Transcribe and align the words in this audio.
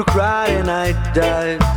You 0.00 0.04
cried 0.06 0.48
and 0.52 0.70
I 0.70 0.92
died. 1.12 1.69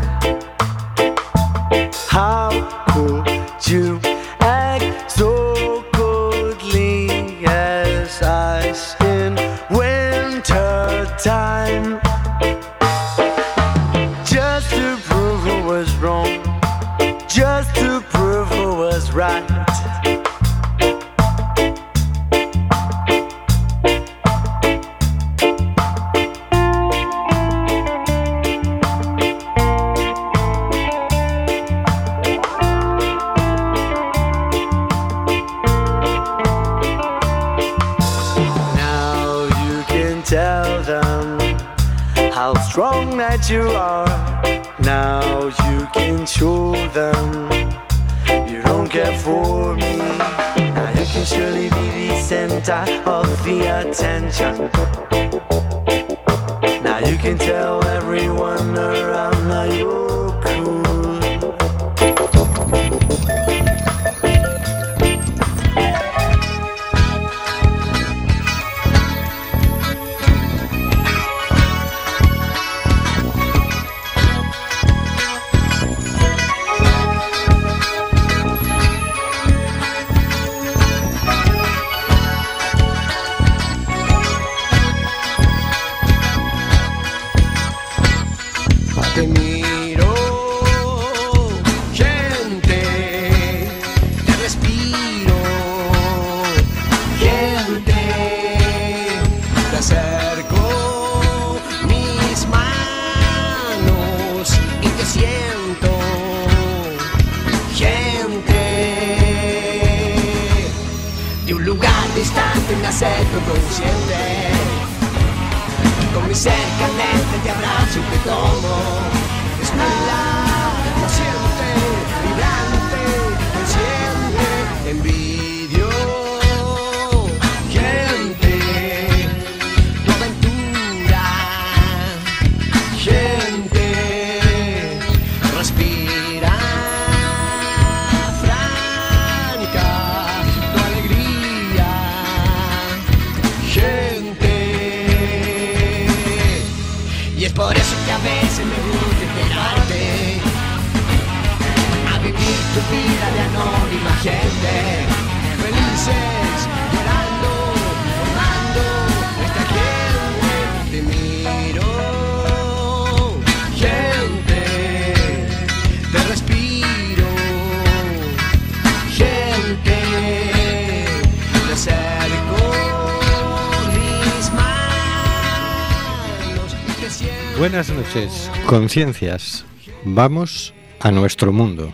Conciencias. 178.73 179.66
Vamos 180.03 180.73
a 181.00 181.11
nuestro 181.11 181.53
mundo. 181.53 181.94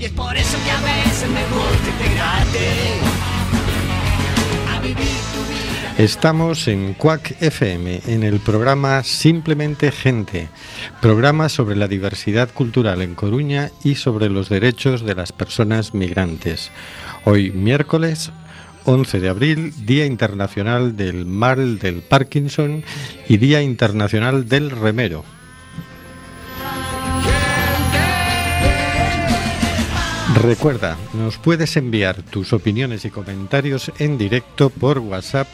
Y 0.00 0.06
es 0.06 0.10
por 0.10 0.36
eso 0.36 0.58
que 0.64 0.70
a 0.72 0.80
veces 0.80 1.28
me 1.30 1.44
gusta 1.44 1.90
integrarte 1.90 2.68
a 4.68 4.80
vivir 4.80 4.96
tu 4.96 5.40
vida. 5.48 5.94
Estamos 5.96 6.66
en 6.66 6.94
Quack 6.94 7.40
FM, 7.40 8.00
en 8.08 8.24
el 8.24 8.40
programa 8.40 9.04
Simplemente 9.04 9.92
Gente, 9.92 10.48
programa 11.00 11.48
sobre 11.48 11.76
la 11.76 11.86
diversidad 11.86 12.52
cultural 12.52 13.00
en 13.00 13.14
Coruña 13.14 13.70
y 13.84 13.94
sobre 13.94 14.28
los 14.28 14.48
derechos 14.48 15.04
de 15.04 15.14
las 15.14 15.30
personas 15.30 15.94
migrantes. 15.94 16.72
Hoy 17.24 17.52
miércoles 17.52 18.32
11 18.84 19.20
de 19.20 19.28
abril, 19.28 19.72
Día 19.86 20.06
Internacional 20.06 20.96
del 20.96 21.26
Mal 21.26 21.78
del 21.78 22.02
Parkinson 22.02 22.82
y 23.28 23.36
Día 23.36 23.62
Internacional 23.62 24.48
del 24.48 24.70
Remero. 24.70 25.24
Recuerda, 30.40 30.96
nos 31.12 31.36
puedes 31.36 31.76
enviar 31.76 32.22
tus 32.22 32.52
opiniones 32.52 33.04
y 33.04 33.10
comentarios 33.10 33.92
en 33.98 34.18
directo 34.18 34.70
por 34.70 34.98
WhatsApp 34.98 35.46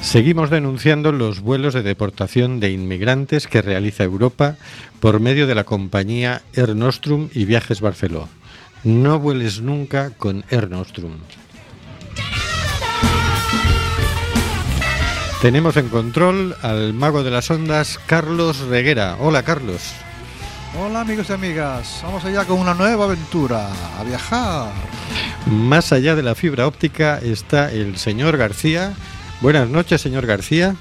Seguimos 0.00 0.48
denunciando 0.48 1.12
los 1.12 1.40
vuelos 1.40 1.74
de 1.74 1.82
deportación 1.82 2.60
de 2.60 2.70
inmigrantes 2.70 3.46
que 3.46 3.62
realiza 3.62 4.04
Europa 4.04 4.56
por 5.00 5.20
medio 5.20 5.46
de 5.46 5.54
la 5.54 5.64
compañía 5.64 6.42
Air 6.54 6.74
Nostrum 6.74 7.28
y 7.34 7.44
Viajes 7.44 7.80
Barceló. 7.80 8.28
No 8.84 9.18
vueles 9.18 9.60
nunca 9.60 10.10
con 10.10 10.44
Air 10.50 10.70
Nostrum. 10.70 11.12
Tenemos 15.42 15.76
en 15.76 15.88
control 15.88 16.56
al 16.62 16.94
mago 16.94 17.22
de 17.22 17.30
las 17.30 17.50
ondas, 17.50 18.00
Carlos 18.06 18.58
Reguera. 18.60 19.16
Hola, 19.20 19.42
Carlos. 19.42 19.92
Hola 20.76 21.00
amigos 21.00 21.30
y 21.30 21.32
amigas, 21.32 22.00
vamos 22.02 22.24
allá 22.24 22.44
con 22.44 22.60
una 22.60 22.74
nueva 22.74 23.06
aventura, 23.06 23.68
a 23.98 24.04
viajar. 24.04 24.70
Más 25.46 25.92
allá 25.92 26.14
de 26.14 26.22
la 26.22 26.34
fibra 26.34 26.66
óptica 26.66 27.18
está 27.18 27.72
el 27.72 27.96
señor 27.96 28.36
García. 28.36 28.92
Buenas 29.40 29.68
noches, 29.68 30.00
señor 30.00 30.26
García. 30.26 30.74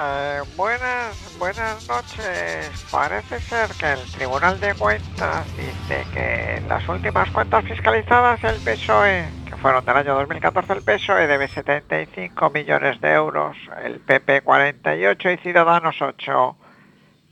Eh, 0.00 0.40
buenas, 0.56 1.36
buenas 1.40 1.88
noches. 1.88 2.70
Parece 2.88 3.40
ser 3.40 3.68
que 3.78 3.92
el 3.92 4.12
Tribunal 4.12 4.60
de 4.60 4.74
Cuentas 4.74 5.44
dice 5.56 6.06
que 6.14 6.56
en 6.58 6.68
las 6.68 6.88
últimas 6.88 7.28
cuentas 7.30 7.64
fiscalizadas 7.64 8.44
el 8.44 8.60
PSOE, 8.60 9.24
que 9.44 9.56
fueron 9.56 9.84
del 9.84 9.96
año 9.96 10.14
2014, 10.14 10.72
el 10.72 10.82
PSOE 10.82 11.26
debe 11.26 11.48
75 11.48 12.50
millones 12.50 13.00
de 13.00 13.12
euros, 13.12 13.56
el 13.84 13.98
PP 13.98 14.42
48 14.42 15.30
y 15.32 15.36
Ciudadanos 15.38 15.96
8 16.00 16.56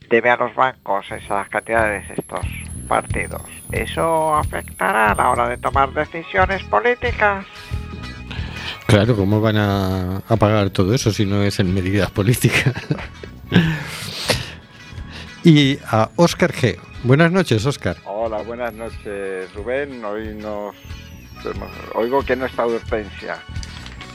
debe 0.09 0.29
a 0.29 0.35
los 0.35 0.53
bancos 0.55 1.09
esas 1.09 1.47
cantidades 1.47 2.09
estos 2.09 2.45
partidos. 2.89 3.43
¿Eso 3.71 4.35
afectará 4.35 5.11
a 5.11 5.15
la 5.15 5.29
hora 5.29 5.47
de 5.47 5.57
tomar 5.57 5.93
decisiones 5.93 6.63
políticas? 6.65 7.45
Claro, 8.89 9.15
¿cómo 9.15 9.39
van 9.39 9.55
a, 9.57 10.23
a 10.27 10.35
pagar 10.37 10.71
todo 10.71 10.95
eso 10.95 11.13
si 11.13 11.23
no 11.23 11.43
es 11.43 11.59
en 11.59 11.71
medidas 11.71 12.09
políticas? 12.09 12.73
y 15.43 15.77
a 15.85 16.09
Óscar 16.15 16.51
G. 16.51 16.79
Buenas 17.03 17.31
noches, 17.31 17.63
Óscar. 17.67 17.97
Hola, 18.05 18.41
buenas 18.41 18.73
noches, 18.73 19.53
Rubén. 19.53 20.03
Hoy 20.03 20.33
nos 20.33 20.75
oigo 21.93 22.23
que 22.23 22.35
no 22.35 22.47
está 22.47 22.65
urgencia. 22.65 23.37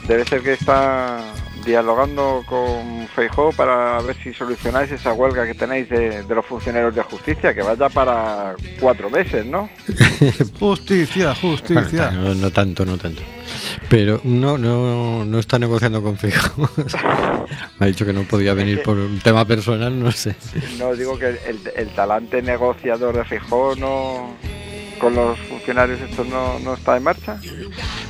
Debe 0.09 0.25
ser 0.25 0.41
que 0.41 0.53
está 0.53 1.23
dialogando 1.65 2.43
con 2.45 3.07
Feijó 3.15 3.53
para 3.53 4.01
ver 4.01 4.17
si 4.21 4.33
solucionáis 4.33 4.91
esa 4.91 5.13
huelga 5.13 5.45
que 5.45 5.53
tenéis 5.53 5.87
de, 5.87 6.21
los 6.27 6.45
funcionarios 6.45 6.93
de 6.93 7.01
justicia, 7.01 7.53
que 7.53 7.61
vaya 7.61 7.87
para 7.87 8.55
cuatro 8.81 9.09
meses, 9.09 9.45
¿no? 9.45 9.69
justicia, 10.59 11.33
justicia. 11.33 12.11
No, 12.11 12.35
no, 12.35 12.51
tanto, 12.51 12.85
no 12.85 12.97
tanto. 12.97 13.21
Pero 13.89 14.21
no, 14.23 14.57
no, 14.57 15.25
no 15.25 15.39
está 15.39 15.59
negociando 15.59 16.01
con 16.01 16.17
Feijó. 16.17 16.69
Me 17.79 17.85
ha 17.85 17.87
dicho 17.87 18.05
que 18.05 18.13
no 18.13 18.23
podía 18.23 18.53
venir 18.53 18.81
por 18.83 18.97
un 18.97 19.19
tema 19.19 19.45
personal, 19.45 19.97
no 19.99 20.11
sé. 20.11 20.35
No, 20.77 20.93
digo 20.93 21.17
que 21.19 21.29
el, 21.29 21.59
el 21.75 21.89
talante 21.89 22.41
negociador 22.41 23.15
de 23.17 23.25
Feijó 23.25 23.75
no 23.75 24.35
con 24.99 25.15
los 25.15 25.37
funcionarios 25.39 26.01
esto 26.01 26.23
no, 26.23 26.73
está 26.73 26.97
en 26.97 27.03
marcha? 27.03 27.39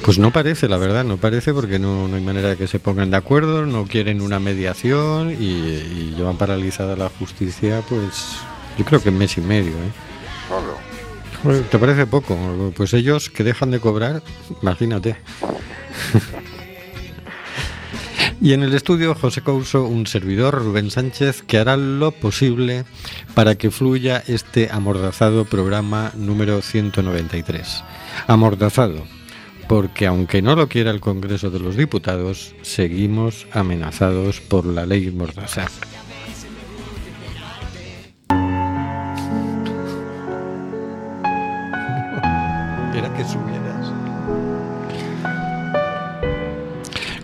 Pues 0.04 0.20
no 0.20 0.32
parece, 0.32 0.68
la 0.68 0.78
verdad, 0.78 1.04
no 1.04 1.18
parece 1.18 1.54
porque 1.54 1.80
no, 1.80 2.06
hay 2.06 2.22
manera 2.22 2.50
de 2.50 2.58
que 2.58 2.68
se 2.68 2.80
pongan 2.80 3.12
de 3.12 3.18
acuerdo, 3.18 3.66
no 3.66 3.86
quieren 3.86 4.22
una 4.22 4.40
mediación 4.40 5.32
y, 5.32 6.14
llevan 6.16 6.38
paralizada 6.38 6.96
la 6.96 7.10
justicia, 7.10 7.82
pues 7.90 8.38
yo 8.78 8.86
creo 8.86 9.02
que 9.02 9.10
en 9.10 9.18
mes 9.18 9.38
y 9.38 9.42
medio. 9.42 9.72
¿eh? 9.72 9.92
Solo. 10.48 10.95
¿Te 11.70 11.78
parece 11.78 12.08
poco? 12.08 12.38
Pues 12.76 12.94
ellos 12.94 13.30
que 13.30 13.44
dejan 13.44 13.70
de 13.72 13.80
cobrar, 13.80 14.24
imagínate. 14.62 15.16
Y 18.42 18.54
en 18.54 18.64
el 18.64 18.74
estudio 18.74 19.16
José 19.16 19.42
Couso, 19.42 19.86
un 19.86 20.08
servidor, 20.08 20.56
Rubén 20.56 20.92
Sánchez, 20.92 21.42
que 21.42 21.58
hará 21.58 21.78
lo 21.78 22.12
posible 22.12 22.84
para 23.34 23.56
que 23.56 23.72
fluya 23.72 24.24
este 24.28 24.70
amordazado 24.72 25.46
programa 25.46 26.12
número 26.16 26.62
193. 26.62 27.84
Amordazado, 28.28 29.04
porque 29.68 30.06
aunque 30.06 30.42
no 30.42 30.56
lo 30.56 30.68
quiera 30.68 30.92
el 30.92 31.00
Congreso 31.00 31.50
de 31.50 31.60
los 31.60 31.76
Diputados, 31.76 32.54
seguimos 32.62 33.48
amenazados 33.52 34.42
por 34.42 34.66
la 34.66 34.86
ley 34.86 35.12
Mordaza. 35.12 35.68
Era 42.96 43.14
que 43.14 43.26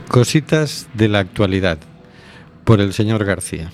Cositas 0.10 0.90
de 0.94 1.08
la 1.08 1.20
actualidad 1.20 1.78
por 2.66 2.82
el 2.82 2.92
señor 2.92 3.24
García. 3.24 3.72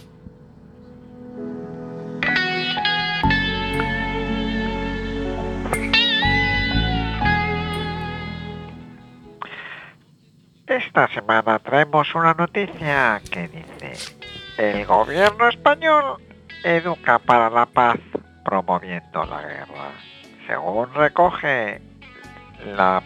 Esta 10.67 11.07
semana 11.07 11.57
traemos 11.57 12.13
una 12.13 12.35
noticia 12.35 13.19
que 13.31 13.47
dice, 13.47 14.15
el 14.59 14.85
gobierno 14.85 15.49
español 15.49 16.21
educa 16.63 17.17
para 17.17 17.49
la 17.49 17.65
paz 17.65 17.97
promoviendo 18.45 19.25
la 19.25 19.41
guerra. 19.41 19.91
Según 20.45 20.93
recoge 20.93 21.86
la, 22.75 23.03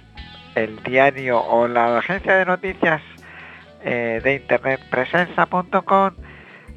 el 0.55 0.81
diario 0.83 1.39
o 1.41 1.67
la 1.67 1.97
agencia 1.97 2.35
de 2.35 2.45
noticias 2.45 3.01
eh, 3.83 4.19
de 4.23 4.35
internet 4.35 4.79
presenza.com, 4.89 6.11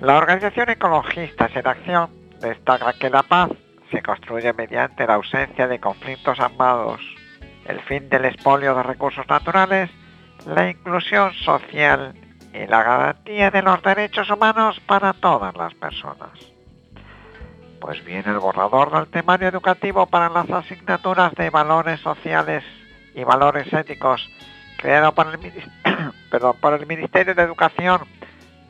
la 0.00 0.16
organización 0.16 0.70
Ecologistas 0.70 1.54
en 1.54 1.66
Acción 1.66 2.10
destaca 2.40 2.92
que 2.94 3.10
la 3.10 3.22
paz 3.22 3.50
se 3.90 4.02
construye 4.02 4.52
mediante 4.52 5.06
la 5.06 5.14
ausencia 5.14 5.68
de 5.68 5.78
conflictos 5.78 6.40
armados, 6.40 7.00
el 7.66 7.80
fin 7.80 8.08
del 8.08 8.24
expolio 8.24 8.74
de 8.74 8.82
recursos 8.82 9.26
naturales, 9.28 9.90
la 10.46 10.68
inclusión 10.68 11.32
social 11.32 12.14
y 12.52 12.66
la 12.66 12.82
garantía 12.82 13.50
de 13.50 13.62
los 13.62 13.82
derechos 13.82 14.30
humanos 14.30 14.80
para 14.86 15.12
todas 15.12 15.54
las 15.56 15.74
personas. 15.74 16.53
Pues 17.84 18.02
bien, 18.02 18.22
el 18.26 18.38
borrador 18.38 18.90
del 18.92 19.08
temario 19.08 19.46
educativo 19.46 20.06
para 20.06 20.30
las 20.30 20.48
asignaturas 20.48 21.34
de 21.34 21.50
valores 21.50 22.00
sociales 22.00 22.64
y 23.14 23.24
valores 23.24 23.70
éticos 23.74 24.26
creado 24.78 25.12
por 25.12 25.26
el, 25.26 25.52
por 26.62 26.72
el 26.72 26.86
Ministerio 26.86 27.34
de 27.34 27.42
Educación, 27.42 28.00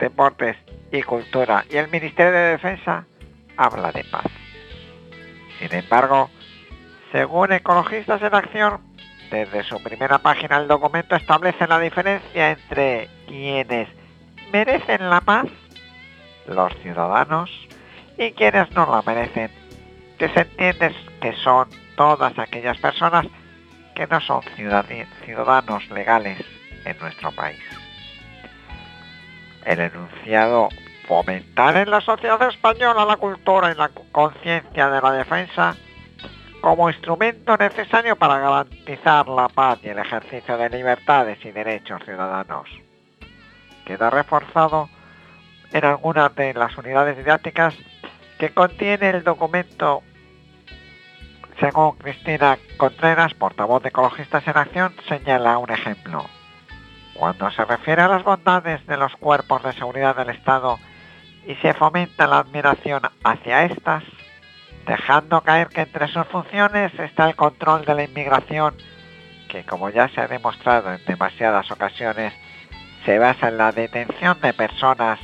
Deportes 0.00 0.56
y 0.90 1.00
Cultura 1.02 1.64
y 1.70 1.76
el 1.76 1.88
Ministerio 1.93 2.32
de 2.32 2.50
Defensa, 2.56 3.06
habla 3.56 3.93
de 3.93 4.02
paz. 4.02 4.26
Sin 5.60 5.72
embargo, 5.72 6.28
según 7.12 7.52
Ecologistas 7.52 8.20
en 8.20 8.34
Acción, 8.34 8.81
desde 9.31 9.62
su 9.62 9.81
primera 9.81 10.19
página 10.19 10.56
el 10.56 10.67
documento 10.67 11.14
establece 11.14 11.69
la 11.69 11.78
diferencia 11.78 12.50
entre 12.50 13.08
quienes 13.28 13.88
merecen 14.52 15.08
la 15.08 15.20
paz, 15.20 15.46
los 16.49 16.75
ciudadanos, 16.82 17.49
y 18.19 18.32
quienes 18.32 18.70
no 18.72 18.87
la 18.87 19.02
merecen, 19.02 19.50
que 20.19 20.28
se 20.28 20.40
entiende 20.40 20.94
que 21.20 21.32
son 21.37 21.69
todas 21.96 22.38
aquellas 22.38 22.78
personas 22.78 23.26
que 23.94 24.06
no 24.06 24.20
son 24.20 24.43
ciudadanos 25.25 25.88
legales 25.90 26.38
en 26.84 26.99
nuestro 26.99 27.32
país. 27.32 27.62
El 29.64 29.81
enunciado 29.81 30.69
fomentar 31.06 31.76
en 31.76 31.90
la 31.90 32.00
sociedad 32.00 32.40
española 32.49 33.05
la 33.05 33.16
cultura 33.16 33.70
y 33.70 33.75
la 33.75 33.90
conciencia 34.12 34.88
de 34.88 35.00
la 35.00 35.12
defensa 35.12 35.76
como 36.60 36.88
instrumento 36.88 37.56
necesario 37.56 38.17
para 38.17 38.38
garantizar 38.38 39.28
la 39.28 39.49
paz 39.49 39.78
y 39.82 39.88
el 39.88 39.99
ejercicio 39.99 40.56
de 40.56 40.70
libertades 40.70 41.44
y 41.44 41.50
derechos 41.50 42.02
ciudadanos. 42.05 42.69
Queda 43.84 44.08
reforzado 44.08 44.88
en 45.72 45.84
algunas 45.84 46.34
de 46.34 46.55
las 46.55 46.77
unidades 46.79 47.19
didácticas 47.19 47.74
que 48.38 48.50
contiene 48.50 49.10
el 49.10 49.24
documento 49.24 50.03
según 51.60 51.93
Cristina 51.93 52.58
Contreras, 52.76 53.34
portavoz 53.34 53.82
de 53.82 53.91
Ecologistas 53.91 54.46
en 54.48 54.56
Acción, 54.56 54.94
señala 55.08 55.58
un 55.58 55.70
ejemplo. 55.70 56.26
Cuando 57.14 57.50
se 57.53 57.64
refiere 57.64 58.03
a 58.03 58.08
las 58.08 58.24
bondades 58.24 58.84
de 58.86 58.96
los 58.96 59.14
cuerpos 59.17 59.62
de 59.62 59.72
seguridad 59.72 60.17
del 60.17 60.31
Estado 60.31 60.79
y 61.46 61.55
se 61.56 61.74
fomenta 61.74 62.26
la 62.26 62.38
admiración 62.38 63.03
hacia 63.22 63.64
estas, 63.64 64.03
dejando 64.86 65.43
caer 65.43 65.69
que 65.69 65.82
entre 65.82 66.08
sus 66.08 66.26
funciones 66.26 66.93
está 66.98 67.29
el 67.29 67.36
control 67.36 67.84
de 67.84 67.94
la 67.94 68.05
inmigración, 68.05 68.74
que 69.48 69.64
como 69.64 69.91
ya 69.91 70.08
se 70.08 70.20
ha 70.20 70.26
demostrado 70.26 70.93
en 70.93 71.05
demasiadas 71.05 71.70
ocasiones, 71.70 72.32
se 73.05 73.19
basa 73.19 73.48
en 73.48 73.58
la 73.58 73.70
detención 73.70 74.41
de 74.41 74.53
personas 74.53 75.20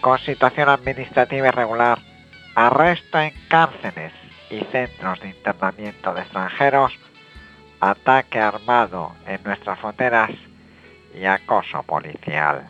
con 0.00 0.18
situación 0.20 0.70
administrativa 0.70 1.48
irregular, 1.48 1.98
arresto 2.66 3.20
en 3.20 3.32
cárceles 3.48 4.12
y 4.50 4.58
centros 4.72 5.20
de 5.20 5.28
internamiento 5.28 6.12
de 6.12 6.22
extranjeros, 6.22 6.92
ataque 7.78 8.40
armado 8.40 9.12
en 9.28 9.40
nuestras 9.44 9.78
fronteras 9.78 10.30
y 11.14 11.24
acoso 11.24 11.84
policial. 11.84 12.68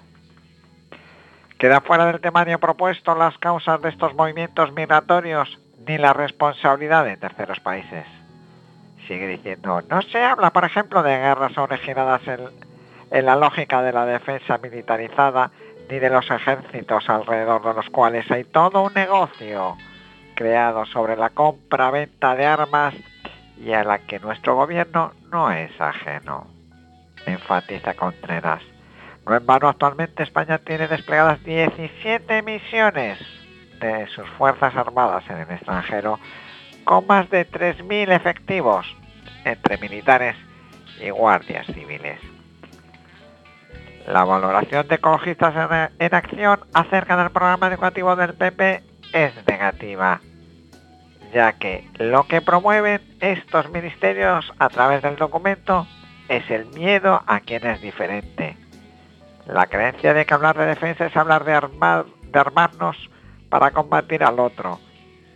Queda 1.57 1.81
fuera 1.81 2.05
del 2.05 2.21
temario 2.21 2.61
propuesto 2.61 3.15
las 3.15 3.39
causas 3.39 3.81
de 3.81 3.89
estos 3.89 4.15
movimientos 4.15 4.73
migratorios 4.75 5.59
ni 5.87 5.97
la 5.97 6.13
responsabilidad 6.13 7.07
de 7.07 7.17
terceros 7.17 7.59
países. 7.61 8.05
Sigue 9.07 9.27
diciendo, 9.27 9.81
no 9.89 10.03
se 10.03 10.23
habla, 10.23 10.51
por 10.51 10.67
ejemplo, 10.67 11.03
de 11.03 11.17
guerras 11.17 11.57
originadas 11.57 12.21
en, 12.29 12.41
en 13.11 13.25
la 13.25 13.37
lógica 13.37 13.81
de 13.81 13.93
la 13.93 14.05
defensa 14.05 14.59
militarizada 14.59 15.51
ni 15.91 15.99
de 15.99 16.11
los 16.11 16.31
ejércitos 16.31 17.09
alrededor 17.09 17.63
de 17.65 17.75
los 17.75 17.89
cuales 17.91 18.31
hay 18.31 18.45
todo 18.45 18.83
un 18.83 18.95
negocio 18.95 19.77
creado 20.35 20.85
sobre 20.87 21.17
la 21.17 21.31
compra-venta 21.31 22.35
de 22.37 22.47
armas 22.47 22.95
y 23.57 23.73
a 23.73 23.83
la 23.83 23.99
que 23.99 24.21
nuestro 24.21 24.55
gobierno 24.55 25.13
no 25.31 25.51
es 25.51 25.71
ajeno. 25.81 26.47
Enfatiza 27.27 27.95
Contreras. 27.95 28.63
No 29.27 29.35
en 29.35 29.45
vano 29.45 29.69
actualmente 29.69 30.23
España 30.23 30.59
tiene 30.59 30.89
desplegadas 30.89 31.43
17 31.43 32.43
misiones 32.43 33.19
de 33.81 34.07
sus 34.09 34.29
Fuerzas 34.31 34.75
Armadas 34.77 35.25
en 35.29 35.39
el 35.39 35.51
extranjero 35.51 36.19
con 36.85 37.07
más 37.07 37.29
de 37.31 37.47
3.000 37.47 38.15
efectivos 38.15 38.87
entre 39.45 39.77
militares 39.79 40.37
y 41.01 41.11
guardias 41.11 41.67
civiles. 41.67 42.38
La 44.09 44.25
valoración 44.25 44.89
de 44.89 44.95
ecologistas 44.95 45.91
en, 45.99 46.15
acción 46.15 46.61
acerca 46.73 47.15
del 47.19 47.31
programa 47.31 47.69
educativo 47.69 48.17
del 48.17 48.33
PP 48.33 48.83
es 49.13 49.33
negativa 49.47 50.23
ya 51.35 51.53
que 51.53 51.87
lo 51.99 52.27
que 52.27 52.41
promueven 52.41 53.03
estos 53.21 53.71
ministerios 53.71 54.51
a 54.59 54.71
través 54.71 55.03
del 55.03 55.17
documento 55.17 55.87
es 56.31 56.51
el 56.51 56.65
miedo 56.69 57.23
a 57.27 57.41
quien 57.41 57.67
es 57.67 57.83
diferente. 57.83 58.57
La 59.47 59.67
creencia 59.67 60.15
de 60.15 60.25
que 60.25 60.33
hablar 60.33 60.57
de 60.57 60.65
defensa 60.65 61.05
es 61.05 61.15
hablar 61.15 61.45
de, 61.45 61.53
armar, 61.53 62.07
de 62.33 62.39
armarnos 62.39 62.97
para 63.51 63.73
combatir 63.73 64.25
al 64.25 64.41
otro 64.41 64.81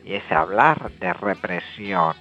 y 0.02 0.14
es 0.14 0.32
hablar 0.32 0.90
de 0.92 1.12
represión. 1.12 2.14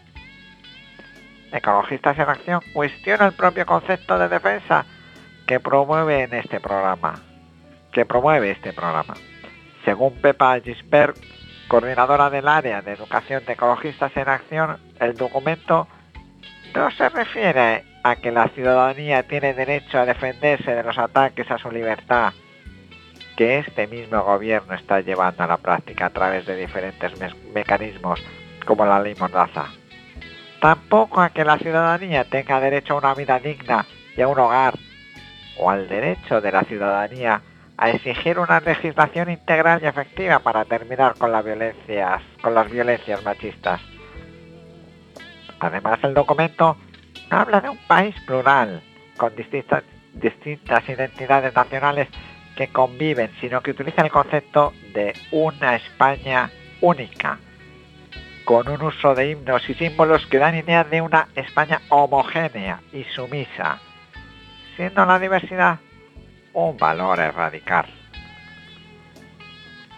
Ecologistas 1.53 2.19
en 2.19 2.27
Acción 2.27 2.59
cuestiona 2.73 3.27
el 3.27 3.33
propio 3.33 3.65
concepto 3.65 4.19
de 4.19 4.27
defensa 4.27 4.85
que 5.51 5.59
promueve 5.59 6.23
en 6.23 6.33
este 6.33 6.61
programa. 6.61 7.19
Que 7.91 8.05
promueve 8.05 8.51
este 8.51 8.71
programa. 8.71 9.15
Según 9.83 10.13
Pepa 10.21 10.57
Gisbert, 10.61 11.17
coordinadora 11.67 12.29
del 12.29 12.47
área 12.47 12.81
de 12.81 12.93
educación 12.93 13.43
de 13.45 13.51
ecologistas 13.51 14.15
en 14.15 14.29
acción, 14.29 14.77
el 15.01 15.17
documento 15.17 15.89
no 16.73 16.89
se 16.91 17.09
refiere 17.09 17.83
a 18.01 18.15
que 18.15 18.31
la 18.31 18.47
ciudadanía 18.47 19.23
tiene 19.23 19.53
derecho 19.53 19.99
a 19.99 20.05
defenderse 20.05 20.73
de 20.73 20.83
los 20.83 20.97
ataques 20.97 21.51
a 21.51 21.57
su 21.57 21.69
libertad 21.69 22.31
que 23.35 23.59
este 23.59 23.87
mismo 23.87 24.23
gobierno 24.23 24.73
está 24.73 25.01
llevando 25.01 25.43
a 25.43 25.47
la 25.47 25.57
práctica 25.57 26.05
a 26.05 26.11
través 26.11 26.45
de 26.45 26.55
diferentes 26.55 27.11
mecanismos 27.53 28.23
como 28.65 28.85
la 28.85 29.01
ley 29.01 29.15
Mordaza. 29.19 29.65
Tampoco 30.61 31.19
a 31.19 31.31
que 31.31 31.43
la 31.43 31.57
ciudadanía 31.57 32.23
tenga 32.23 32.61
derecho 32.61 32.93
a 32.93 32.99
una 32.99 33.15
vida 33.15 33.37
digna 33.39 33.85
y 34.15 34.21
a 34.21 34.29
un 34.29 34.39
hogar, 34.39 34.75
o 35.57 35.69
al 35.69 35.87
derecho 35.87 36.41
de 36.41 36.51
la 36.51 36.63
ciudadanía 36.63 37.41
a 37.77 37.89
exigir 37.89 38.37
una 38.37 38.59
legislación 38.59 39.31
integral 39.31 39.81
y 39.81 39.87
efectiva 39.87 40.39
para 40.39 40.65
terminar 40.65 41.15
con 41.17 41.31
las 41.31 41.43
violencias, 41.43 43.23
machistas. 43.23 43.81
Además, 45.59 45.99
el 46.03 46.13
documento 46.13 46.77
habla 47.29 47.59
de 47.59 47.69
un 47.69 47.77
país 47.87 48.15
plural, 48.27 48.83
con 49.17 49.35
distintas, 49.35 49.83
distintas 50.13 50.87
identidades 50.87 51.55
nacionales 51.55 52.07
que 52.55 52.67
conviven, 52.67 53.31
sino 53.39 53.61
que 53.61 53.71
utiliza 53.71 54.03
el 54.03 54.11
concepto 54.11 54.73
de 54.93 55.13
una 55.31 55.75
España 55.75 56.51
única, 56.81 57.39
con 58.45 58.67
un 58.69 58.81
uso 58.81 59.15
de 59.15 59.31
himnos 59.31 59.67
y 59.69 59.73
símbolos 59.73 60.27
que 60.27 60.37
dan 60.37 60.55
idea 60.55 60.83
de 60.83 61.01
una 61.01 61.29
España 61.35 61.81
homogénea 61.89 62.81
y 62.91 63.05
sumisa, 63.05 63.79
siendo 64.81 65.05
la 65.05 65.19
diversidad 65.19 65.77
un 66.53 66.75
valor 66.75 67.19
radical. 67.19 67.85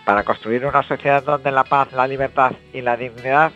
Para 0.04 0.24
construir 0.24 0.66
una 0.66 0.84
sociedad 0.84 1.24
donde 1.24 1.54
la 1.54 1.64
paz, 1.64 1.94
la 1.94 2.06
libertad 2.06 2.52
y 2.74 2.82
la 2.82 2.98
dignidad, 2.98 3.54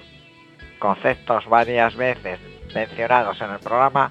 conceptos 0.80 1.46
varias 1.50 1.98
veces 1.98 2.40
mencionados 2.74 3.42
en 3.42 3.52
el 3.52 3.60
programa, 3.60 4.10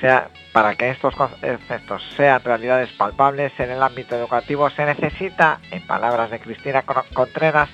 sea, 0.00 0.30
para 0.54 0.74
que 0.76 0.88
estos 0.88 1.14
conceptos 1.14 2.02
sean 2.16 2.42
realidades 2.42 2.90
palpables 2.92 3.52
en 3.60 3.72
el 3.72 3.82
ámbito 3.82 4.16
educativo 4.16 4.70
se 4.70 4.86
necesita, 4.86 5.60
en 5.70 5.86
palabras 5.86 6.30
de 6.30 6.40
Cristina 6.40 6.84
Contreras, 7.12 7.68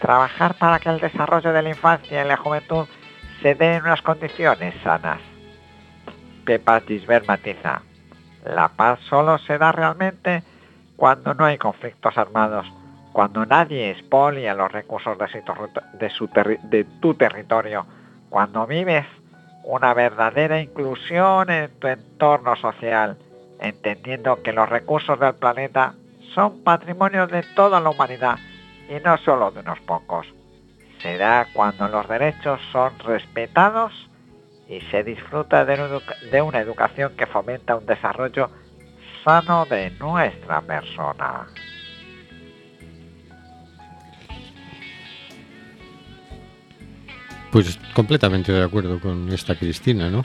trabajar 0.00 0.54
para 0.54 0.80
que 0.80 0.88
el 0.88 0.98
desarrollo 0.98 1.52
de 1.52 1.62
la 1.62 1.68
infancia 1.68 2.24
y 2.24 2.26
la 2.26 2.36
juventud 2.36 2.88
se 3.42 3.54
dé 3.54 3.76
en 3.76 3.84
unas 3.84 4.02
condiciones 4.02 4.74
sanas. 4.82 5.27
Pepa 6.48 6.80
Gisbert 6.80 7.26
matiza, 7.26 7.82
la 8.46 8.68
paz 8.68 8.98
solo 9.10 9.36
se 9.36 9.58
da 9.58 9.70
realmente 9.70 10.42
cuando 10.96 11.34
no 11.34 11.44
hay 11.44 11.58
conflictos 11.58 12.16
armados, 12.16 12.66
cuando 13.12 13.44
nadie 13.44 13.90
expolia 13.90 14.54
los 14.54 14.72
recursos 14.72 15.18
de, 15.18 16.58
de 16.62 16.84
tu 17.02 17.14
territorio, 17.16 17.84
cuando 18.30 18.66
vives 18.66 19.04
una 19.64 19.92
verdadera 19.92 20.58
inclusión 20.58 21.50
en 21.50 21.70
tu 21.78 21.86
entorno 21.86 22.56
social, 22.56 23.18
entendiendo 23.60 24.42
que 24.42 24.54
los 24.54 24.70
recursos 24.70 25.20
del 25.20 25.34
planeta 25.34 25.96
son 26.34 26.64
patrimonio 26.64 27.26
de 27.26 27.42
toda 27.54 27.78
la 27.78 27.90
humanidad 27.90 28.38
y 28.88 28.94
no 29.04 29.18
solo 29.18 29.50
de 29.50 29.60
unos 29.60 29.80
pocos. 29.80 30.26
Se 31.02 31.18
da 31.18 31.46
cuando 31.52 31.88
los 31.88 32.08
derechos 32.08 32.58
son 32.72 32.98
respetados 33.00 33.92
y 34.68 34.80
se 34.90 35.02
disfruta 35.02 35.64
de, 35.64 36.42
una 36.42 36.60
educación 36.60 37.12
que 37.16 37.26
fomenta 37.26 37.76
un 37.76 37.86
desarrollo 37.86 38.50
sano 39.24 39.64
de 39.64 39.90
nuestra 39.92 40.60
persona. 40.60 41.46
Pues 47.50 47.78
completamente 47.94 48.52
de 48.52 48.62
acuerdo 48.62 49.00
con 49.00 49.32
esta 49.32 49.58
Cristina, 49.58 50.10
¿no? 50.10 50.22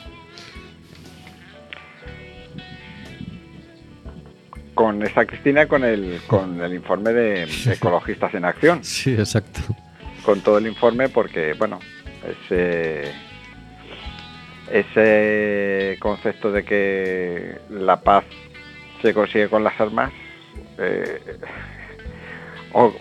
Con 4.74 5.02
esta 5.04 5.26
Cristina, 5.26 5.68
con 5.68 5.86
el, 5.86 6.20
con 6.28 6.60
el 6.60 6.74
informe 6.74 7.14
de, 7.14 7.44
Ecologistas 7.72 8.34
en 8.34 8.44
Acción. 8.44 8.84
Sí, 8.84 9.14
exacto. 9.14 9.62
Con 10.26 10.42
todo 10.42 10.58
el 10.58 10.68
informe 10.68 11.08
porque, 11.08 11.54
bueno, 11.54 11.80
ese, 12.28 13.14
ese 14.72 15.98
concepto 16.00 16.52
de 16.52 16.64
que 16.64 17.58
la 17.70 18.02
paz 18.02 18.26
se 19.02 19.14
consigue 19.14 19.50
con 19.50 19.64
las 19.64 19.80
armas, 19.80 20.12
eh, 20.78 21.38
o, 22.74 22.94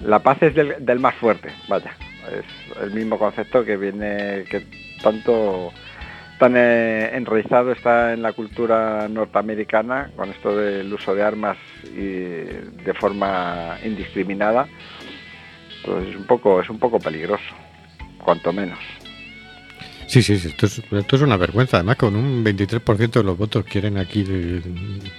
la 0.00 0.18
paz 0.20 0.42
es 0.42 0.54
del, 0.54 1.00
más 1.00 1.14
fuerte, 1.14 1.50
vaya. 1.68 1.92
Es 2.28 2.82
el 2.82 2.90
mismo 2.92 3.18
concepto 3.18 3.64
que 3.64 3.76
viene, 3.76 4.44
que 4.50 4.66
tanto 5.02 5.72
tan 6.38 6.54
eh, 6.56 7.16
enraizado 7.16 7.72
está 7.72 8.12
en 8.12 8.22
la 8.22 8.32
cultura 8.32 9.08
norteamericana 9.08 10.10
con 10.14 10.30
esto 10.30 10.56
del 10.56 10.92
uso 10.92 11.14
de 11.14 11.22
armas 11.22 11.56
de 11.82 12.94
forma 12.94 13.76
indiscriminada 13.84 14.68
pues 15.84 16.08
es 16.08 16.16
un 16.16 16.26
poco 16.26 16.60
es 16.60 16.70
un 16.70 16.78
poco 16.78 17.00
peligroso 17.00 17.54
cuanto 18.22 18.52
menos 18.52 18.78
Sí, 20.08 20.22
sí, 20.22 20.32
esto 20.32 20.64
es, 20.64 20.80
esto 20.90 21.16
es 21.16 21.22
una 21.22 21.36
vergüenza. 21.36 21.76
Además, 21.76 21.96
con 21.96 22.16
un 22.16 22.42
23% 22.42 23.10
de 23.10 23.22
los 23.22 23.36
votos 23.36 23.66
quieren 23.66 23.98
aquí 23.98 24.24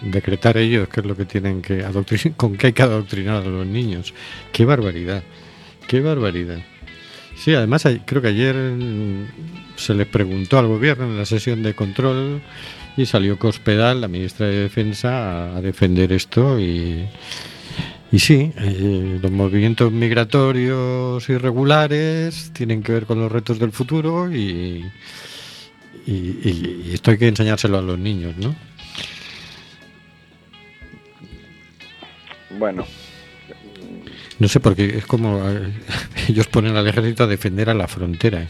decretar 0.01 0.57
ellos 0.57 0.89
qué 0.89 1.01
es 1.01 1.05
lo 1.05 1.15
que 1.15 1.25
tienen 1.25 1.61
que 1.61 1.83
adoctrinar, 1.83 2.35
con 2.35 2.57
qué 2.57 2.67
hay 2.67 2.73
que 2.73 2.81
adoctrinar 2.81 3.43
a 3.43 3.45
los 3.45 3.67
niños. 3.67 4.15
¡Qué 4.51 4.65
barbaridad! 4.65 5.23
¡Qué 5.87 6.01
barbaridad! 6.01 6.57
Sí, 7.35 7.53
además 7.53 7.87
creo 8.05 8.21
que 8.21 8.29
ayer 8.29 8.55
se 9.75 9.93
les 9.93 10.07
preguntó 10.07 10.57
al 10.57 10.67
gobierno 10.67 11.05
en 11.05 11.17
la 11.17 11.25
sesión 11.25 11.61
de 11.61 11.75
control 11.75 12.41
y 12.97 13.05
salió 13.05 13.37
Cospedal, 13.37 14.01
la 14.01 14.07
ministra 14.07 14.47
de 14.47 14.55
Defensa, 14.63 15.55
a, 15.55 15.61
defender 15.61 16.11
esto 16.11 16.59
y, 16.59 17.07
y 18.11 18.19
sí, 18.19 18.51
eh, 18.57 19.19
los 19.21 19.31
movimientos 19.31 19.91
migratorios 19.91 21.27
irregulares 21.29 22.51
tienen 22.53 22.81
que 22.81 22.93
ver 22.93 23.05
con 23.05 23.19
los 23.19 23.31
retos 23.31 23.59
del 23.59 23.71
futuro 23.71 24.31
y, 24.31 24.83
y, 26.07 26.91
esto 26.91 27.11
hay 27.11 27.17
que 27.17 27.27
enseñárselo 27.27 27.77
a 27.77 27.81
los 27.81 27.99
niños, 27.99 28.35
¿no? 28.37 28.55
Bueno, 32.57 32.85
no 34.39 34.47
sé, 34.47 34.59
porque 34.59 34.97
es 34.97 35.05
como 35.05 35.47
eh, 35.47 35.71
ellos 36.27 36.47
ponen 36.47 36.75
al 36.75 36.87
ejército 36.87 37.25
a 37.25 37.27
defender 37.27 37.69
a 37.69 37.73
la 37.73 37.87
frontera. 37.87 38.47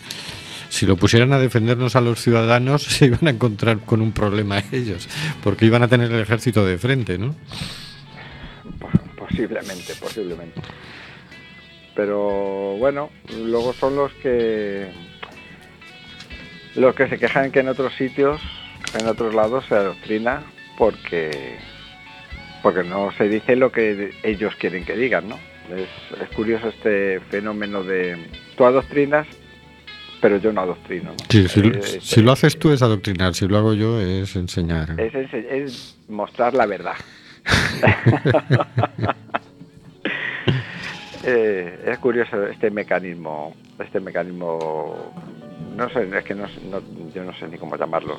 Si 0.69 0.85
lo 0.85 0.95
pusieran 0.95 1.33
a 1.33 1.39
defendernos 1.39 1.95
a 1.95 2.01
los 2.01 2.21
ciudadanos, 2.21 2.83
se 2.87 3.07
iban 3.07 3.27
a 3.27 3.31
encontrar 3.31 3.79
con 3.79 4.01
un 4.01 4.13
problema 4.13 4.63
ellos, 4.71 5.09
porque 5.43 5.65
iban 5.65 5.83
a 5.83 5.87
tener 5.87 6.11
el 6.11 6.21
ejército 6.21 6.65
de 6.65 6.77
frente, 6.77 7.17
¿no? 7.17 7.35
Posiblemente, 9.47 9.93
posiblemente. 9.99 10.61
Pero 11.95 12.75
bueno, 12.77 13.09
luego 13.37 13.73
son 13.73 13.95
los 13.95 14.13
que 14.15 14.89
los 16.75 16.95
que 16.95 17.07
se 17.07 17.17
quejan 17.17 17.51
que 17.51 17.59
en 17.59 17.67
otros 17.67 17.93
sitios, 17.95 18.41
en 18.99 19.07
otros 19.07 19.33
lados 19.33 19.65
se 19.67 19.75
adoctrina 19.75 20.43
porque 20.77 21.57
porque 22.61 22.83
no 22.83 23.11
se 23.17 23.29
dice 23.29 23.55
lo 23.55 23.71
que 23.71 24.11
ellos 24.23 24.53
quieren 24.55 24.85
que 24.85 24.95
digan, 24.95 25.29
¿no? 25.29 25.39
Es, 25.75 26.29
curioso 26.35 26.69
este 26.69 27.19
fenómeno 27.29 27.83
de 27.83 28.17
tú 28.57 28.65
adoctrinas, 28.65 29.27
pero 30.21 30.37
yo 30.37 30.51
no 30.51 30.61
adoctrino. 30.61 31.13
Eh, 31.33 31.47
si, 32.01 32.21
lo 32.21 32.31
haces 32.31 32.57
tú 32.57 32.71
es 32.71 32.81
adoctrinar, 32.81 33.35
si 33.35 33.47
lo 33.47 33.57
hago 33.57 33.73
yo 33.73 33.99
es 34.01 34.35
enseñar. 34.35 34.99
Es, 34.99 35.95
mostrar 36.07 36.53
la 36.53 36.65
verdad. 36.65 36.95
Eh, 41.21 41.83
es 41.85 41.99
curioso 41.99 42.47
este 42.47 42.71
mecanismo, 42.71 43.53
este 43.77 43.99
mecanismo, 43.99 45.11
no 45.75 45.89
sé, 45.89 46.09
es 46.17 46.23
que 46.23 46.33
no, 46.33 46.47
yo 47.13 47.23
no 47.25 47.33
sé 47.33 47.49
ni 47.49 47.57
cómo 47.57 47.75
llamarlo, 47.75 48.17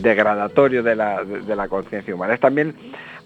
degradatorio 0.00 0.82
de 0.82 0.96
la, 0.96 1.22
de 1.22 1.54
la 1.54 1.68
conciencia 1.68 2.14
humana. 2.14 2.32
Es 2.32 2.40
también 2.40 2.74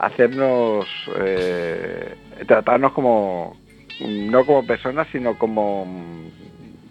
hacernos, 0.01 0.85
eh, 1.21 2.17
tratarnos 2.47 2.93
como, 2.93 3.57
no 4.01 4.45
como 4.45 4.67
personas, 4.67 5.07
sino 5.13 5.39
como, 5.39 5.87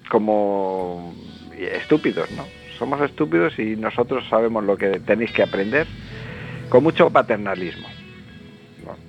como 0.09 1.13
estúpidos, 1.57 2.31
¿no? 2.31 2.45
somos 2.79 3.01
estúpidos 3.01 3.59
y 3.59 3.75
nosotros 3.75 4.23
sabemos 4.29 4.63
lo 4.63 4.77
que 4.77 5.01
tenéis 5.01 5.31
que 5.33 5.43
aprender, 5.43 5.85
con 6.69 6.83
mucho 6.83 7.09
paternalismo, 7.09 7.87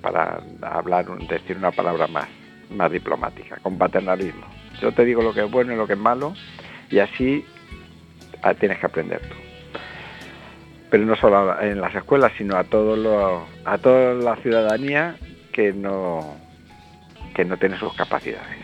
para 0.01 0.41
hablar, 0.61 1.05
decir 1.27 1.57
una 1.57 1.71
palabra 1.71 2.07
más, 2.07 2.27
más 2.69 2.91
diplomática, 2.91 3.57
con 3.61 3.77
paternalismo. 3.77 4.45
Yo 4.81 4.91
te 4.91 5.05
digo 5.05 5.21
lo 5.21 5.33
que 5.33 5.45
es 5.45 5.51
bueno 5.51 5.73
y 5.73 5.75
lo 5.75 5.87
que 5.87 5.93
es 5.93 5.99
malo, 5.99 6.33
y 6.89 6.99
así 6.99 7.45
ah, 8.41 8.53
tienes 8.53 8.79
que 8.79 8.85
aprender 8.87 9.21
tú. 9.21 9.35
Pero 10.89 11.05
no 11.05 11.15
solo 11.15 11.61
en 11.61 11.79
las 11.79 11.95
escuelas, 11.95 12.33
sino 12.37 12.57
a 12.57 12.63
todo 12.65 13.47
a 13.63 13.77
toda 13.77 14.13
la 14.13 14.35
ciudadanía 14.37 15.15
que 15.53 15.71
no 15.71 16.35
que 17.33 17.45
no 17.45 17.57
tiene 17.57 17.77
sus 17.77 17.93
capacidades. 17.93 18.57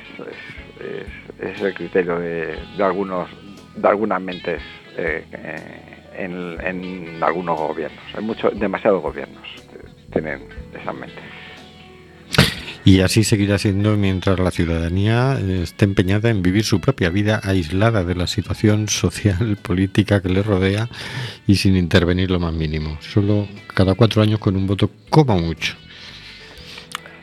Es, 1.39 1.61
el 1.61 1.73
criterio 1.73 2.19
de, 2.19 2.57
algunos 2.79 3.29
de 3.75 3.87
algunas 3.87 4.21
mentes 4.21 4.61
eh, 4.97 5.23
en, 6.17 7.23
algunos 7.23 7.57
gobiernos. 7.59 8.03
Hay 8.15 8.23
muchos, 8.23 8.57
demasiados 8.59 9.01
gobiernos 9.01 9.43
que 9.71 9.79
tienen 10.11 10.47
esas 10.73 10.95
mentes. 10.95 11.23
Y 12.87 13.01
así 13.01 13.25
seguirá 13.25 13.57
siendo 13.57 13.97
mientras 13.97 14.39
la 14.39 14.49
ciudadanía 14.49 15.37
esté 15.61 15.83
empeñada 15.83 16.29
en 16.29 16.41
vivir 16.41 16.63
su 16.63 16.79
propia 16.79 17.09
vida 17.09 17.41
aislada 17.43 18.05
de 18.05 18.15
la 18.15 18.27
situación 18.27 18.87
social, 18.87 19.57
política 19.61 20.21
que 20.21 20.29
le 20.29 20.41
rodea 20.41 20.87
y 21.47 21.55
sin 21.55 21.75
intervenir 21.75 22.31
lo 22.31 22.39
más 22.39 22.53
mínimo. 22.53 22.97
Solo 23.01 23.45
cada 23.75 23.95
cuatro 23.95 24.21
años 24.21 24.39
con 24.39 24.55
un 24.55 24.67
voto 24.67 24.89
como 25.09 25.37
mucho. 25.37 25.75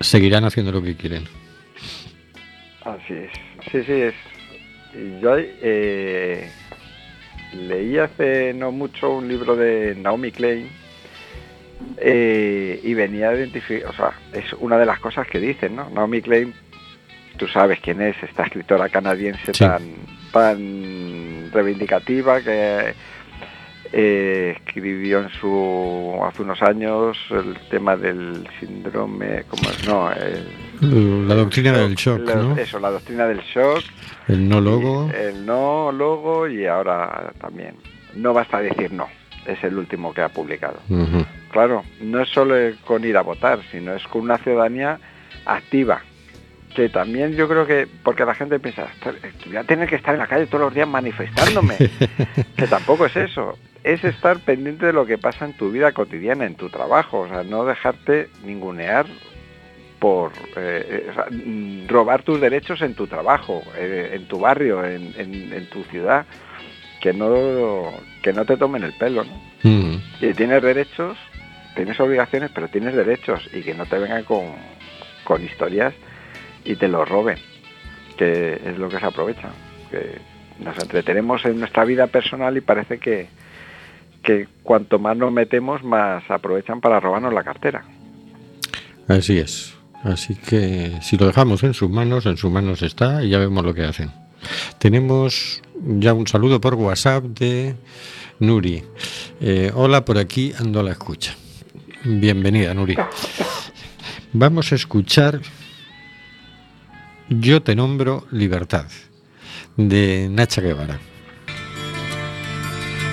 Seguirán 0.01 0.45
haciendo 0.45 0.71
lo 0.71 0.83
que 0.83 0.97
quieren. 0.97 1.25
Así 2.83 3.15
es. 3.15 3.31
Sí, 3.73 3.83
sí, 3.85 3.93
es. 3.93 4.15
Yo 5.23 5.37
eh, 5.39 6.51
leí 7.55 7.99
hace 7.99 8.53
no 8.55 8.73
mucho 8.73 9.13
un 9.13 9.29
libro 9.29 9.57
de 9.57 9.95
Naomi 9.95 10.31
Klein 10.33 10.69
eh, 11.99 12.81
y 12.83 12.95
venía 12.95 13.31
a 13.31 13.35
identificar, 13.35 13.91
o 13.91 13.93
sea, 13.93 14.13
es 14.33 14.53
una 14.55 14.79
de 14.79 14.87
las 14.87 14.99
cosas 15.01 15.27
que 15.27 15.39
dicen, 15.39 15.77
¿no? 15.77 15.89
Naomi 15.91 16.23
Klein, 16.23 16.55
tú 17.37 17.47
sabes 17.49 17.81
quién 17.81 18.01
es, 18.01 18.17
esta 18.23 18.45
escritora 18.45 18.89
canadiense 18.89 19.53
tan, 19.53 19.83
tan 20.33 21.51
reivindicativa 21.53 22.41
que 22.41 22.95
eh, 23.93 24.57
escribió 24.57 25.21
en 25.21 25.31
su 25.31 26.19
hace 26.25 26.43
unos 26.43 26.61
años 26.63 27.17
el 27.31 27.57
tema 27.71 27.97
del 27.97 28.49
síndrome, 28.59 29.45
¿cómo 29.49 29.71
es? 29.71 29.87
No, 29.87 30.11
la 30.81 31.35
doctrina 31.35 31.73
del 31.73 31.95
shock, 31.95 32.21
¿no? 32.35 32.57
Eso, 32.57 32.79
la 32.79 32.91
doctrina 32.91 33.27
del 33.27 33.41
shock. 33.41 33.83
El 34.29 34.49
no 34.49 34.61
logo. 34.61 35.11
El 35.11 35.45
no 35.45 35.93
logo 35.93 36.49
y 36.49 36.67
ahora 36.67 37.33
también. 37.41 37.77
No 38.15 38.33
basta 38.33 38.61
decir 38.61 38.93
no, 38.93 39.09
es 39.47 39.63
el 39.65 39.77
último 39.77 40.13
que 40.15 40.23
ha 40.23 40.29
publicado. 40.29 40.81
Claro, 41.51 41.85
no 42.01 42.21
es 42.21 42.29
solo 42.29 42.55
con 42.85 43.05
ir 43.05 43.17
a 43.17 43.23
votar, 43.23 43.61
sino 43.71 43.95
es 43.95 44.05
con 44.09 44.23
una 44.23 44.39
ciudadanía 44.39 44.99
activa, 45.47 46.01
que 46.75 46.89
también 46.89 47.35
yo 47.35 47.49
creo 47.49 47.67
que, 47.67 47.87
porque 48.03 48.25
la 48.25 48.35
gente 48.35 48.59
piensa, 48.59 48.89
voy 49.47 49.57
a 49.57 49.65
tener 49.65 49.89
que 49.89 49.97
estar 49.97 50.15
en 50.15 50.21
la 50.21 50.27
calle 50.27 50.47
todos 50.47 50.63
los 50.63 50.75
días 50.75 50.89
manifestándome, 50.89 51.77
que 52.57 52.67
tampoco 52.67 53.07
es 53.07 53.17
eso, 53.17 53.57
es 53.85 54.03
estar 54.03 54.39
pendiente 54.41 54.87
de 54.87 54.93
lo 54.93 55.07
que 55.07 55.19
pasa 55.19 55.45
en 55.45 55.57
tu 55.57 55.71
vida 55.71 55.93
cotidiana, 55.93 56.45
en 56.45 56.57
tu 56.57 56.69
trabajo, 56.71 57.21
o 57.21 57.29
sea, 57.29 57.45
no 57.45 57.65
dejarte 57.65 58.29
ningunear 58.45 59.07
por 60.05 60.33
eh, 60.57 61.11
mm, 61.31 61.89
robar 61.89 62.25
tus 62.25 62.39
derechos 62.39 62.83
en 62.83 62.93
tu 62.93 63.07
trabajo, 63.07 63.63
eh, 63.75 64.11
en 64.13 64.29
tu 64.29 64.39
barrio, 64.39 64.85
en, 64.85 65.67
tu 65.71 65.83
ciudad, 65.85 66.27
que 67.01 67.15
no, 67.15 67.91
que 68.23 68.35
no 68.35 68.45
te 68.45 68.59
tomen 68.59 68.83
el 68.83 68.93
pelo, 68.93 69.25
¿no? 69.25 69.33
Mm. 69.63 70.03
Y 70.21 70.35
tienes 70.35 70.63
derechos 70.63 71.17
tienes 71.75 71.99
obligaciones, 72.01 72.51
pero 72.55 72.69
tienes 72.69 72.95
derechos 72.95 73.49
y 73.51 73.63
que 73.63 73.73
no 73.73 73.87
te 73.87 73.99
vengan 73.99 74.25
con, 74.25 74.45
con 75.25 75.43
historias 75.43 75.95
y 76.67 76.77
te 76.77 76.87
lo 76.87 77.07
roben, 77.07 77.39
que 78.19 78.61
es 78.63 78.77
lo 78.77 78.91
que 78.91 79.01
se 79.01 79.07
aprovecha. 79.07 79.49
Que 79.91 80.19
nos 80.63 80.79
entretenemos 80.79 81.47
en 81.47 81.61
nuestra 81.61 81.87
vida 81.87 82.09
personal 82.09 82.55
y 82.59 82.61
parece 82.61 82.99
que, 82.99 83.29
que 84.23 84.49
cuanto 84.63 84.99
más 84.99 85.17
nos 85.17 85.33
metemos, 85.33 85.83
más 85.83 86.31
aprovechan 86.31 86.83
para 86.83 87.01
robarnos 87.01 87.33
la 87.33 87.43
cartera. 87.43 87.87
Así 89.09 89.39
es. 89.39 89.74
Así 90.05 90.35
que 90.35 90.99
si 91.01 91.17
lo 91.17 91.27
dejamos 91.27 91.63
en 91.63 91.73
sus 91.73 91.89
manos, 91.89 92.27
en 92.27 92.37
sus 92.37 92.51
manos 92.51 92.83
está 92.83 93.25
y 93.25 93.31
ya 93.31 93.39
vemos 93.39 93.65
lo 93.65 93.73
que 93.73 93.85
hacen. 93.85 94.13
Tenemos 94.79 95.63
ya 95.83 96.13
un 96.13 96.27
saludo 96.27 96.61
por 96.61 96.75
WhatsApp 96.75 97.25
de 97.25 97.75
Nuri. 98.39 98.85
Eh, 99.41 99.73
hola, 99.75 100.05
por 100.05 100.19
aquí 100.19 100.53
ando 100.59 100.81
a 100.81 100.83
la 100.83 100.93
escucha. 100.93 101.35
Bienvenida, 102.05 102.75
Nuri. 102.75 102.97
Vamos 104.35 104.73
a 104.73 104.75
escuchar 104.75 105.41
Yo 107.31 107.63
te 107.63 107.75
nombro 107.75 108.27
libertad, 108.31 108.87
de 109.79 110.29
Nacha 110.31 110.61
Guevara. 110.61 110.99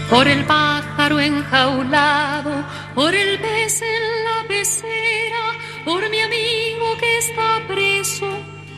Por 0.09 0.27
el 0.27 0.43
pájaro 0.43 1.21
enjaulado, 1.21 2.65
por 2.93 3.15
el 3.15 3.39
pez 3.39 3.81
en 3.81 4.23
la 4.25 4.45
pecera, 4.45 5.53
por 5.85 6.09
mi 6.09 6.19
amigo 6.19 6.60
que 7.01 7.17
está 7.17 7.61
preso, 7.67 8.29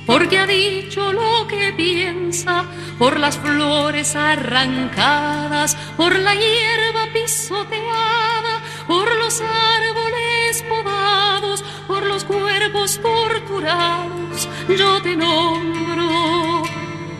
porque 0.08 0.40
ha 0.40 0.48
dicho 0.48 1.14
lo 1.14 1.46
que 1.48 1.72
piensa, 1.74 2.66
por 2.98 3.20
las 3.20 3.38
flores 3.38 4.16
arrancadas, 4.16 5.78
por 5.96 6.18
la 6.18 6.34
hierba 6.34 7.14
pisoteada, 7.14 8.62
por 8.88 9.16
los 9.16 9.42
árboles 9.42 10.64
podados, 10.68 11.64
por 11.88 12.04
los 12.06 12.24
cuerpos 12.24 13.00
torturados, 13.00 14.50
yo 14.76 15.02
te 15.04 15.16
nombro 15.16 16.64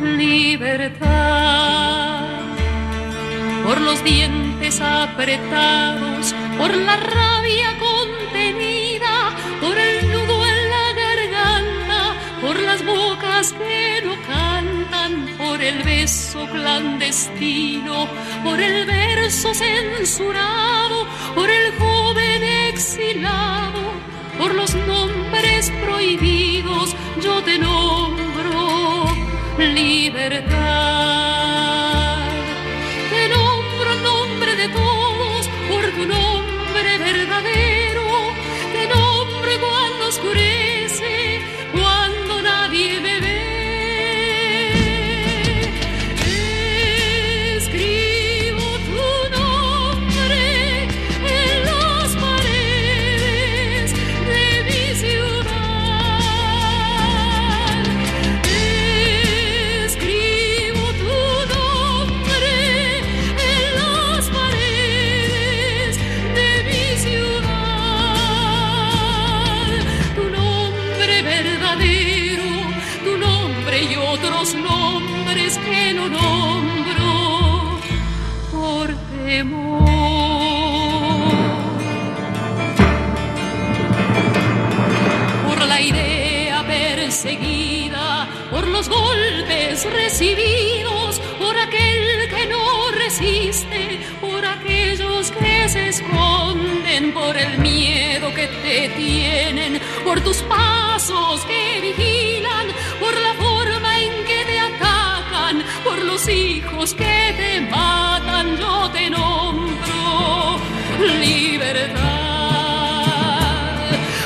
libertad. 0.04 1.44
Por 3.64 3.80
los 3.80 4.04
dientes 4.04 4.82
apretados, 4.82 6.36
por 6.58 6.76
la 6.76 6.98
rabia 6.98 7.78
contenida, 7.80 8.43
bocas 13.44 13.54
que 13.54 14.02
no 14.06 14.16
cantan, 14.28 15.28
por 15.38 15.62
el 15.62 15.84
beso 15.84 16.48
clandestino, 16.48 18.08
por 18.44 18.60
el 18.60 18.86
verso 18.86 19.54
censurado, 19.54 21.08
por 21.36 21.50
el 21.50 21.74
joven 21.78 22.44
exilado, 22.70 23.82
por 24.38 24.54
los 24.56 24.74
nombres 24.76 25.72
prohibidos, 25.84 26.96
yo 27.22 27.42
te 27.44 27.58
nombro 27.58 29.08
libertad. 29.58 30.54
Te 33.10 33.30
nombro 33.30 33.96
nombre 34.04 34.56
de 34.56 34.70
todos, 34.70 35.50
por 35.70 35.84
tu 35.92 36.06
nombre 36.06 36.98
verdadero, 36.98 37.83
golpes 88.88 89.86
recibidos 89.92 91.20
por 91.40 91.58
aquel 91.58 92.30
que 92.30 92.48
no 92.48 92.92
resiste, 92.92 94.00
por 94.20 94.46
aquellos 94.46 95.32
que 95.32 95.70
se 95.70 95.90
esconden, 95.90 97.14
por 97.14 97.38
el 97.38 97.60
miedo 97.60 98.34
que 98.34 98.48
te 98.48 98.90
tienen, 98.90 99.82
por 100.04 100.22
tus 100.22 100.38
pasos 100.44 101.46
que 101.46 101.80
vigilan, 101.82 102.13
que 106.92 106.94
te 106.94 106.94
hijos 106.94 106.94
que 106.96 107.34
te 107.38 107.62
matan. 107.62 108.58
Yo 108.58 108.90
libertad. 111.20 112.02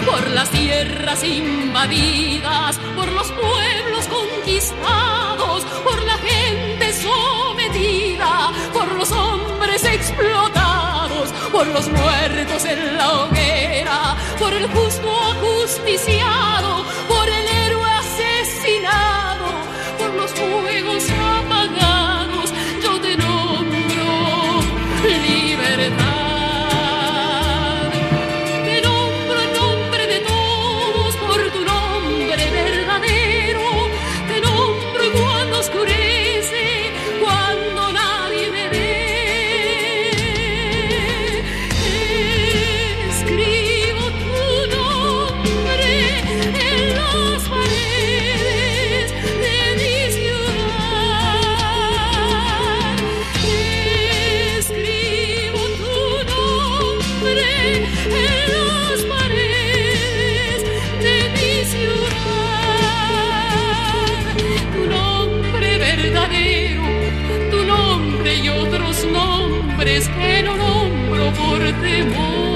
Por 0.06 0.30
las 0.32 0.50
tierras 0.50 1.24
invadidas, 1.24 2.78
por 2.96 3.12
los 3.12 3.32
pueblos 3.32 4.08
conquistados, 4.08 5.64
por 5.84 6.04
la 6.04 6.18
gente 6.18 6.94
sometida, 6.94 8.52
por 8.74 8.92
los 8.94 9.12
hombres 9.12 9.84
explotados, 9.84 11.30
por 11.52 11.68
los 11.68 11.88
muertos 11.90 12.66
en 12.66 12.98
la 12.98 13.22
hoguera, 13.22 14.16
por 14.40 14.54
el 14.54 14.68
justo 14.68 15.10
ajusticiado, 15.32 16.86
por 17.08 17.28
el 17.28 17.48
héroe 17.66 17.90
asesinado, 17.92 19.46
por 20.00 20.14
los 20.14 20.32
fuegos 20.32 21.04
nombres 69.88 70.10
que 70.10 70.44
no 70.44 70.58
nombro 70.58 71.32
por 71.34 71.60
temor. 71.82 72.47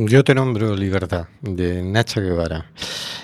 Yo 0.00 0.22
te 0.22 0.32
nombro 0.32 0.76
Libertad, 0.76 1.26
de 1.40 1.82
Nacha 1.82 2.20
Guevara. 2.20 2.70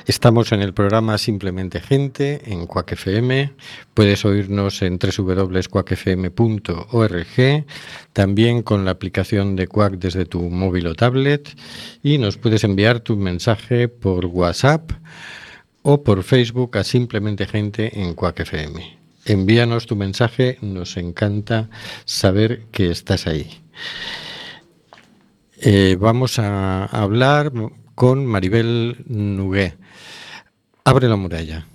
Estamos 0.07 0.51
en 0.51 0.61
el 0.61 0.75
programa 0.75 1.19
Simplemente 1.19 1.81
Gente, 1.81 2.43
en 2.47 2.67
Quack 2.67 2.95
FM. 2.95 3.53
Puedes 3.95 4.25
oírnos 4.25 4.83
en 4.83 4.99
www.quackfm.org, 4.99 7.65
también 8.13 8.63
con 8.63 8.85
la 8.85 8.91
aplicación 8.91 9.55
de 9.55 9.69
Quack 9.69 9.99
desde 9.99 10.27
tu 10.27 10.51
móvil 10.51 10.89
o 10.89 10.97
tablet. 10.97 11.49
Y 12.03 12.19
nos 12.19 12.39
puedes 12.39 12.65
enviar 12.65 12.99
tu 12.99 13.17
mensaje 13.17 13.87
por 13.87 14.27
WhatsApp 14.27 14.91
o 15.83 16.03
por 16.03 16.25
Facebook 16.25 16.77
a 16.77 16.83
Simplemente 16.83 17.47
Gente 17.47 18.01
en 18.01 18.15
Quack 18.15 18.41
FM. 18.41 18.99
Envíanos 19.27 19.87
tu 19.87 19.95
mensaje, 19.95 20.59
nos 20.61 20.97
encanta 20.97 21.71
saber 22.05 22.65
que 22.73 22.91
estás 22.91 23.29
ahí. 23.29 23.63
Eh, 25.61 25.97
vamos 25.99 26.39
a 26.39 26.85
hablar 26.87 27.53
con 27.95 28.27
Maribel 28.27 28.97
Nugué. 29.07 29.75
Abre 30.85 31.09
la 31.09 31.17
muralla. 31.17 31.67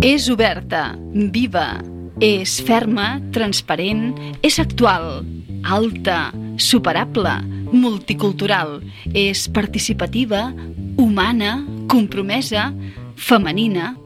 És 0.00 0.28
oberta, 0.30 0.96
viva, 1.34 1.80
és 2.22 2.60
ferma, 2.62 3.18
transparent, 3.34 4.12
és 4.46 4.58
actual, 4.62 5.24
alta, 5.66 6.30
superable, 6.56 7.34
multicultural, 7.72 8.78
és 9.12 9.48
participativa, 9.50 10.52
humana, 10.96 11.58
compromesa, 11.90 12.70
femenina. 13.16 13.96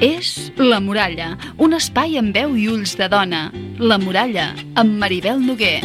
És 0.00 0.50
La 0.56 0.80
Muralla, 0.80 1.34
un 1.60 1.76
espai 1.76 2.16
amb 2.16 2.32
veu 2.32 2.54
i 2.56 2.66
ulls 2.72 2.94
de 2.96 3.04
dona. 3.12 3.50
La 3.76 3.98
Muralla, 4.00 4.54
amb 4.80 4.96
Maribel 4.96 5.44
Noguer. 5.44 5.82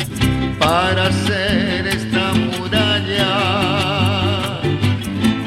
para 0.57 1.07
hacer 1.07 1.87
esta 1.87 2.33
muralla. 2.33 3.31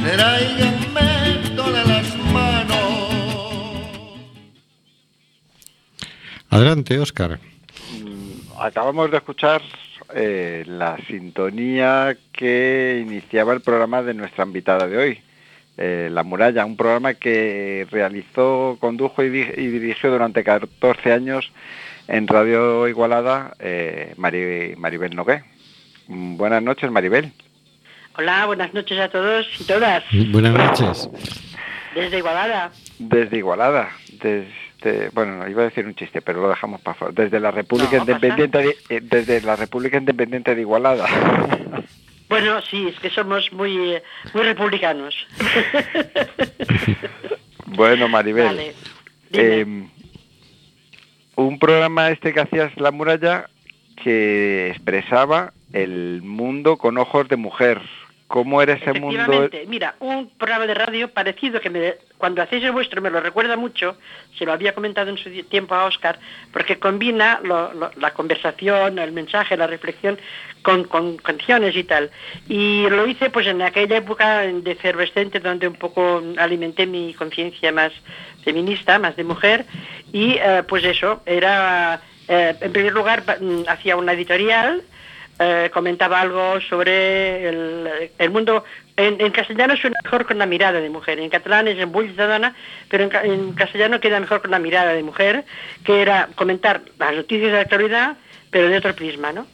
Tráiganme 0.05 1.57
todas 1.57 1.89
las 1.89 2.17
manos. 2.33 3.11
Adelante, 6.51 6.99
Óscar. 6.99 7.41
Acabamos 8.59 9.11
de 9.11 9.17
escuchar 9.17 9.63
eh, 10.15 10.65
la 10.67 10.99
sintonía 11.07 12.17
que 12.33 13.03
iniciaba 13.03 13.55
el 13.55 13.61
programa 13.61 14.03
de 14.03 14.15
nuestra 14.15 14.45
invitada 14.45 14.87
de 14.87 14.97
hoy, 14.97 15.23
eh, 15.79 16.09
La 16.13 16.23
Muralla, 16.25 16.67
un 16.67 16.77
programa 16.77 17.15
que 17.15 17.87
realizó, 17.91 18.77
condujo 18.81 19.23
y, 19.23 19.31
di- 19.31 19.51
y 19.57 19.67
dirigió 19.69 20.11
durante 20.11 20.45
14 20.45 21.13
años 21.13 21.51
en 22.09 22.27
Radio 22.27 22.87
Igualada 22.89 23.55
eh, 23.59 24.13
Mari- 24.17 24.75
Maribel 24.77 25.15
Nogué. 25.17 25.45
Buenas 26.09 26.63
noches, 26.63 26.91
Maribel. 26.91 27.33
Hola, 28.17 28.47
buenas 28.47 28.75
noches 28.75 28.99
a 28.99 29.09
todos 29.09 29.47
y 29.61 29.65
todas. 29.65 30.03
Buenas 30.33 30.53
noches. 30.55 31.09
Desde 31.95 32.19
Igualada. 32.19 32.73
Desde 32.99 33.37
Igualada, 33.39 33.91
desde, 34.21 35.11
bueno, 35.11 35.49
iba 35.49 35.63
a 35.63 35.67
decir 35.67 35.87
un 35.87 35.95
chiste, 35.95 36.21
pero 36.21 36.41
lo 36.43 36.49
dejamos 36.49 36.81
para 36.81 36.95
fuera. 36.99 37.15
Desde 37.15 37.39
la 37.39 37.51
República 37.53 37.97
No. 37.97 38.03
Independiente, 38.03 38.59
de, 38.59 38.77
eh, 38.89 39.01
desde 39.03 39.41
la 39.43 39.55
República 39.55 39.99
Independiente 39.99 40.55
de 40.55 40.61
Igualada. 40.63 41.07
Bueno, 42.29 42.61
sí, 42.63 42.89
es 42.89 43.01
que 43.01 43.11
somos 43.11 43.51
muy, 43.53 44.01
muy 44.35 44.43
republicanos. 44.43 45.15
bueno, 47.67 48.09
Maribel. 48.09 48.45
Vale. 48.45 48.75
Eh, 49.33 49.87
un 51.37 51.59
programa 51.59 52.11
este 52.11 52.33
que 52.33 52.41
hacías 52.41 52.77
La 52.77 52.91
Muralla 52.91 53.49
que 53.97 54.71
expresaba 54.71 55.53
el 55.73 56.23
mundo 56.23 56.77
con 56.77 56.99
ojos 56.99 57.29
de 57.29 57.37
mujer. 57.37 57.81
¿Cómo 58.29 58.61
era 58.61 58.75
ese 58.75 58.85
mundo? 59.01 59.17
Mira, 59.69 59.95
un 60.01 60.29
programa 60.29 60.67
de 60.67 60.75
radio 60.75 61.09
parecido 61.11 61.61
que 61.63 61.71
me, 61.71 61.95
cuando 62.19 62.43
hacéis 62.43 62.63
el 62.63 62.73
vuestro 62.73 63.01
me 63.01 63.09
lo 63.11 63.21
recuerda 63.21 63.57
mucho, 63.57 63.97
se 64.37 64.45
lo 64.45 64.53
había 64.53 64.75
comentado 64.75 65.09
en 65.09 65.17
su 65.17 65.31
tiempo 65.45 65.75
a 65.75 65.87
Oscar, 65.87 66.19
porque 66.53 66.79
combina 66.79 67.41
lo- 67.43 67.73
lo- 67.73 67.91
la 67.97 68.13
conversación, 68.13 68.99
el 68.99 69.13
mensaje, 69.13 69.57
la 69.57 69.67
reflexión 69.67 70.19
con, 70.63 70.85
con 70.85 71.17
canciones 71.17 71.75
y 71.75 71.85
tal. 71.85 72.11
Y 72.49 72.87
lo 72.91 73.07
hice 73.07 73.31
pues 73.31 73.47
en 73.47 73.63
aquella 73.63 73.97
época 73.97 74.41
de 74.41 74.73
efervescente 74.73 75.41
donde 75.41 75.67
un 75.67 75.77
poco 75.77 76.23
alimenté 76.37 76.87
mi 76.87 77.15
conciencia 77.15 77.73
más 77.73 77.93
feminista, 78.45 78.99
más 78.99 79.17
de 79.17 79.25
mujer, 79.25 79.65
y 80.13 80.35
eh, 80.35 80.63
pues 80.69 80.85
eso, 80.85 81.23
era, 81.25 82.03
eh, 82.29 82.55
en 82.61 82.73
primer 82.73 82.93
lugar, 82.93 83.23
mm, 83.41 83.63
hacía 83.69 83.97
una 83.97 84.13
editorial, 84.13 84.83
eh, 85.39 85.71
comentaba 85.73 86.21
algo 86.21 86.61
sobre 86.63 87.49
el, 87.49 88.11
el 88.19 88.31
mundo. 88.31 88.65
En, 88.97 89.21
en 89.21 89.31
castellano 89.31 89.77
suena 89.77 89.97
mejor 90.03 90.27
con 90.27 90.39
la 90.39 90.47
mirada 90.47 90.81
de 90.81 90.91
mujer, 90.91 91.21
en 91.21 91.31
catalán 91.31 91.69
es 91.69 91.79
en 91.79 91.93
bull 91.93 92.17
dona, 92.17 92.55
pero 92.89 93.05
en, 93.05 93.11
ca- 93.11 93.23
en 93.25 93.53
castellano 93.53 94.01
queda 94.01 94.19
mejor 94.19 94.41
con 94.43 94.51
la 94.51 94.59
mirada 94.59 94.93
de 94.93 95.03
mujer, 95.03 95.45
que 95.85 96.03
era 96.03 96.29
comentar 96.35 96.83
las 96.99 97.15
noticias 97.15 97.51
de 97.51 97.57
la 97.57 97.63
actualidad, 97.63 98.17
pero 98.51 98.69
de 98.69 98.77
otro 98.77 98.95
prisma, 98.97 99.33
¿no? 99.33 99.47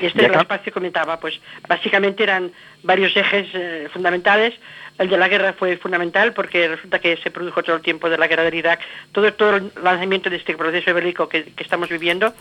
Y 0.00 0.06
este 0.06 0.24
era 0.24 0.34
el 0.34 0.40
espacio 0.42 0.64
que 0.64 0.72
comentaba, 0.72 1.18
pues 1.18 1.40
básicamente 1.68 2.22
eran 2.22 2.52
varios 2.82 3.16
ejes 3.16 3.48
eh, 3.54 3.88
fundamentales. 3.92 4.54
El 5.02 5.08
de 5.08 5.16
la 5.16 5.28
guerra 5.28 5.52
fue 5.52 5.76
fundamental 5.78 6.32
porque 6.32 6.68
resulta 6.68 7.00
que 7.00 7.16
se 7.16 7.32
produjo 7.32 7.64
todo 7.64 7.74
el 7.74 7.82
tiempo 7.82 8.08
de 8.08 8.16
la 8.16 8.28
guerra 8.28 8.44
del 8.44 8.54
Irak, 8.54 8.78
todo, 9.10 9.32
todo 9.32 9.56
el 9.56 9.72
lanzamiento 9.82 10.30
de 10.30 10.36
este 10.36 10.56
proceso 10.56 10.94
bélico 10.94 11.28
que, 11.28 11.44
que 11.44 11.62
estamos 11.64 11.88
viviendo 11.88 12.32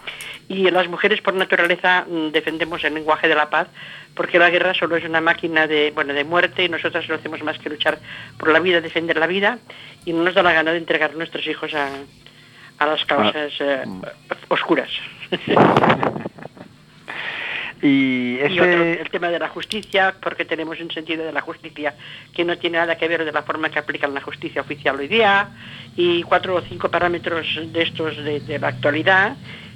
y 0.47 0.69
las 0.69 0.88
mujeres 0.88 1.21
por 1.21 1.34
naturaleza 1.34 2.06
mm, 2.08 2.30
defendemos 2.30 2.84
el 2.84 2.93
lenguaje 2.93 3.28
de 3.28 3.34
la 3.34 3.50
paz 3.50 3.67
porque 4.13 4.38
la 4.38 4.52
guerra 4.52 4.76
solo 4.76 4.95
es 4.95 5.04
una 5.04 5.21
máquina 5.21 5.65
de, 5.65 5.89
bueno, 5.89 6.13
de 6.13 6.24
muerte 6.24 6.63
y 6.63 6.69
nosotras 6.69 7.10
no 7.10 7.15
hacemos 7.15 7.41
más 7.41 7.58
que 7.58 7.69
luchar 7.69 7.97
por 8.38 8.50
la 8.50 8.60
vida, 8.60 8.80
defender 8.80 9.17
la 9.17 9.26
vida 9.26 9.58
y 10.06 10.13
no 10.13 10.24
nos 10.24 10.36
da 10.36 10.43
la 10.43 10.54
gana 10.54 10.71
de 10.71 10.78
entregar 10.78 11.15
nuestros 11.15 11.47
hijos 11.47 11.74
a, 11.74 11.89
a 12.78 12.86
las 12.86 13.04
causas 13.06 13.54
eh, 13.60 13.84
oscuras. 14.50 14.89
Y 17.82 18.38
Y 18.39 18.60
otro, 18.60 18.63
ese... 18.63 19.02
el 19.02 19.10
tema 19.10 19.30
de 19.30 19.39
la 19.39 19.50
justicia, 19.50 20.15
porque 20.22 20.46
tenemos 20.46 20.80
un 20.80 20.91
sentido 20.91 21.26
de 21.26 21.32
la 21.32 21.41
justicia 21.41 21.96
que 22.34 22.46
no 22.46 22.58
tiene 22.58 22.78
nada 22.78 22.98
que 22.98 23.08
ver 23.08 23.26
de 23.26 23.32
la 23.32 23.44
forma 23.44 23.70
que 23.70 23.80
aplican 23.80 24.13
la 24.13 24.22
justicia 24.22 24.62
oficial 24.62 25.00
hoy 25.00 25.08
día, 25.08 25.50
y 25.96 26.24
cuatro 26.24 26.56
o 26.56 26.62
cinco 26.62 26.89
parámetros 26.89 27.48
de 27.74 27.82
estos 27.82 28.17
de, 28.17 28.39
de 28.41 28.60
la 28.60 28.67
actualidad 28.70 29.36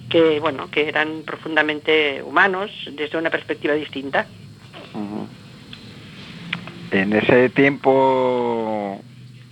que, 0.10 0.40
bueno, 0.40 0.70
que 0.70 0.88
eran 0.88 1.24
profundamente 1.26 2.22
humanos 2.22 2.72
desde 2.94 3.18
una 3.18 3.30
perspectiva 3.32 3.74
distinta. 3.74 4.28
En 6.92 7.12
ese 7.14 7.50
tiempo, 7.50 9.02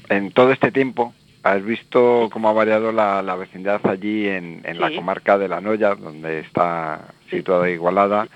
en 0.09 0.31
todo 0.31 0.51
este 0.51 0.71
tiempo, 0.71 1.13
has 1.41 1.65
visto 1.65 2.29
cómo 2.31 2.49
ha 2.49 2.53
variado 2.53 2.91
la, 2.91 3.21
la 3.21 3.35
vecindad 3.35 3.81
allí 3.87 4.27
en, 4.27 4.61
en 4.63 4.79
la 4.79 4.95
comarca 4.95 5.37
de 5.37 5.47
La 5.49 5.59
Noya, 5.59 5.95
donde 5.95 6.39
está 6.41 7.13
situada 7.33 7.69
Igualada, 7.69 8.27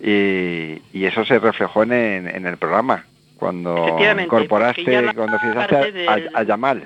y, 0.00 0.80
y 0.92 1.04
eso 1.04 1.24
se 1.24 1.38
reflejó 1.38 1.82
en, 1.82 1.92
en 1.92 2.46
el 2.46 2.56
programa, 2.56 3.04
cuando 3.36 3.98
incorporaste, 4.20 5.12
cuando 5.14 5.38
fijaste 5.38 6.08
a, 6.08 6.38
a 6.40 6.42
Yamal. 6.42 6.84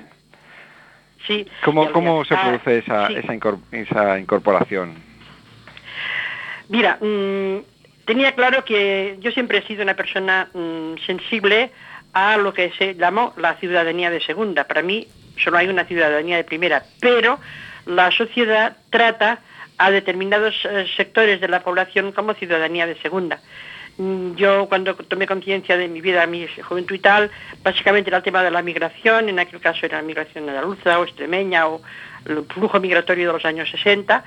Sí. 1.27 1.47
¿Cómo, 1.63 1.91
cómo 1.91 2.23
se 2.25 2.35
ah, 2.35 2.41
produce 2.43 2.77
esa, 2.79 3.07
sí. 3.07 3.15
esa, 3.15 3.33
incor- 3.33 3.59
esa 3.71 4.19
incorporación? 4.19 4.93
Mira, 6.69 6.97
mm, 7.01 7.57
tenía 8.05 8.33
claro 8.33 8.63
que 8.63 9.17
yo 9.21 9.31
siempre 9.31 9.59
he 9.59 9.63
sido 9.63 9.83
una 9.83 9.95
persona 9.95 10.49
mm, 10.53 10.95
sensible 11.05 11.71
a 12.13 12.37
lo 12.37 12.53
que 12.53 12.71
se 12.77 12.95
llamó 12.95 13.33
la 13.37 13.55
ciudadanía 13.55 14.09
de 14.09 14.21
segunda. 14.21 14.65
Para 14.65 14.81
mí 14.81 15.07
solo 15.37 15.57
hay 15.57 15.67
una 15.67 15.85
ciudadanía 15.85 16.37
de 16.37 16.43
primera, 16.43 16.83
pero 17.01 17.39
la 17.85 18.11
sociedad 18.11 18.77
trata 18.89 19.39
a 19.77 19.91
determinados 19.91 20.55
eh, 20.65 20.85
sectores 20.95 21.41
de 21.41 21.47
la 21.47 21.61
población 21.63 22.11
como 22.11 22.33
ciudadanía 22.33 22.85
de 22.87 22.95
segunda. 23.01 23.39
Mm, 23.97 24.35
Yo 24.35 24.67
cuando 24.67 24.95
tomé 24.95 25.25
conciencia 25.27 25.77
de 25.77 25.87
mi 25.87 26.01
vida, 26.01 26.25
mi 26.27 26.47
juventud 26.67 26.95
y 26.95 26.99
tal, 26.99 27.31
básicamente 27.63 28.09
era 28.09 28.17
el 28.17 28.23
tema 28.23 28.43
de 28.43 28.51
la 28.51 28.61
migración, 28.61 29.29
en 29.29 29.39
aquel 29.39 29.59
caso 29.61 29.85
era 29.85 29.97
la 29.97 30.03
migración 30.07 30.47
andaluza 30.49 30.99
o 30.99 31.03
extremeña 31.03 31.67
o 31.67 31.81
el 32.25 32.43
flujo 32.45 32.79
migratorio 32.79 33.27
de 33.27 33.33
los 33.33 33.45
años 33.45 33.69
60, 33.69 34.23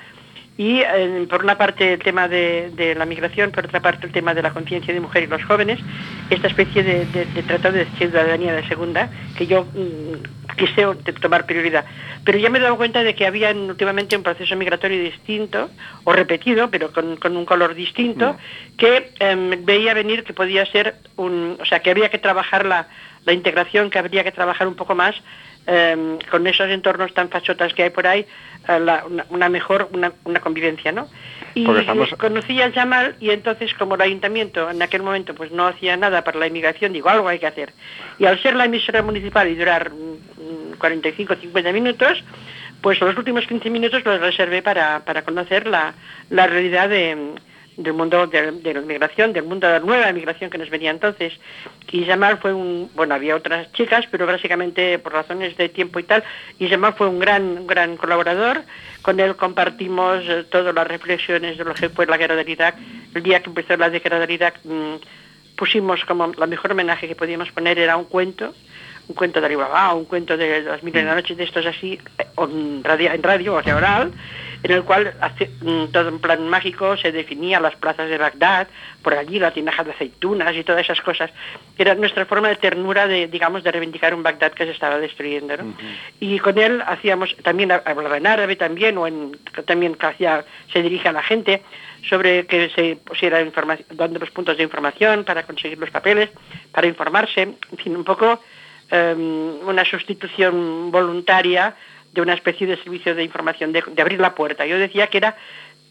y 0.56 0.80
eh, 0.80 1.26
por 1.30 1.44
una 1.44 1.56
parte 1.56 1.92
el 1.94 1.98
tema 2.00 2.26
de, 2.28 2.94
la 2.96 3.04
migración, 3.04 3.52
por 3.52 3.66
otra 3.66 3.80
parte 3.80 4.06
el 4.06 4.12
tema 4.12 4.34
de 4.34 4.42
la 4.42 4.50
conciencia 4.50 4.92
de 4.92 5.00
mujer 5.00 5.22
y 5.24 5.26
los 5.28 5.44
jóvenes, 5.44 5.78
esta 6.30 6.48
especie 6.48 6.82
de, 6.82 7.06
de- 7.06 7.26
de 7.26 7.42
tratado 7.44 7.74
de 7.76 7.86
ciudadanía 7.96 8.52
de 8.54 8.66
segunda 8.66 9.08
que 9.36 9.46
yo 9.46 9.66
mm, 9.72 10.37
quise 10.58 10.84
tomar 11.22 11.46
prioridad. 11.46 11.86
Pero 12.24 12.36
ya 12.36 12.50
me 12.50 12.58
he 12.58 12.60
dado 12.62 12.76
cuenta 12.76 13.02
de 13.02 13.14
que 13.14 13.26
había 13.26 13.48
en- 13.50 13.70
últimamente 13.70 14.14
un 14.16 14.22
proceso 14.22 14.54
migratorio 14.56 15.00
distinto, 15.02 15.70
o 16.04 16.12
repetido, 16.12 16.68
pero 16.70 16.92
con, 16.92 17.16
con 17.16 17.34
un 17.38 17.46
color 17.46 17.74
distinto, 17.74 18.36
que 18.76 19.12
em, 19.20 19.64
veía 19.64 19.94
venir 19.94 20.24
que 20.24 20.34
podía 20.34 20.66
ser 20.66 20.96
un, 21.16 21.56
o 21.58 21.64
sea, 21.64 21.80
que 21.80 21.90
había 21.90 22.10
que 22.10 22.18
trabajar 22.18 22.66
la, 22.66 22.88
la 23.24 23.32
integración, 23.32 23.88
que 23.88 23.98
habría 23.98 24.22
que 24.24 24.32
trabajar 24.32 24.68
un 24.68 24.74
poco 24.74 24.94
más 24.94 25.14
em, 25.66 26.18
con 26.30 26.46
esos 26.46 26.68
entornos 26.70 27.14
tan 27.14 27.28
fachotas 27.30 27.72
que 27.74 27.84
hay 27.84 27.90
por 27.90 28.06
ahí, 28.06 28.26
eh, 28.68 28.80
la- 28.80 29.04
una, 29.06 29.24
una 29.30 29.48
mejor, 29.48 29.88
una, 29.92 30.12
una 30.24 30.40
convivencia, 30.40 30.92
¿no? 30.92 31.08
Y 31.62 31.80
estamos- 31.80 32.10
conocí 32.18 32.60
al 32.60 32.72
Yamal 32.72 33.16
y 33.20 33.30
entonces 33.30 33.72
como 33.74 33.94
el 33.94 34.00
ayuntamiento 34.02 34.70
en 34.70 34.80
aquel 34.82 35.02
momento 35.02 35.34
pues 35.34 35.50
no 35.50 35.66
hacía 35.66 35.96
nada 35.96 36.22
para 36.24 36.38
la 36.38 36.46
inmigración, 36.46 36.92
digo, 36.92 37.08
algo 37.08 37.28
hay 37.28 37.38
que 37.38 37.46
hacer. 37.46 37.72
Y 38.18 38.26
al 38.26 38.40
ser 38.42 38.54
la 38.56 38.64
emisora 38.66 39.02
municipal 39.02 39.48
y 39.48 39.54
durar 39.54 39.90
mm, 39.90 40.76
45 40.78 41.34
50 41.36 41.72
minutos, 41.72 42.22
pues 42.80 43.00
los 43.00 43.16
últimos 43.16 43.46
15 43.46 43.70
minutos 43.70 44.04
los 44.04 44.20
reservé 44.20 44.62
para, 44.62 45.00
para 45.04 45.22
conocer 45.22 45.66
la, 45.66 45.94
la 46.30 46.46
realidad 46.46 46.88
de, 46.88 47.34
del 47.78 47.92
mundo 47.92 48.26
de, 48.26 48.50
de 48.50 48.74
la 48.74 48.80
migración, 48.80 49.32
del 49.32 49.44
mundo 49.44 49.66
de 49.66 49.74
la 49.74 49.78
nueva 49.80 50.12
migración 50.12 50.50
que 50.50 50.58
nos 50.58 50.68
venía 50.68 50.90
entonces. 50.90 51.32
Y 51.90 52.04
Yamal 52.04 52.38
fue 52.38 52.52
un, 52.52 52.90
bueno, 52.94 53.14
había 53.14 53.36
otras 53.36 53.72
chicas, 53.72 54.04
pero 54.10 54.26
básicamente 54.26 54.98
por 54.98 55.12
razones 55.12 55.56
de 55.56 55.68
tiempo 55.68 56.00
y 56.00 56.02
tal, 56.02 56.24
y 56.58 56.68
Yamal 56.68 56.94
fue 56.94 57.06
un 57.06 57.20
gran, 57.20 57.42
un 57.42 57.66
gran 57.66 57.96
colaborador. 57.96 58.62
Con 59.00 59.20
él 59.20 59.36
compartimos 59.36 60.24
eh, 60.28 60.44
todas 60.50 60.74
las 60.74 60.86
reflexiones 60.86 61.56
de 61.56 61.64
lo 61.64 61.72
que 61.72 61.88
fue 61.88 62.04
la 62.06 62.18
guerra 62.18 62.34
del 62.34 62.48
Irak. 62.48 62.74
El 63.14 63.22
día 63.22 63.40
que 63.40 63.48
empezó 63.48 63.76
la 63.76 63.88
guerra 63.88 64.18
del 64.18 64.30
Irak 64.30 64.58
mm, 64.64 64.96
pusimos 65.56 66.04
como 66.04 66.32
la 66.36 66.46
mejor 66.46 66.72
homenaje 66.72 67.06
que 67.06 67.14
podíamos 67.14 67.52
poner 67.52 67.78
era 67.78 67.96
un 67.96 68.06
cuento, 68.06 68.54
un 69.06 69.14
cuento 69.14 69.40
de 69.40 69.46
Alibaba, 69.46 69.94
un 69.94 70.04
cuento 70.04 70.36
de 70.36 70.62
las 70.62 70.82
mil 70.82 70.96
y 70.96 70.98
una 70.98 71.14
noches 71.14 71.36
de 71.36 71.44
estos 71.44 71.64
así, 71.64 72.00
eh, 72.18 72.26
en 72.38 72.82
radio, 72.82 73.12
en 73.12 73.22
radio 73.22 73.54
o 73.54 73.62
sea, 73.62 73.76
oral, 73.76 74.12
en 74.62 74.72
el 74.72 74.82
cual 74.82 75.14
hace, 75.20 75.50
todo 75.92 76.08
en 76.08 76.18
plan 76.18 76.48
mágico 76.48 76.96
se 76.96 77.12
definía 77.12 77.60
las 77.60 77.76
plazas 77.76 78.08
de 78.08 78.18
Bagdad, 78.18 78.66
por 79.02 79.14
allí 79.14 79.38
la 79.38 79.52
tinaja 79.52 79.84
de 79.84 79.92
aceitunas 79.92 80.54
y 80.56 80.64
todas 80.64 80.82
esas 80.82 81.00
cosas. 81.00 81.30
Era 81.76 81.94
nuestra 81.94 82.26
forma 82.26 82.48
de 82.48 82.56
ternura 82.56 83.06
de, 83.06 83.28
digamos, 83.28 83.62
de 83.62 83.70
reivindicar 83.70 84.14
un 84.14 84.22
Bagdad 84.22 84.52
que 84.52 84.64
se 84.64 84.72
estaba 84.72 84.98
destruyendo, 84.98 85.56
¿no? 85.56 85.74
Y 86.18 86.38
con 86.40 86.58
él 86.58 86.82
hacíamos, 86.84 87.36
también 87.42 87.70
hablaba 87.70 88.16
en 88.16 88.26
árabe 88.26 88.56
también, 88.56 88.98
o 88.98 89.06
en, 89.06 89.38
también 89.64 89.96
hacía, 90.00 90.44
se 90.72 90.82
dirige 90.82 91.08
a 91.08 91.12
la 91.12 91.22
gente 91.22 91.62
sobre 92.08 92.46
que 92.46 92.70
se 92.70 92.96
pusiera 92.96 93.40
información, 93.40 93.86
dando 93.92 94.18
los 94.18 94.30
puntos 94.30 94.56
de 94.56 94.64
información 94.64 95.24
para 95.24 95.44
conseguir 95.44 95.78
los 95.78 95.90
papeles, 95.90 96.30
para 96.72 96.86
informarse, 96.86 97.42
en 97.42 97.78
fin, 97.78 97.96
un 97.96 98.04
poco 98.04 98.40
em, 98.90 99.66
una 99.66 99.84
sustitución 99.84 100.90
voluntaria 100.90 101.74
de 102.18 102.22
una 102.22 102.34
especie 102.34 102.66
de 102.66 102.76
servicio 102.76 103.14
de 103.14 103.22
información, 103.22 103.72
de, 103.72 103.80
de 103.86 104.02
abrir 104.02 104.18
la 104.18 104.34
puerta. 104.34 104.66
Yo 104.66 104.76
decía 104.76 105.06
que 105.06 105.18
era, 105.18 105.36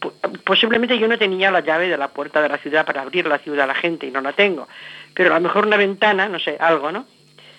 po- 0.02 0.14
posiblemente 0.44 1.00
yo 1.00 1.08
no 1.08 1.18
tenía 1.18 1.50
la 1.52 1.62
llave 1.62 1.88
de 1.88 1.98
la 1.98 2.10
puerta 2.10 2.42
de 2.42 2.50
la 2.50 2.58
ciudad 2.58 2.86
para 2.86 3.02
abrir 3.02 3.26
la 3.28 3.38
ciudad 3.40 3.62
a 3.64 3.68
la 3.68 3.76
gente 3.76 4.06
y 4.08 4.12
no 4.12 4.20
la 4.20 4.34
tengo, 4.34 4.68
pero 5.14 5.32
a 5.34 5.40
lo 5.40 5.44
mejor 5.48 5.66
una 5.66 5.78
ventana, 5.78 6.28
no 6.28 6.38
sé, 6.38 6.58
algo, 6.60 6.92
¿no? 6.92 7.06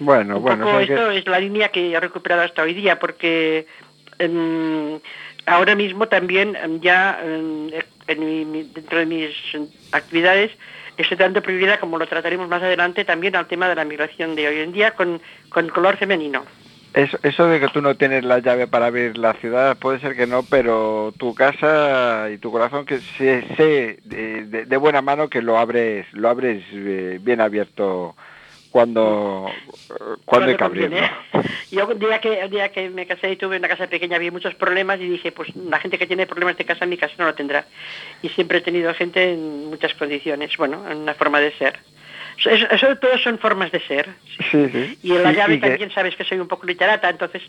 Bueno, 0.01 0.37
un 0.37 0.43
bueno, 0.43 0.67
poco 0.67 0.79
que- 0.79 0.85
esto 0.85 1.11
es 1.11 1.27
la 1.27 1.41
línea 1.41 1.71
que 1.71 1.91
he 1.93 1.99
recuperado 1.99 2.43
hasta 2.43 2.63
hoy 2.63 2.75
día, 2.75 2.99
porque 2.99 3.67
em, 4.19 5.01
ahora 5.47 5.75
mismo 5.75 6.09
también 6.09 6.55
em, 6.57 6.79
ya 6.81 7.19
em, 7.25 7.71
en 8.07 8.51
mi- 8.53 8.65
dentro 8.65 8.99
de 8.99 9.07
mis 9.07 9.31
actividades 9.93 10.51
estoy 10.99 11.17
dando 11.17 11.41
prioridad, 11.43 11.81
como 11.81 11.97
lo 11.99 12.07
trataremos 12.07 12.49
más 12.49 12.63
adelante, 12.63 13.05
también 13.07 13.35
al 13.35 13.47
tema 13.47 13.67
de 13.69 13.77
la 13.77 13.85
migración 13.87 14.35
de 14.35 14.47
hoy 14.49 14.59
en 14.61 14.73
día 14.73 14.91
con, 14.93 15.23
con 15.49 15.69
color 15.69 15.97
femenino. 15.97 16.45
Eso, 16.95 17.19
eso 17.23 17.47
de 17.47 17.61
que 17.61 17.69
tú 17.69 17.81
no 17.83 17.97
tienes 17.97 18.25
la 18.25 18.39
llave 18.41 18.67
para 18.67 18.87
abrir 18.87 19.19
la 19.19 19.35
ciudad, 19.35 19.79
puede 19.79 20.01
ser 20.01 20.17
que 20.17 20.27
no, 20.27 20.47
pero 20.47 21.15
tu 21.19 21.35
casa 21.35 22.29
y 22.31 22.39
tu 22.39 22.51
corazón, 22.51 22.87
que 22.87 23.01
sé, 23.19 23.45
sé 23.57 23.99
de, 24.05 24.47
de- 24.47 24.65
de 24.67 24.77
buena 24.77 25.03
mano 25.03 25.29
que 25.29 25.43
lo 25.43 25.59
abres, 25.59 26.07
lo 26.13 26.29
abres 26.29 26.65
eh, 26.73 27.19
bien 27.21 27.41
abierto 27.41 28.17
cuando, 28.71 29.47
cuando 30.25 30.47
hay 30.51 30.57
que 30.57 30.65
abrirlo. 30.65 30.97
Yo 31.71 31.87
un 31.87 31.99
día 31.99 32.21
que 32.21 32.41
el 32.41 32.51
día 32.51 32.71
que 32.73 32.89
me 32.91 33.07
casé 33.07 33.33
y 33.33 33.37
tuve 33.37 33.59
una 33.59 33.69
casa 33.69 33.87
pequeña 33.87 34.17
había 34.17 34.33
muchos 34.33 34.55
problemas 34.55 34.99
y 35.01 35.09
dije, 35.09 35.31
pues 35.33 35.55
la 35.57 35.79
gente 35.81 35.99
que 35.99 36.07
tiene 36.07 36.27
problemas 36.27 36.57
de 36.57 36.65
casa 36.65 36.85
en 36.85 36.91
mi 36.91 36.97
casa 36.97 37.15
no 37.19 37.27
lo 37.27 37.35
tendrá. 37.35 37.67
Y 38.23 38.31
siempre 38.31 38.59
he 38.59 38.63
tenido 38.63 38.93
gente 38.95 39.33
en 39.33 39.67
muchas 39.67 39.95
condiciones, 39.95 40.57
bueno, 40.57 40.89
en 40.91 40.99
una 40.99 41.15
forma 41.15 41.39
de 41.41 41.53
ser. 41.53 41.79
Eso, 42.45 42.67
eso 42.71 42.97
todo 42.99 43.19
son 43.19 43.39
formas 43.39 43.71
de 43.73 43.81
ser. 43.81 44.09
Sí, 44.51 44.69
sí. 44.71 44.99
Y 45.03 45.13
en 45.17 45.23
la 45.25 45.33
llave 45.33 45.61
que- 45.61 45.69
también 45.69 45.91
sabes 45.91 46.15
que 46.17 46.25
soy 46.25 46.39
un 46.39 46.49
poco 46.49 46.67
literata, 46.67 47.11
entonces 47.11 47.43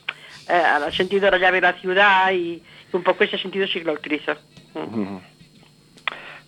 eh, 0.48 0.54
al 0.54 0.92
sentido 0.94 1.26
de 1.26 1.32
la 1.32 1.38
llave 1.38 1.58
de 1.58 1.68
la 1.68 1.74
ciudad 1.80 2.32
y 2.32 2.62
un 2.92 3.04
poco 3.04 3.24
ese 3.24 3.38
sentido 3.38 3.68
sí 3.68 3.82
lo 3.82 3.94
utilizo. 3.94 4.36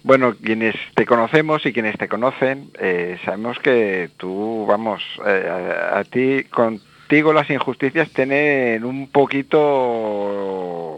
Bueno, 0.04 0.36
quienes 0.44 0.76
te 0.96 1.06
conocemos 1.06 1.64
y 1.66 1.74
quienes 1.74 1.96
te 1.98 2.08
conocen, 2.08 2.72
eh, 2.80 3.20
sabemos 3.24 3.60
que 3.60 4.10
tú, 4.18 4.66
vamos, 4.68 5.04
eh, 5.26 5.48
a, 5.94 6.00
a 6.00 6.04
ti, 6.06 6.44
contigo 6.46 7.32
las 7.34 7.48
injusticias 7.52 8.10
tienen 8.12 8.84
un 8.84 9.12
poquito, 9.12 9.60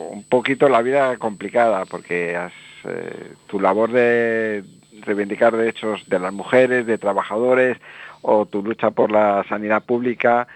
un 0.09 0.23
poquito 0.23 0.69
la 0.69 0.81
vida 0.81 1.17
complicada, 1.17 1.85
porque 1.85 2.37
has, 2.37 2.53
eh, 2.85 3.33
tu 3.47 3.59
labor 3.59 3.91
de 3.91 4.63
reivindicar 5.05 5.55
derechos 5.55 6.03
de 6.07 6.19
las 6.19 6.33
mujeres, 6.33 6.85
de 6.85 6.97
trabajadores, 6.97 7.77
o 8.21 8.45
tu 8.45 8.63
lucha 8.63 8.91
por 8.91 9.11
la 9.11 9.43
sanidad 9.49 9.83
pública, 9.83 10.47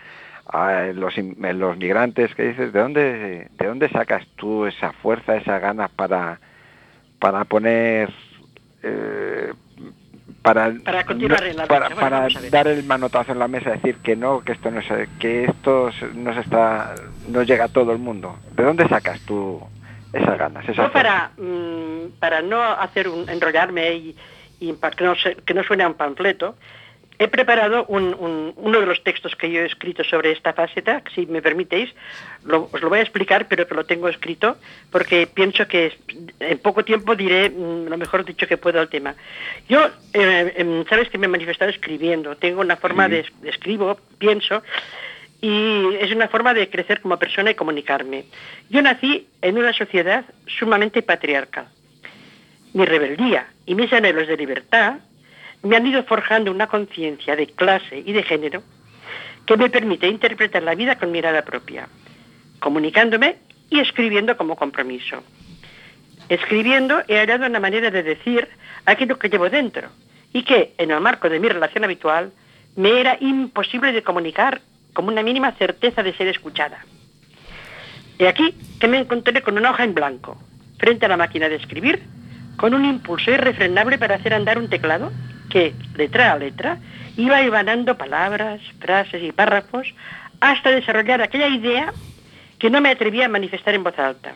a 0.50 0.84
los, 0.94 1.14
los 1.18 1.78
migrantes 1.78 2.34
que 2.36 2.44
dices, 2.50 2.72
¿de 2.72 2.80
dónde, 2.80 3.48
¿de 3.58 3.68
dónde 3.68 3.90
sacas 3.90 4.26
tú 4.38 4.66
esa 4.66 4.94
fuerza, 4.94 5.36
esas 5.36 5.62
ganas 5.62 5.90
para, 5.92 6.40
para 7.20 7.44
poner 7.46 8.10
eh, 8.84 9.52
para 10.42 10.72
Para 10.86 11.04
continuar 11.04 11.42
no- 11.42 11.48
en 11.48 11.58
la 11.58 11.66
para. 11.68 11.90
Bueno, 11.90 12.00
para 12.02 12.28
dar 12.50 12.68
el 12.68 12.84
manotazo 12.86 13.32
en 13.34 13.40
la 13.40 13.48
mesa 13.50 13.72
decir 13.72 13.98
que 13.98 14.16
no 14.16 14.40
que 14.42 14.54
esto 14.54 14.72
no 14.72 14.82
se, 14.82 15.10
que 15.20 15.46
esto 15.46 15.92
se- 15.92 16.14
no 16.14 16.34
se 16.34 16.40
está 16.42 16.96
no 17.28 17.44
llega 17.44 17.66
a 17.66 17.70
todo 17.70 17.92
el 17.92 17.98
mundo. 17.98 18.38
De 18.56 18.64
dónde 18.64 18.88
sacas 18.88 19.20
tú 19.22 19.60
esas 20.14 20.38
ganas 20.38 20.68
esa 20.70 20.84
No 20.84 20.92
para, 20.94 21.32
mm, 21.38 22.20
para 22.20 22.42
no 22.42 22.62
hacer 22.64 23.10
un, 23.10 23.28
enrollarme 23.28 23.94
y, 23.96 24.16
y 24.60 24.74
que, 24.74 25.04
no 25.04 25.14
que 25.46 25.54
no 25.54 25.64
suene 25.64 25.84
a 25.84 25.88
un 25.88 25.94
panfleto, 25.96 26.56
he 27.20 27.28
preparado 27.28 27.86
un- 27.88 28.14
un- 28.14 28.54
uno 28.58 28.80
de 28.80 28.86
los 28.86 29.04
textos 29.04 29.36
que 29.36 29.50
yo 29.52 29.62
he 29.62 29.66
escrito 29.66 30.04
sobre 30.04 30.32
esta 30.32 30.54
faceta, 30.54 31.02
si 31.16 31.26
me 31.26 31.42
permitéis, 31.42 31.90
lo- 32.46 32.70
os 32.72 32.80
lo 32.80 32.90
voy 32.90 33.00
a 33.00 33.02
explicar, 33.02 33.48
pero 33.48 33.68
que 33.68 33.74
lo 33.74 33.86
tengo 33.88 34.08
escrito, 34.08 34.58
porque 34.92 35.26
pienso 35.26 35.68
que 35.68 35.94
en 36.40 36.60
poco 36.60 36.86
tiempo 36.86 37.16
diré 37.16 37.50
mm, 37.50 37.88
lo 37.88 37.98
mejor 37.98 38.24
dicho 38.24 38.46
que 38.48 38.58
puedo 38.58 38.80
al 38.80 38.90
tema. 38.90 39.16
Yo, 39.68 39.88
eh, 40.14 40.54
em, 40.58 40.86
sabes 40.86 41.10
que 41.10 41.18
me 41.18 41.26
he 41.26 41.30
manifestado 41.30 41.72
escribiendo, 41.72 42.36
tengo 42.38 42.62
una 42.62 42.78
forma 42.78 43.08
de, 43.10 43.26
de 43.42 43.50
escribo, 43.50 43.98
pienso, 44.20 44.62
y 45.42 45.96
es 46.00 46.12
una 46.12 46.28
forma 46.28 46.54
de 46.54 46.70
crecer 46.70 47.02
como 47.02 47.18
persona 47.18 47.50
y 47.52 47.56
comunicarme. 47.56 48.26
Yo 48.70 48.82
nací 48.84 49.28
en 49.42 49.58
una 49.58 49.74
sociedad 49.74 50.24
sumamente 50.46 51.02
patriarcal. 51.02 51.68
Mi 52.74 52.86
rebeldía 52.86 53.48
y 53.66 53.76
mis 53.76 53.92
anhelos 53.94 54.28
de 54.28 54.38
libertad 54.38 55.00
me 55.64 55.76
han 55.76 55.88
ido 55.88 56.04
forjando 56.04 56.52
una 56.52 56.68
conciencia 56.68 57.36
de 57.36 57.48
clase 57.48 58.04
y 58.06 58.14
de 58.14 58.24
género 58.24 58.64
que 59.46 59.58
me 59.58 59.70
permite 59.70 60.08
interpretar 60.08 60.64
la 60.64 60.76
vida 60.76 60.98
con 60.98 61.12
mirada 61.12 61.44
propia, 61.44 61.88
comunicándome 62.60 63.38
y 63.70 63.80
escribiendo 63.80 64.36
como 64.38 64.56
compromiso. 64.56 65.24
Escribiendo 66.30 67.02
he 67.08 67.18
hallado 67.18 67.46
una 67.46 67.60
manera 67.60 67.90
de 67.90 68.04
decir 68.04 68.48
aquello 68.86 69.18
que 69.18 69.30
llevo 69.30 69.50
dentro 69.50 69.90
y 70.34 70.44
que, 70.44 70.74
en 70.78 70.92
el 70.92 71.00
marco 71.00 71.30
de 71.30 71.40
mi 71.40 71.48
relación 71.48 71.86
habitual, 71.86 72.32
me 72.76 73.00
era 73.00 73.18
imposible 73.20 73.94
de 73.94 74.04
comunicar 74.04 74.62
como 74.94 75.08
una 75.08 75.24
mínima 75.24 75.54
certeza 75.54 76.04
de 76.04 76.14
ser 76.14 76.28
escuchada. 76.28 76.86
He 78.20 78.28
aquí 78.28 78.54
que 78.80 78.88
me 78.88 78.98
encontré 78.98 79.42
con 79.42 79.58
una 79.58 79.72
hoja 79.72 79.84
en 79.84 79.94
blanco, 79.94 80.38
frente 80.78 81.06
a 81.06 81.10
la 81.10 81.18
máquina 81.18 81.48
de 81.50 81.56
escribir, 81.56 82.04
con 82.58 82.74
un 82.74 82.86
impulso 82.86 83.32
irrefrenable 83.32 83.98
para 83.98 84.16
hacer 84.16 84.34
andar 84.34 84.58
un 84.58 84.70
teclado 84.70 85.12
que, 85.50 85.74
letra 85.96 86.34
a 86.34 86.38
letra, 86.38 86.80
iba 87.16 87.42
emanando 87.42 87.98
palabras, 87.98 88.60
frases 88.80 89.24
y 89.24 89.32
párrafos 89.32 89.94
hasta 90.40 90.72
desarrollar 90.72 91.22
aquella 91.22 91.48
idea 91.48 91.94
que 92.60 92.70
no 92.70 92.82
me 92.82 92.90
atrevía 92.90 93.26
a 93.26 93.30
manifestar 93.30 93.76
en 93.76 93.84
voz 93.84 93.98
alta 93.98 94.34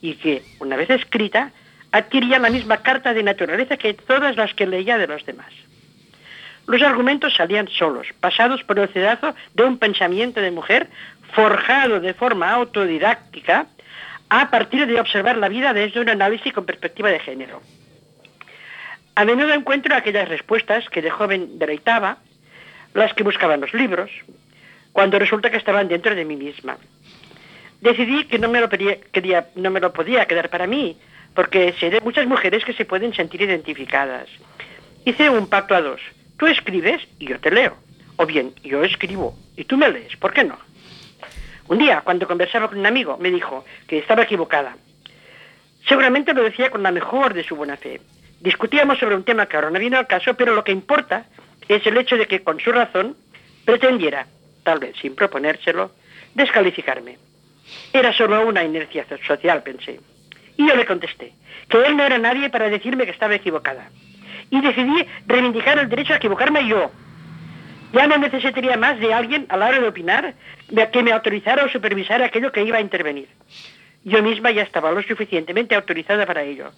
y 0.00 0.14
que, 0.14 0.42
una 0.58 0.76
vez 0.76 0.90
escrita, 0.90 1.52
adquiría 1.92 2.38
la 2.38 2.50
misma 2.50 2.78
carta 2.78 3.14
de 3.14 3.22
naturaleza 3.22 3.76
que 3.76 3.94
todas 3.94 4.36
las 4.36 4.54
que 4.54 4.66
leía 4.66 4.98
de 4.98 5.06
los 5.06 5.24
demás. 5.24 5.52
Los 6.66 6.82
argumentos 6.82 7.34
salían 7.34 7.68
solos, 7.68 8.08
pasados 8.20 8.62
por 8.64 8.78
el 8.78 8.88
cedazo 8.88 9.34
de 9.54 9.64
un 9.64 9.78
pensamiento 9.78 10.40
de 10.40 10.50
mujer 10.50 10.88
forjado 11.32 12.00
de 12.00 12.14
forma 12.14 12.50
autodidáctica 12.50 13.66
a 14.40 14.48
partir 14.48 14.86
de 14.86 14.98
observar 14.98 15.36
la 15.36 15.50
vida 15.50 15.74
desde 15.74 16.00
un 16.00 16.08
análisis 16.08 16.54
con 16.54 16.64
perspectiva 16.64 17.10
de 17.10 17.20
género. 17.20 17.60
A 19.14 19.26
menudo 19.26 19.52
encuentro 19.52 19.94
aquellas 19.94 20.26
respuestas 20.26 20.88
que 20.88 21.02
de 21.02 21.10
joven 21.10 21.58
deleitaba, 21.58 22.16
las 22.94 23.12
que 23.12 23.24
buscaban 23.24 23.60
los 23.60 23.74
libros, 23.74 24.10
cuando 24.92 25.18
resulta 25.18 25.50
que 25.50 25.58
estaban 25.58 25.86
dentro 25.86 26.14
de 26.14 26.24
mí 26.24 26.36
misma. 26.36 26.78
Decidí 27.82 28.24
que 28.24 28.38
no 28.38 28.48
me 28.48 28.62
lo, 28.62 28.70
no 29.56 29.70
me 29.70 29.80
lo 29.80 29.92
podía 29.92 30.24
quedar 30.24 30.48
para 30.48 30.66
mí, 30.66 30.96
porque 31.34 31.74
de 31.78 32.00
muchas 32.00 32.26
mujeres 32.26 32.64
que 32.64 32.72
se 32.72 32.86
pueden 32.86 33.12
sentir 33.12 33.42
identificadas. 33.42 34.28
Hice 35.04 35.28
un 35.28 35.46
pacto 35.46 35.74
a 35.74 35.82
dos. 35.82 36.00
Tú 36.38 36.46
escribes 36.46 37.02
y 37.18 37.26
yo 37.26 37.38
te 37.38 37.50
leo. 37.50 37.76
O 38.16 38.24
bien, 38.24 38.54
yo 38.62 38.82
escribo 38.82 39.36
y 39.58 39.64
tú 39.64 39.76
me 39.76 39.90
lees. 39.90 40.16
¿Por 40.16 40.32
qué 40.32 40.42
no? 40.42 40.58
Un 41.68 41.78
día, 41.78 42.02
cuando 42.02 42.26
conversaba 42.26 42.68
con 42.68 42.78
un 42.78 42.86
amigo, 42.86 43.16
me 43.18 43.30
dijo 43.30 43.64
que 43.86 43.98
estaba 43.98 44.22
equivocada. 44.22 44.76
Seguramente 45.86 46.34
lo 46.34 46.42
decía 46.42 46.70
con 46.70 46.82
la 46.82 46.92
mejor 46.92 47.34
de 47.34 47.44
su 47.44 47.56
buena 47.56 47.76
fe. 47.76 48.00
Discutíamos 48.40 48.98
sobre 48.98 49.14
un 49.14 49.24
tema 49.24 49.46
que 49.46 49.56
ahora 49.56 49.70
no 49.70 49.78
viene 49.78 49.96
al 49.96 50.06
caso, 50.06 50.34
pero 50.34 50.54
lo 50.54 50.64
que 50.64 50.72
importa 50.72 51.26
es 51.68 51.86
el 51.86 51.96
hecho 51.96 52.16
de 52.16 52.26
que 52.26 52.42
con 52.42 52.58
su 52.60 52.72
razón 52.72 53.16
pretendiera, 53.64 54.26
tal 54.64 54.80
vez 54.80 54.96
sin 55.00 55.14
proponérselo, 55.14 55.92
descalificarme. 56.34 57.18
Era 57.92 58.12
solo 58.12 58.46
una 58.46 58.64
inercia 58.64 59.06
social, 59.26 59.62
pensé. 59.62 60.00
Y 60.56 60.66
yo 60.66 60.74
le 60.74 60.86
contesté 60.86 61.32
que 61.68 61.86
él 61.86 61.96
no 61.96 62.04
era 62.04 62.18
nadie 62.18 62.50
para 62.50 62.68
decirme 62.68 63.04
que 63.04 63.12
estaba 63.12 63.34
equivocada. 63.34 63.90
Y 64.50 64.60
decidí 64.60 65.06
reivindicar 65.26 65.78
el 65.78 65.88
derecho 65.88 66.12
a 66.12 66.16
equivocarme 66.16 66.66
yo. 66.66 66.90
Ya 67.92 68.06
no 68.06 68.16
necesitaría 68.16 68.76
más 68.76 68.98
de 68.98 69.12
alguien 69.12 69.46
a 69.48 69.56
la 69.56 69.68
hora 69.68 69.80
de 69.80 69.88
opinar 69.88 70.34
que 70.92 71.02
me 71.02 71.12
autorizara 71.12 71.64
o 71.64 71.68
supervisara 71.68 72.26
aquello 72.26 72.50
que 72.50 72.64
iba 72.64 72.78
a 72.78 72.80
intervenir. 72.80 73.28
Yo 74.04 74.22
misma 74.22 74.50
ya 74.50 74.62
estaba 74.62 74.90
lo 74.90 75.02
suficientemente 75.02 75.74
autorizada 75.74 76.26
para 76.26 76.42
ello. 76.42 76.70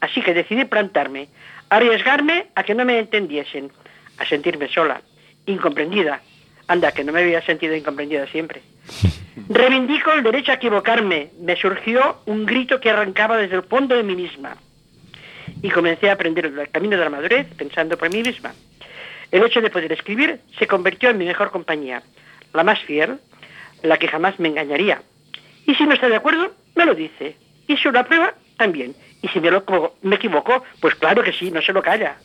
Así 0.00 0.20
que 0.20 0.34
decidí 0.34 0.64
plantarme, 0.64 1.28
arriesgarme 1.70 2.46
a 2.54 2.62
que 2.62 2.74
no 2.74 2.84
me 2.84 2.98
entendiesen, 2.98 3.72
a 4.18 4.24
sentirme 4.24 4.68
sola, 4.68 5.00
incomprendida. 5.46 6.20
Anda, 6.68 6.92
que 6.92 7.02
no 7.02 7.12
me 7.12 7.20
había 7.20 7.40
sentido 7.42 7.74
incomprendida 7.74 8.26
siempre. 8.26 8.62
Reivindico 9.48 10.12
el 10.12 10.22
derecho 10.22 10.52
a 10.52 10.56
equivocarme. 10.56 11.30
Me 11.40 11.56
surgió 11.56 12.20
un 12.26 12.44
grito 12.44 12.78
que 12.80 12.90
arrancaba 12.90 13.38
desde 13.38 13.56
el 13.56 13.62
fondo 13.62 13.96
de 13.96 14.02
mí 14.02 14.14
misma. 14.14 14.56
Y 15.62 15.70
comencé 15.70 16.10
a 16.10 16.12
aprender 16.12 16.46
el 16.46 16.70
camino 16.70 16.96
de 16.96 17.04
la 17.04 17.10
madurez 17.10 17.46
pensando 17.56 17.96
por 17.96 18.12
mí 18.12 18.22
misma. 18.22 18.52
El 19.30 19.44
hecho 19.44 19.60
de 19.60 19.70
poder 19.70 19.92
escribir 19.92 20.40
se 20.58 20.66
convirtió 20.66 21.10
en 21.10 21.18
mi 21.18 21.26
mejor 21.26 21.50
compañía, 21.50 22.02
la 22.54 22.64
más 22.64 22.80
fiel, 22.80 23.18
la 23.82 23.98
que 23.98 24.08
jamás 24.08 24.38
me 24.38 24.48
engañaría. 24.48 25.02
Y 25.66 25.74
si 25.74 25.84
no 25.84 25.94
está 25.94 26.08
de 26.08 26.16
acuerdo, 26.16 26.52
me 26.74 26.86
lo 26.86 26.94
dice. 26.94 27.36
Y 27.66 27.76
si 27.76 27.90
lo 27.90 27.98
aprueba, 27.98 28.34
también. 28.56 28.94
Y 29.22 29.28
si 29.28 29.40
me, 29.40 29.50
me 30.02 30.16
equivoco, 30.16 30.64
pues 30.80 30.94
claro 30.94 31.22
que 31.22 31.32
sí, 31.32 31.50
no 31.50 31.60
se 31.60 31.72
lo 31.72 31.82
calla. 31.82 32.16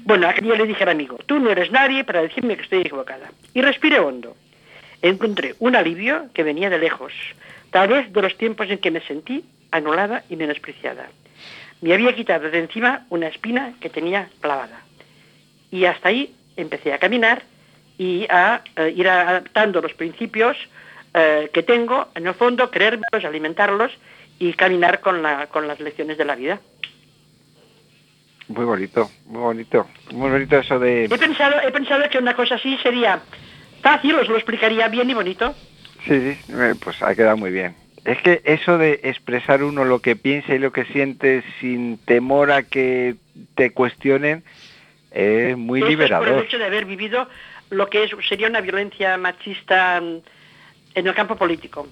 Bueno, 0.00 0.28
aquel 0.28 0.44
día 0.44 0.56
le 0.56 0.66
dije 0.66 0.82
al 0.82 0.90
amigo, 0.90 1.18
tú 1.26 1.38
no 1.38 1.50
eres 1.50 1.70
nadie 1.70 2.04
para 2.04 2.22
decirme 2.22 2.56
que 2.56 2.62
estoy 2.62 2.80
equivocada. 2.80 3.30
Y 3.52 3.62
respiré 3.62 4.00
hondo. 4.00 4.36
Encontré 5.02 5.54
un 5.58 5.76
alivio 5.76 6.28
que 6.32 6.42
venía 6.42 6.70
de 6.70 6.78
lejos, 6.78 7.12
tal 7.70 7.88
vez 7.88 8.12
de 8.12 8.22
los 8.22 8.36
tiempos 8.38 8.70
en 8.70 8.78
que 8.78 8.90
me 8.90 9.00
sentí 9.02 9.44
anulada 9.70 10.24
y 10.30 10.36
menospreciada. 10.36 11.08
Me 11.82 11.92
había 11.92 12.14
quitado 12.14 12.50
de 12.50 12.58
encima 12.58 13.04
una 13.10 13.28
espina 13.28 13.74
que 13.80 13.90
tenía 13.90 14.30
clavada. 14.40 14.83
Y 15.74 15.86
hasta 15.86 16.10
ahí 16.10 16.32
empecé 16.56 16.92
a 16.92 16.98
caminar 16.98 17.42
y 17.98 18.28
a 18.30 18.62
eh, 18.76 18.94
ir 18.94 19.08
adaptando 19.08 19.80
los 19.80 19.92
principios 19.94 20.56
eh, 21.12 21.50
que 21.52 21.64
tengo, 21.64 22.10
en 22.14 22.28
el 22.28 22.34
fondo, 22.34 22.70
creérmelos, 22.70 23.24
alimentarlos 23.24 23.90
y 24.38 24.52
caminar 24.52 25.00
con, 25.00 25.20
la, 25.20 25.48
con 25.48 25.66
las 25.66 25.80
lecciones 25.80 26.16
de 26.16 26.24
la 26.26 26.36
vida. 26.36 26.60
Muy 28.46 28.64
bonito, 28.64 29.10
muy 29.26 29.40
bonito. 29.40 29.88
Muy 30.12 30.30
bonito 30.30 30.58
eso 30.58 30.78
de... 30.78 31.06
He 31.06 31.18
pensado, 31.18 31.60
he 31.60 31.72
pensado 31.72 32.08
que 32.08 32.18
una 32.18 32.36
cosa 32.36 32.54
así 32.54 32.78
sería 32.80 33.20
fácil, 33.82 34.14
os 34.14 34.28
lo 34.28 34.36
explicaría 34.36 34.86
bien 34.86 35.10
y 35.10 35.14
bonito. 35.14 35.56
Sí, 36.06 36.20
sí, 36.20 36.52
eh, 36.52 36.74
pues 36.80 37.02
ha 37.02 37.16
quedado 37.16 37.36
muy 37.36 37.50
bien. 37.50 37.74
Es 38.04 38.22
que 38.22 38.42
eso 38.44 38.78
de 38.78 39.00
expresar 39.02 39.64
uno 39.64 39.84
lo 39.84 39.98
que 39.98 40.14
piensa 40.14 40.54
y 40.54 40.60
lo 40.60 40.72
que 40.72 40.84
siente 40.84 41.42
sin 41.58 41.98
temor 41.98 42.52
a 42.52 42.62
que 42.62 43.16
te 43.56 43.72
cuestionen 43.72 44.44
es 45.14 45.56
muy 45.56 45.80
Eso 45.80 45.88
es 45.88 45.96
por 45.96 46.04
el 46.04 46.08
liberador. 46.10 46.44
hecho 46.44 46.58
de 46.58 46.64
haber 46.64 46.84
vivido 46.84 47.28
lo 47.70 47.88
que 47.88 48.04
es, 48.04 48.10
sería 48.28 48.48
una 48.48 48.60
violencia 48.60 49.16
machista 49.16 50.00
mm, 50.00 50.18
en 50.94 51.06
el 51.06 51.14
campo 51.14 51.36
político, 51.36 51.88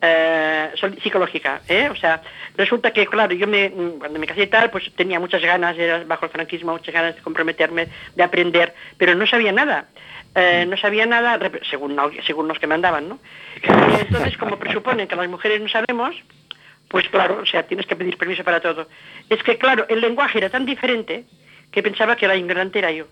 eh, 0.00 0.70
psicológica. 1.02 1.62
¿eh? 1.68 1.88
O 1.90 1.96
sea, 1.96 2.22
resulta 2.56 2.92
que, 2.92 3.06
claro, 3.06 3.34
yo 3.34 3.46
me, 3.46 3.70
mm, 3.70 3.98
cuando 3.98 4.18
me 4.18 4.26
casé 4.26 4.42
y 4.42 4.46
tal, 4.46 4.70
pues 4.70 4.92
tenía 4.94 5.20
muchas 5.20 5.42
ganas, 5.42 5.78
era 5.78 6.04
bajo 6.04 6.26
el 6.26 6.32
franquismo, 6.32 6.72
muchas 6.72 6.94
ganas 6.94 7.16
de 7.16 7.22
comprometerme, 7.22 7.88
de 8.14 8.22
aprender, 8.22 8.74
pero 8.98 9.14
no 9.14 9.26
sabía 9.26 9.52
nada. 9.52 9.86
Eh, 10.34 10.64
no 10.66 10.78
sabía 10.78 11.04
nada, 11.04 11.38
según, 11.68 11.94
según 12.26 12.48
los 12.48 12.58
que 12.58 12.66
mandaban, 12.66 13.06
¿no? 13.06 13.18
Entonces, 14.00 14.36
como 14.38 14.58
presuponen 14.58 15.06
que 15.06 15.14
las 15.14 15.28
mujeres 15.28 15.60
no 15.60 15.68
sabemos, 15.68 16.16
pues 16.88 17.06
claro, 17.10 17.40
o 17.42 17.46
sea, 17.46 17.64
tienes 17.64 17.86
que 17.86 17.96
pedir 17.96 18.16
permiso 18.16 18.42
para 18.42 18.60
todo. 18.60 18.88
Es 19.28 19.42
que, 19.42 19.58
claro, 19.58 19.84
el 19.90 20.00
lenguaje 20.00 20.38
era 20.38 20.48
tan 20.48 20.64
diferente 20.64 21.26
que 21.72 21.82
pensaba 21.82 22.16
que 22.16 22.28
la 22.28 22.36
ignorante 22.36 22.78
era 22.78 22.92
yo. 22.92 23.06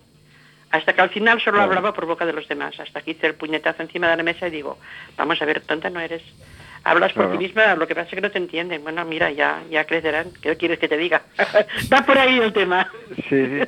Hasta 0.69 0.93
que 0.93 1.01
al 1.01 1.09
final 1.09 1.41
solo 1.41 1.61
hablaba 1.61 1.93
por 1.93 2.05
boca 2.05 2.25
de 2.25 2.31
los 2.31 2.47
demás. 2.47 2.79
Hasta 2.79 3.01
que 3.01 3.11
hice 3.11 3.27
el 3.27 3.33
puñetazo 3.35 3.81
encima 3.83 4.09
de 4.09 4.15
la 4.15 4.23
mesa 4.23 4.47
y 4.47 4.51
digo, 4.51 4.77
vamos 5.17 5.41
a 5.41 5.45
ver, 5.45 5.59
tonta 5.61 5.89
no 5.89 5.99
eres. 5.99 6.21
Hablas 6.83 7.11
por 7.13 7.25
Claro. 7.25 7.37
ti 7.37 7.43
misma, 7.45 7.75
lo 7.75 7.87
que 7.87 7.93
pasa 7.93 8.07
es 8.07 8.15
que 8.15 8.21
no 8.21 8.31
te 8.31 8.37
entienden. 8.37 8.81
Bueno, 8.81 9.03
mira, 9.03 9.29
ya, 9.31 9.61
ya 9.69 9.83
crecerán. 9.85 10.27
¿Qué 10.41 10.55
quieres 10.55 10.79
que 10.79 10.87
te 10.87 10.97
diga? 10.97 11.23
Va 11.93 12.05
por 12.05 12.17
ahí 12.17 12.39
el 12.39 12.53
tema. 12.53 12.89
Sí, 13.29 13.45
sí. 13.47 13.61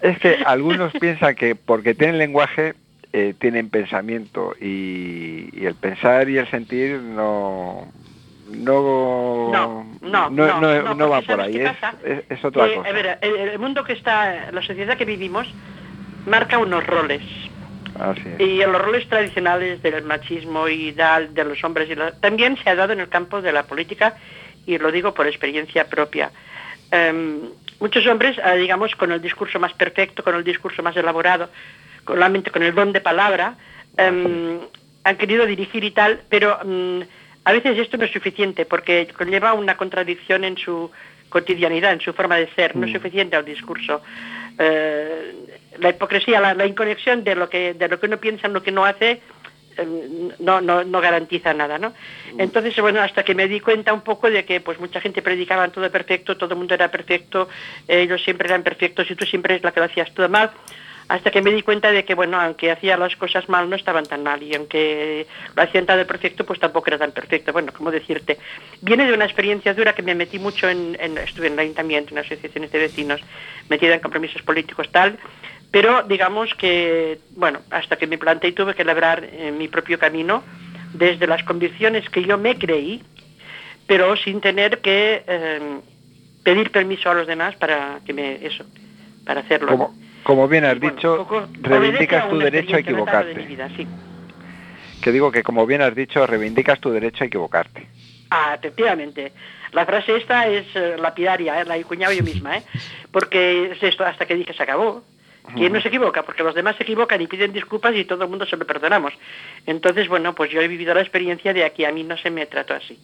Es 0.00 0.18
que 0.20 0.36
algunos 0.46 0.92
piensan 1.00 1.34
que 1.34 1.54
porque 1.56 1.94
tienen 1.94 2.18
lenguaje 2.18 2.74
eh, 3.12 3.34
tienen 3.38 3.68
pensamiento 3.68 4.54
y, 4.60 5.48
y 5.52 5.66
el 5.66 5.74
pensar 5.74 6.28
y 6.28 6.38
el 6.38 6.48
sentir 6.50 7.00
no 7.00 7.90
no 8.50 9.50
No, 9.52 9.86
no, 10.02 10.30
no, 10.30 10.30
no, 10.30 10.60
no- 10.60 10.82
no, 10.82 10.94
no 10.94 11.08
va 11.08 11.20
por 11.22 11.36
¿sabes 11.36 11.46
ahí, 11.56 11.60
es, 11.60 11.76
es, 12.04 12.24
es 12.38 12.44
otra 12.44 12.66
Eh, 12.66 12.74
cosa. 12.76 12.88
A 12.88 12.92
ver, 12.92 13.18
el, 13.22 13.36
el 13.36 13.58
mundo 13.58 13.84
que 13.84 13.92
está, 13.92 14.50
la 14.52 14.62
sociedad 14.62 14.96
que 14.96 15.04
vivimos, 15.04 15.46
marca 16.26 16.58
unos 16.58 16.86
roles. 16.86 17.22
Así 17.98 18.22
es. 18.26 18.40
Y 18.40 18.58
los 18.58 18.80
roles 18.80 19.08
tradicionales 19.08 19.82
del 19.82 20.02
machismo 20.04 20.68
y 20.68 20.92
tal, 20.92 21.32
de 21.34 21.44
los 21.44 21.62
hombres, 21.64 21.88
y 21.90 21.94
la- 21.94 22.12
también 22.12 22.56
se 22.62 22.68
ha 22.70 22.74
dado 22.74 22.92
en 22.92 23.00
el 23.00 23.08
campo 23.08 23.40
de 23.40 23.52
la 23.52 23.62
política, 23.64 24.14
y 24.66 24.78
lo 24.78 24.90
digo 24.92 25.14
por 25.14 25.26
experiencia 25.26 25.88
propia. 25.88 26.30
Em, 26.90 27.40
muchos 27.80 28.06
hombres, 28.06 28.38
ah, 28.44 28.52
digamos, 28.54 28.94
con 28.96 29.12
el 29.12 29.20
discurso 29.22 29.58
más 29.58 29.72
perfecto, 29.74 30.22
con 30.22 30.34
el 30.34 30.44
discurso 30.44 30.82
más 30.82 30.96
elaborado, 30.96 31.48
con 32.04 32.20
la 32.20 32.28
mente, 32.28 32.50
con 32.50 32.62
el 32.62 32.74
don 32.74 32.92
de 32.92 33.00
palabra, 33.00 33.54
em, 33.96 34.58
han 35.04 35.16
querido 35.16 35.46
dirigir 35.46 35.82
y 35.84 35.90
tal, 35.92 36.20
pero 36.28 36.58
mm, 36.64 37.00
a 37.46 37.52
veces 37.52 37.78
esto 37.78 37.96
no 37.96 38.04
es 38.04 38.10
suficiente 38.10 38.64
porque 38.64 39.06
conlleva 39.16 39.52
una 39.52 39.76
contradicción 39.76 40.42
en 40.42 40.58
su 40.58 40.90
cotidianidad, 41.28 41.92
en 41.92 42.00
su 42.00 42.12
forma 42.12 42.34
de 42.38 42.48
ser, 42.56 42.74
no 42.74 42.86
es 42.86 42.92
suficiente 42.92 43.36
al 43.36 43.44
discurso. 43.44 44.02
Eh, 44.58 45.32
la 45.78 45.90
hipocresía, 45.90 46.40
la, 46.40 46.54
la 46.54 46.66
inconexión 46.66 47.22
de 47.22 47.36
lo 47.36 47.48
que 47.48 47.74
de 47.74 47.86
lo 47.86 48.00
que 48.00 48.06
uno 48.06 48.18
piensa 48.18 48.48
en 48.48 48.52
lo 48.52 48.64
que 48.64 48.72
no 48.72 48.84
hace 48.84 49.20
eh, 49.76 50.30
no, 50.40 50.60
no, 50.60 50.82
no 50.82 51.00
garantiza 51.00 51.54
nada, 51.54 51.78
¿no? 51.78 51.92
Entonces, 52.36 52.76
bueno, 52.80 53.00
hasta 53.00 53.22
que 53.22 53.36
me 53.36 53.46
di 53.46 53.60
cuenta 53.60 53.92
un 53.92 54.00
poco 54.00 54.28
de 54.28 54.44
que 54.44 54.60
pues 54.60 54.80
mucha 54.80 55.00
gente 55.00 55.22
predicaba 55.22 55.68
todo 55.68 55.88
perfecto, 55.88 56.36
todo 56.36 56.52
el 56.54 56.58
mundo 56.58 56.74
era 56.74 56.90
perfecto, 56.90 57.48
ellos 57.86 58.24
siempre 58.24 58.48
eran 58.48 58.64
perfectos 58.64 59.08
y 59.08 59.14
tú 59.14 59.24
siempre 59.24 59.54
es 59.54 59.62
la 59.62 59.70
que 59.70 59.78
lo 59.78 59.86
hacías 59.86 60.12
todo 60.14 60.28
mal, 60.28 60.50
hasta 61.08 61.30
que 61.30 61.40
me 61.40 61.52
di 61.52 61.62
cuenta 61.62 61.92
de 61.92 62.04
que, 62.04 62.14
bueno, 62.14 62.40
aunque 62.40 62.70
hacía 62.70 62.96
las 62.96 63.14
cosas 63.16 63.48
mal, 63.48 63.70
no 63.70 63.76
estaban 63.76 64.06
tan 64.06 64.24
mal, 64.24 64.42
y 64.42 64.54
aunque 64.54 65.26
lo 65.54 65.62
hacían 65.62 65.86
tan 65.86 66.04
perfecto, 66.06 66.44
pues 66.44 66.58
tampoco 66.58 66.88
era 66.88 66.98
tan 66.98 67.12
perfecto. 67.12 67.52
Bueno, 67.52 67.72
como 67.72 67.90
decirte, 67.92 68.38
viene 68.80 69.06
de 69.06 69.12
una 69.12 69.24
experiencia 69.24 69.72
dura 69.74 69.94
que 69.94 70.02
me 70.02 70.14
metí 70.14 70.38
mucho 70.38 70.68
en, 70.68 70.96
estuve 71.18 71.46
en 71.46 71.52
el 71.52 71.60
ayuntamiento, 71.60 72.12
en 72.12 72.18
asociaciones 72.18 72.72
de 72.72 72.78
vecinos, 72.78 73.20
metida 73.68 73.94
en 73.94 74.00
compromisos 74.00 74.42
políticos, 74.42 74.88
tal, 74.90 75.16
pero 75.70 76.02
digamos 76.02 76.54
que, 76.54 77.20
bueno, 77.36 77.60
hasta 77.70 77.96
que 77.96 78.06
me 78.06 78.18
planteé 78.18 78.52
tuve 78.52 78.74
que 78.74 78.84
labrar 78.84 79.24
eh, 79.24 79.52
mi 79.52 79.68
propio 79.68 79.98
camino 79.98 80.42
desde 80.92 81.26
las 81.26 81.44
convicciones 81.44 82.08
que 82.10 82.24
yo 82.24 82.36
me 82.38 82.58
creí, 82.58 83.02
pero 83.86 84.16
sin 84.16 84.40
tener 84.40 84.80
que 84.80 85.22
eh, 85.26 85.80
pedir 86.42 86.72
permiso 86.72 87.10
a 87.10 87.14
los 87.14 87.26
demás 87.26 87.54
para 87.56 88.00
que 88.04 88.12
me 88.12 88.44
eso, 88.44 88.64
para 89.24 89.40
hacerlo. 89.40 89.92
Como 90.26 90.48
bien 90.48 90.64
has 90.64 90.80
dicho, 90.80 91.24
reivindicas 91.60 92.28
tu 92.28 92.36
derecho 92.36 92.72
a 92.72 92.76
de 92.78 92.80
equivocarte. 92.80 93.42
vida, 93.42 93.68
sí. 93.76 93.86
Que 95.00 95.12
digo 95.12 95.30
que 95.30 95.44
como 95.44 95.64
bien 95.66 95.82
has 95.82 95.94
dicho, 95.94 96.26
reivindicas 96.26 96.80
tu 96.80 96.90
derecho 96.90 97.22
a 97.22 97.28
equivocarte. 97.28 97.86
Ah, 98.30 98.56
efectivamente. 98.58 99.30
La 99.70 99.86
frase 99.86 100.16
esta 100.16 100.48
es 100.48 100.66
eh, 100.74 100.96
lapidaria, 100.98 101.60
¿eh? 101.60 101.64
la 101.64 101.76
he 101.76 101.84
cuñado 101.84 102.12
yo 102.12 102.24
misma, 102.24 102.56
¿eh? 102.56 102.62
porque 103.12 103.70
es 103.70 103.80
esto 103.80 104.04
hasta 104.04 104.26
que 104.26 104.34
dije 104.34 104.52
se 104.52 104.64
acabó. 104.64 105.04
¿Quién 105.54 105.72
no 105.72 105.80
se 105.80 105.88
equivoca? 105.88 106.22
Porque 106.22 106.42
los 106.42 106.54
demás 106.54 106.76
se 106.76 106.82
equivocan 106.82 107.20
y 107.20 107.26
piden 107.26 107.52
disculpas 107.52 107.94
y 107.94 108.04
todo 108.04 108.24
el 108.24 108.30
mundo 108.30 108.46
se 108.46 108.56
lo 108.56 108.66
perdonamos. 108.66 109.12
Entonces, 109.66 110.08
bueno, 110.08 110.34
pues 110.34 110.50
yo 110.50 110.60
he 110.60 110.68
vivido 110.68 110.94
la 110.94 111.00
experiencia 111.00 111.52
de 111.52 111.64
aquí 111.64 111.84
a 111.84 111.92
mí 111.92 112.02
no 112.02 112.16
se 112.16 112.30
me 112.30 112.46
trató 112.46 112.74
así. 112.74 112.98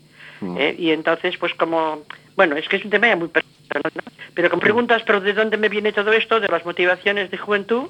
¿eh? 0.59 0.75
Y 0.79 0.91
entonces, 0.91 1.37
pues 1.39 1.55
como, 1.55 2.03
bueno, 2.37 2.57
es 2.57 2.69
que 2.69 2.77
es 2.77 2.85
un 2.85 2.91
tema 2.91 3.09
ya 3.09 3.17
muy 3.17 3.29
personal, 3.29 3.93
¿no? 3.95 4.03
Pero 4.35 4.51
con 4.51 4.61
preguntas, 4.61 5.03
pero 5.07 5.21
¿de 5.21 5.35
dónde 5.35 5.57
me 5.57 5.69
viene 5.69 5.93
todo 5.93 6.13
esto? 6.13 6.41
De 6.41 6.49
las 6.49 6.65
motivaciones 6.65 7.31
de 7.31 7.39
juventud 7.39 7.89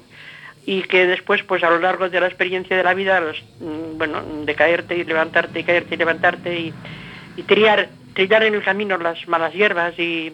y 0.65 0.83
que 0.83 1.07
después, 1.07 1.43
pues 1.43 1.63
a 1.63 1.69
lo 1.69 1.79
largo 1.79 2.09
de 2.09 2.19
la 2.19 2.27
experiencia 2.27 2.77
de 2.77 2.83
la 2.83 2.93
vida, 2.93 3.19
los, 3.19 3.41
mm, 3.59 3.97
bueno, 3.97 4.21
de 4.45 4.55
caerte 4.55 4.97
y 4.97 5.03
levantarte 5.03 5.59
y 5.59 5.63
caerte 5.63 5.95
y 5.95 5.97
levantarte 5.97 6.59
y, 6.59 6.73
y 7.37 7.43
trillar, 7.43 7.89
trillar 8.13 8.43
en 8.43 8.55
el 8.55 8.63
camino 8.63 8.97
las 8.97 9.27
malas 9.27 9.53
hierbas 9.53 9.97
y, 9.97 10.33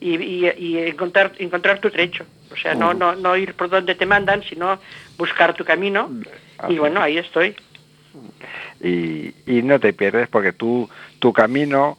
y, 0.00 0.16
y- 0.16 0.52
y 0.56 0.78
encontrar, 0.78 1.32
encontrar 1.38 1.78
tu 1.80 1.90
trecho. 1.90 2.26
O 2.52 2.56
sea, 2.56 2.74
no, 2.74 2.94
no, 2.94 3.14
no 3.16 3.36
ir 3.36 3.54
por 3.54 3.68
donde 3.68 3.94
te 3.94 4.06
mandan, 4.06 4.42
sino 4.42 4.78
buscar 5.18 5.54
tu 5.54 5.64
camino. 5.64 6.10
Y 6.68 6.78
bueno, 6.78 7.00
ahí 7.02 7.18
estoy. 7.18 7.54
y, 8.80 9.34
y 9.46 9.62
no 9.62 9.78
te 9.80 9.92
pierdes 9.92 10.28
porque 10.28 10.52
tú 10.52 10.88
tu 11.18 11.32
camino 11.32 11.98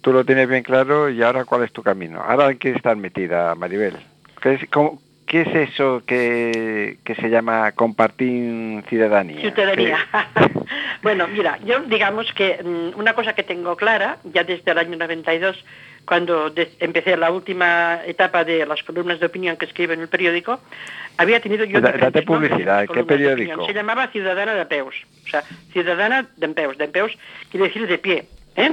tú 0.00 0.12
lo 0.12 0.24
tienes 0.24 0.48
bien 0.48 0.62
claro 0.62 1.08
y 1.08 1.22
ahora 1.22 1.44
cuál 1.44 1.62
es 1.64 1.72
tu 1.72 1.82
camino 1.82 2.20
ahora 2.20 2.50
en 2.50 2.58
qué 2.58 2.70
estás 2.70 2.96
metida 2.96 3.54
Maribel 3.54 3.96
¿qué 4.42 4.54
es, 4.54 4.68
cómo- 4.70 5.00
qué 5.26 5.42
es 5.42 5.70
eso 5.72 6.02
que, 6.06 6.98
que 7.04 7.14
se 7.14 7.28
llama 7.30 7.72
compartir 7.72 8.82
ciudadanía 8.88 9.40
Ciudadanía. 9.40 9.98
¿Qué- 10.34 10.50
bueno, 11.02 11.26
mira, 11.28 11.58
yo 11.64 11.80
digamos 11.80 12.30
que 12.32 12.60
mm, 12.62 12.98
una 12.98 13.14
cosa 13.14 13.34
que 13.34 13.42
tengo 13.42 13.76
clara, 13.76 14.18
ya 14.24 14.44
desde 14.44 14.70
el 14.72 14.78
año 14.78 14.96
92, 14.98 15.64
cuando 16.06 16.52
empecé 16.80 17.16
la 17.16 17.30
última 17.30 18.00
etapa 18.06 18.44
de 18.44 18.66
las 18.66 18.82
columnas 18.82 19.20
de 19.20 19.26
opinión 19.26 19.56
que 19.56 19.64
escribo 19.66 19.92
en 19.92 20.00
el 20.00 20.08
periódico, 20.08 20.60
había 21.16 21.40
tenido 21.40 21.64
yo... 21.64 21.80
Da- 21.80 21.92
diferentes 21.92 22.12
date 22.14 22.26
publicidad, 22.26 22.80
¿qué 22.86 23.04
periódico? 23.04 23.66
Se 23.66 23.72
llamaba 23.74 24.08
Ciudadana 24.08 24.54
de 24.54 24.66
Peus, 24.66 24.94
o 25.24 25.28
sea, 25.28 25.42
Ciudadana 25.72 26.26
de 26.36 26.48
Peus. 26.48 26.76
De 26.78 26.88
Peus 26.88 27.12
quiere 27.50 27.66
decir 27.68 27.86
de 27.86 27.98
pie. 27.98 28.24
¿eh? 28.56 28.70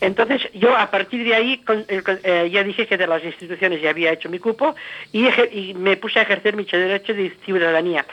Entonces 0.00 0.42
yo 0.54 0.76
a 0.76 0.90
partir 0.90 1.24
de 1.24 1.34
ahí 1.34 1.58
con- 1.58 1.84
eh, 1.88 2.48
ya 2.52 2.62
dije 2.62 2.86
que 2.86 2.96
de 2.96 3.06
las 3.06 3.24
instituciones 3.24 3.80
ya 3.82 3.90
había 3.90 4.12
hecho 4.12 4.28
mi 4.28 4.38
cupo 4.38 4.74
y, 5.12 5.26
y 5.52 5.74
me 5.74 5.96
puse 5.96 6.18
a 6.18 6.22
ejercer 6.22 6.54
mi 6.56 6.64
derecho 6.64 7.14
de 7.14 7.30
ciudadanía. 7.44 8.04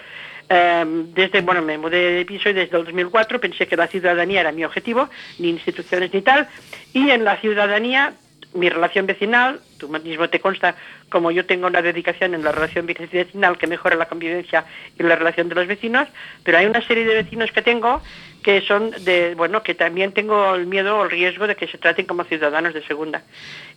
Eh, 0.49 0.83
desde, 1.13 1.41
bueno, 1.41 1.61
me 1.61 1.77
mudé 1.77 2.11
de 2.13 2.25
piso 2.25 2.49
y 2.49 2.53
desde 2.53 2.75
el 2.77 2.83
2004 2.85 3.39
pensé 3.39 3.67
que 3.67 3.77
la 3.77 3.87
ciudadanía 3.87 4.41
era 4.41 4.51
mi 4.51 4.65
objetivo, 4.65 5.09
ni 5.39 5.49
instituciones 5.49 6.13
ni 6.13 6.21
tal, 6.21 6.47
y 6.93 7.09
en 7.11 7.23
la 7.23 7.37
ciudadanía 7.37 8.13
mi 8.53 8.69
relación 8.69 9.05
vecinal, 9.07 9.61
tú 9.77 9.87
mismo 9.89 10.29
te 10.29 10.39
consta 10.39 10.75
como 11.09 11.31
yo 11.31 11.45
tengo 11.45 11.67
una 11.67 11.81
dedicación 11.81 12.33
en 12.33 12.43
la 12.43 12.51
relación 12.51 12.85
vecinal 12.85 13.57
que 13.57 13.67
mejora 13.67 13.95
la 13.95 14.07
convivencia 14.07 14.65
y 14.97 15.03
la 15.03 15.15
relación 15.15 15.49
de 15.49 15.55
los 15.55 15.67
vecinos, 15.67 16.07
pero 16.43 16.57
hay 16.57 16.65
una 16.65 16.81
serie 16.85 17.05
de 17.05 17.15
vecinos 17.15 17.51
que 17.51 17.61
tengo 17.61 18.01
que 18.43 18.61
son 18.61 18.91
de, 19.05 19.35
bueno, 19.35 19.61
que 19.61 19.75
también 19.75 20.13
tengo 20.13 20.55
el 20.55 20.65
miedo 20.65 20.97
o 20.97 21.03
el 21.03 21.11
riesgo 21.11 21.45
de 21.47 21.55
que 21.55 21.67
se 21.67 21.77
traten 21.77 22.07
como 22.07 22.23
ciudadanos 22.23 22.73
de 22.73 22.83
segunda. 22.83 23.21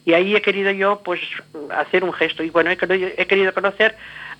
Y 0.06 0.14
ahí 0.14 0.34
he 0.34 0.40
querido 0.40 0.70
yo, 0.70 1.02
pues, 1.04 1.20
hacer 1.70 2.02
un 2.02 2.14
gesto. 2.14 2.42
Y 2.42 2.48
bueno, 2.50 2.70
he 2.70 3.26
querido, 3.26 3.52
conocer 3.52 3.94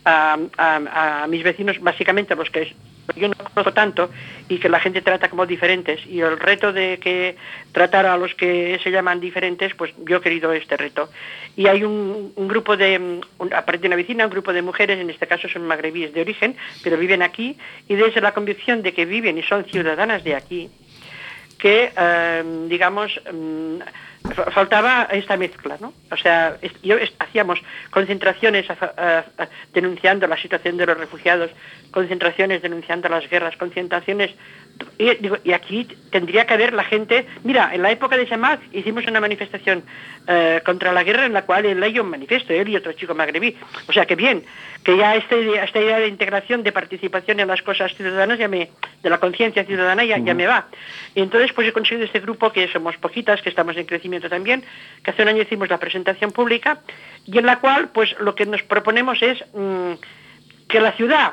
a, 0.04 0.38
a- 0.56 1.22
a 1.24 1.26
mis 1.26 1.42
vecinos, 1.42 1.78
básicamente 1.80 2.32
a 2.32 2.36
los 2.36 2.48
que 2.50 2.74
yo 3.16 3.28
no 3.28 3.34
conozco 3.34 3.72
tanto 3.72 4.10
y 4.48 4.58
que 4.58 4.68
la 4.68 4.80
gente 4.80 5.02
trata 5.02 5.28
como 5.28 5.46
diferentes. 5.46 6.04
Y 6.06 6.20
el 6.20 6.38
reto 6.38 6.72
de 6.72 6.98
que 6.98 7.36
tratar 7.72 8.06
a 8.06 8.16
los 8.16 8.34
que 8.34 8.78
se 8.82 8.90
llaman 8.90 9.20
diferentes, 9.20 9.74
pues 9.74 9.92
yo 10.06 10.16
he 10.16 10.20
querido 10.20 10.52
este 10.52 10.76
reto. 10.76 11.08
Y 11.56 11.66
hay 11.66 11.84
un, 11.84 12.32
grupo 12.36 12.76
de, 12.76 13.20
un- 13.38 13.54
aparte 13.54 13.82
de 13.82 13.86
una 13.88 13.96
vecina, 13.96 14.24
un 14.24 14.30
grupo 14.32 14.52
de 14.52 14.62
mujeres, 14.62 14.98
en 14.98 15.10
este 15.10 15.26
caso 15.26 15.48
son 15.48 15.66
magrebíes 15.66 16.12
de 16.14 16.20
origen, 16.20 16.56
pero 16.82 16.96
viven 16.96 17.22
aquí, 17.22 17.56
y 17.88 17.94
desde 17.94 18.20
la 18.20 18.32
convicción 18.32 18.82
de 18.82 18.92
que 18.92 19.04
viven 19.06 19.38
y 19.38 19.42
son 19.42 19.64
ciudadanas 19.64 20.24
de 20.24 20.34
aquí, 20.34 20.70
que, 21.58 21.92
eh, 21.96 22.42
digamos, 22.68 23.20
mm, 23.32 23.78
faltaba 24.52 25.08
esta 25.12 25.36
mezcla, 25.36 25.76
¿no? 25.80 25.92
O 26.10 26.16
sea, 26.16 26.56
yo 26.82 26.96
hacíamos 27.18 27.60
concentraciones 27.90 28.66
denunciando 29.72 30.26
la 30.26 30.36
situación 30.36 30.76
de 30.76 30.86
los 30.86 30.96
refugiados, 30.96 31.50
concentraciones 31.90 32.62
denunciando 32.62 33.08
las 33.08 33.28
guerras, 33.28 33.56
concentraciones... 33.56 34.34
Y, 34.98 35.14
digo, 35.16 35.38
y 35.42 35.52
aquí 35.52 35.88
tendría 36.10 36.46
que 36.46 36.54
haber 36.54 36.72
la 36.72 36.84
gente... 36.84 37.26
Mira, 37.42 37.74
en 37.74 37.82
la 37.82 37.90
época 37.90 38.16
de 38.16 38.28
Samal 38.28 38.60
hicimos 38.72 39.06
una 39.06 39.20
manifestación 39.20 39.82
eh, 40.26 40.60
contra 40.64 40.92
la 40.92 41.02
guerra 41.02 41.26
en 41.26 41.32
la 41.32 41.42
cual 41.42 41.66
él 41.66 41.80
leyó 41.80 42.02
un 42.02 42.10
manifiesto, 42.10 42.52
él 42.52 42.68
y 42.68 42.76
otro 42.76 42.92
chico 42.92 43.14
magrebí. 43.14 43.56
O 43.88 43.92
sea, 43.92 44.06
que 44.06 44.14
bien, 44.14 44.44
que 44.84 44.96
ya 44.96 45.16
esta 45.16 45.36
idea, 45.36 45.64
esta 45.64 45.80
idea 45.80 45.98
de 45.98 46.08
integración, 46.08 46.62
de 46.62 46.72
participación 46.72 47.40
en 47.40 47.48
las 47.48 47.62
cosas 47.62 47.94
ciudadanas, 47.94 48.38
ya 48.38 48.48
me, 48.48 48.70
de 49.02 49.10
la 49.10 49.18
conciencia 49.18 49.64
ciudadana 49.64 50.04
ya, 50.04 50.18
ya 50.18 50.34
me 50.34 50.46
va. 50.46 50.68
Y 51.14 51.22
entonces 51.22 51.52
pues 51.52 51.68
he 51.68 51.72
conseguido 51.72 52.06
este 52.06 52.20
grupo 52.20 52.52
que 52.52 52.68
somos 52.68 52.96
poquitas, 52.96 53.42
que 53.42 53.48
estamos 53.48 53.76
en 53.76 53.86
crecimiento 53.86 54.28
también, 54.28 54.64
que 55.02 55.10
hace 55.10 55.22
un 55.22 55.28
año 55.28 55.42
hicimos 55.42 55.68
la 55.68 55.78
presentación 55.78 56.32
pública 56.32 56.80
y 57.24 57.38
en 57.38 57.46
la 57.46 57.60
cual 57.60 57.88
pues 57.88 58.14
lo 58.20 58.34
que 58.34 58.46
nos 58.46 58.62
proponemos 58.62 59.22
es 59.22 59.42
mm, 59.54 59.94
que 60.68 60.80
la 60.80 60.92
ciudad 60.92 61.32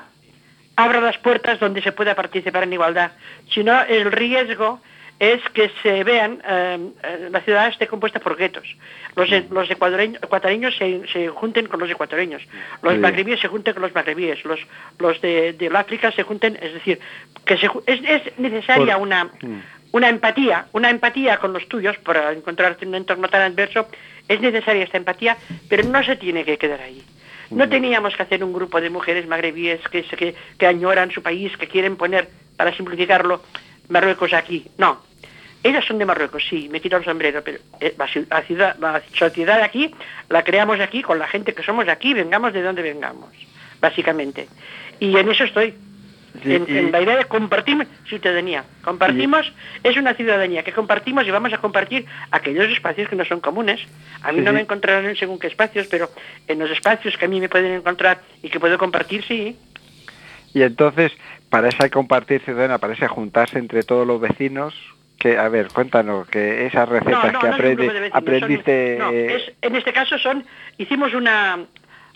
abra 0.83 1.01
las 1.01 1.17
puertas 1.17 1.59
donde 1.59 1.81
se 1.81 1.91
pueda 1.91 2.15
participar 2.15 2.63
en 2.63 2.73
igualdad. 2.73 3.11
Si 3.53 3.63
no, 3.63 3.81
el 3.83 4.11
riesgo 4.11 4.81
es 5.19 5.39
que 5.53 5.69
se 5.83 6.03
vean, 6.03 6.41
eh, 6.47 6.79
eh, 7.03 7.27
la 7.31 7.41
ciudad 7.41 7.67
esté 7.67 7.85
compuesta 7.85 8.19
por 8.19 8.35
guetos. 8.35 8.75
Los, 9.15 9.29
los 9.51 9.69
ecuadoreños, 9.69 10.21
ecuatorianos 10.23 10.75
se, 10.75 11.07
se 11.13 11.27
junten 11.27 11.67
con 11.67 11.79
los 11.79 11.89
ecuatorianos, 11.91 12.41
los 12.81 12.93
Sí. 12.93 12.99
magrebíes 12.99 13.39
se 13.39 13.47
junten 13.47 13.73
con 13.73 13.83
los 13.83 13.93
magrebíes, 13.93 14.43
los, 14.45 14.59
los 14.97 15.21
de, 15.21 15.53
de 15.53 15.67
África 15.77 16.11
se 16.11 16.23
junten, 16.23 16.57
es 16.59 16.73
decir, 16.73 16.99
que 17.45 17.55
se, 17.57 17.67
es, 17.85 18.01
es 18.03 18.39
necesaria 18.39 18.95
Por- 18.95 19.03
una, 19.07 19.25
Mm. 19.25 19.61
una 19.91 20.09
empatía, 20.09 20.65
una 20.71 20.89
empatía 20.89 21.37
con 21.37 21.53
los 21.53 21.67
tuyos 21.67 21.97
para 21.99 22.31
encontrarte 22.31 22.85
en 22.85 22.89
un 22.89 22.95
entorno 22.95 23.27
tan 23.27 23.41
adverso, 23.43 23.87
es 24.27 24.41
necesaria 24.41 24.85
esta 24.85 24.97
empatía, 24.97 25.37
pero 25.69 25.83
no 25.83 26.03
se 26.03 26.15
tiene 26.15 26.43
que 26.45 26.57
quedar 26.57 26.81
ahí. 26.81 27.03
No 27.51 27.67
teníamos 27.69 28.15
que 28.15 28.23
hacer 28.23 28.43
un 28.43 28.53
grupo 28.53 28.79
de 28.81 28.89
mujeres 28.89 29.27
magrebíes 29.27 29.81
que, 29.89 30.03
que, 30.03 30.35
que 30.57 30.67
añoran 30.67 31.11
su 31.11 31.21
país, 31.21 31.55
que 31.57 31.67
quieren 31.67 31.95
poner, 31.97 32.27
para 32.57 32.75
simplificarlo, 32.75 33.41
Marruecos 33.89 34.33
aquí. 34.33 34.65
No. 34.77 35.01
Ellas 35.63 35.85
son 35.85 35.99
de 35.99 36.05
Marruecos, 36.05 36.43
sí, 36.49 36.69
me 36.69 36.81
quito 36.81 36.97
el 36.97 37.03
sombrero, 37.05 37.43
pero 37.43 37.59
eh, 37.79 37.93
la, 37.97 38.07
ci- 38.07 38.25
la 38.29 38.41
ciudad, 38.41 38.75
la 38.79 39.01
sociedad 39.13 39.61
aquí 39.61 39.93
la 40.29 40.43
creamos 40.43 40.79
aquí 40.79 41.03
con 41.03 41.19
la 41.19 41.27
gente 41.27 41.53
que 41.53 41.61
somos 41.61 41.85
de 41.85 41.91
aquí, 41.91 42.13
vengamos 42.15 42.51
de 42.53 42.63
donde 42.63 42.81
vengamos, 42.81 43.29
básicamente. 43.79 44.47
Y 44.99 45.15
en 45.17 45.29
eso 45.29 45.43
estoy. 45.43 45.75
Sí, 46.43 46.55
en, 46.55 46.65
y- 46.67 46.77
en 46.77 46.91
la 46.91 47.01
idea 47.01 47.17
de 47.17 47.25
compartir 47.25 47.85
ciudadanía. 48.07 48.63
Compartimos, 48.83 49.51
es 49.83 49.97
una 49.97 50.13
ciudadanía 50.13 50.63
que 50.63 50.71
compartimos 50.71 51.27
y 51.27 51.31
vamos 51.31 51.51
a 51.53 51.57
compartir 51.59 52.05
aquellos 52.31 52.65
espacios 52.71 53.09
que 53.09 53.15
no 53.15 53.25
son 53.25 53.41
comunes. 53.41 53.81
A 54.23 54.31
mí 54.31 54.39
Sí, 54.39 54.45
no 54.45 54.53
me 54.53 54.61
encontrarán 54.61 55.05
en 55.05 55.15
según 55.17 55.39
qué 55.39 55.47
espacios, 55.47 55.87
pero 55.87 56.09
en 56.47 56.59
los 56.59 56.71
espacios 56.71 57.17
que 57.17 57.25
a 57.25 57.27
mí 57.27 57.39
me 57.41 57.49
pueden 57.49 57.73
encontrar 57.73 58.19
y 58.41 58.49
que 58.49 58.59
puedo 58.59 58.77
compartir, 58.77 59.23
sí. 59.25 59.57
Y 60.53 60.61
entonces, 60.63 61.11
para 61.49 61.67
esa 61.69 61.89
compartir 61.89 62.41
ciudadana, 62.41 62.77
para 62.77 62.93
ese 62.93 63.07
juntarse 63.07 63.59
entre 63.59 63.83
todos 63.83 64.07
los 64.07 64.19
vecinos, 64.21 64.73
que, 65.19 65.37
a 65.37 65.47
ver, 65.49 65.67
cuéntanos, 65.67 66.27
que 66.29 66.65
esas 66.65 66.89
recetas 66.89 67.31
que 67.39 67.47
vecinos, 67.47 68.09
aprendiste... 68.13 68.97
son- 68.97 69.05
no, 69.05 69.11
eh, 69.11 69.35
es- 69.35 69.53
en 69.61 69.75
este 69.75 69.93
caso 69.93 70.17
son, 70.17 70.43
hicimos 70.77 71.13
una 71.13 71.59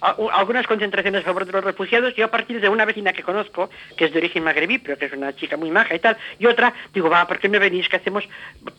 a- 0.09 0.39
algunas 0.39 0.67
concentraciones 0.67 1.21
a 1.21 1.25
favor 1.25 1.45
de 1.45 1.51
los 1.51 1.63
refugiados, 1.63 2.13
yo 2.15 2.25
a 2.25 2.31
partir 2.31 2.59
de 2.61 2.69
una 2.69 2.85
vecina 2.85 3.13
que 3.13 3.23
conozco, 3.23 3.69
que 3.97 4.05
es 4.05 4.11
de 4.11 4.19
origen 4.19 4.43
magrebí, 4.43 4.77
pero 4.79 4.97
que 4.97 5.05
es 5.05 5.13
una 5.13 5.35
chica 5.35 5.57
muy 5.57 5.71
maja 5.71 5.95
y 5.95 5.99
tal, 5.99 6.17
y 6.39 6.45
otra, 6.45 6.73
digo, 6.93 7.09
va, 7.09 7.27
¿por 7.27 7.39
qué 7.39 7.49
no 7.49 7.59
venís? 7.59 7.89
¿Qué 7.89 7.97
hacemos? 7.97 8.23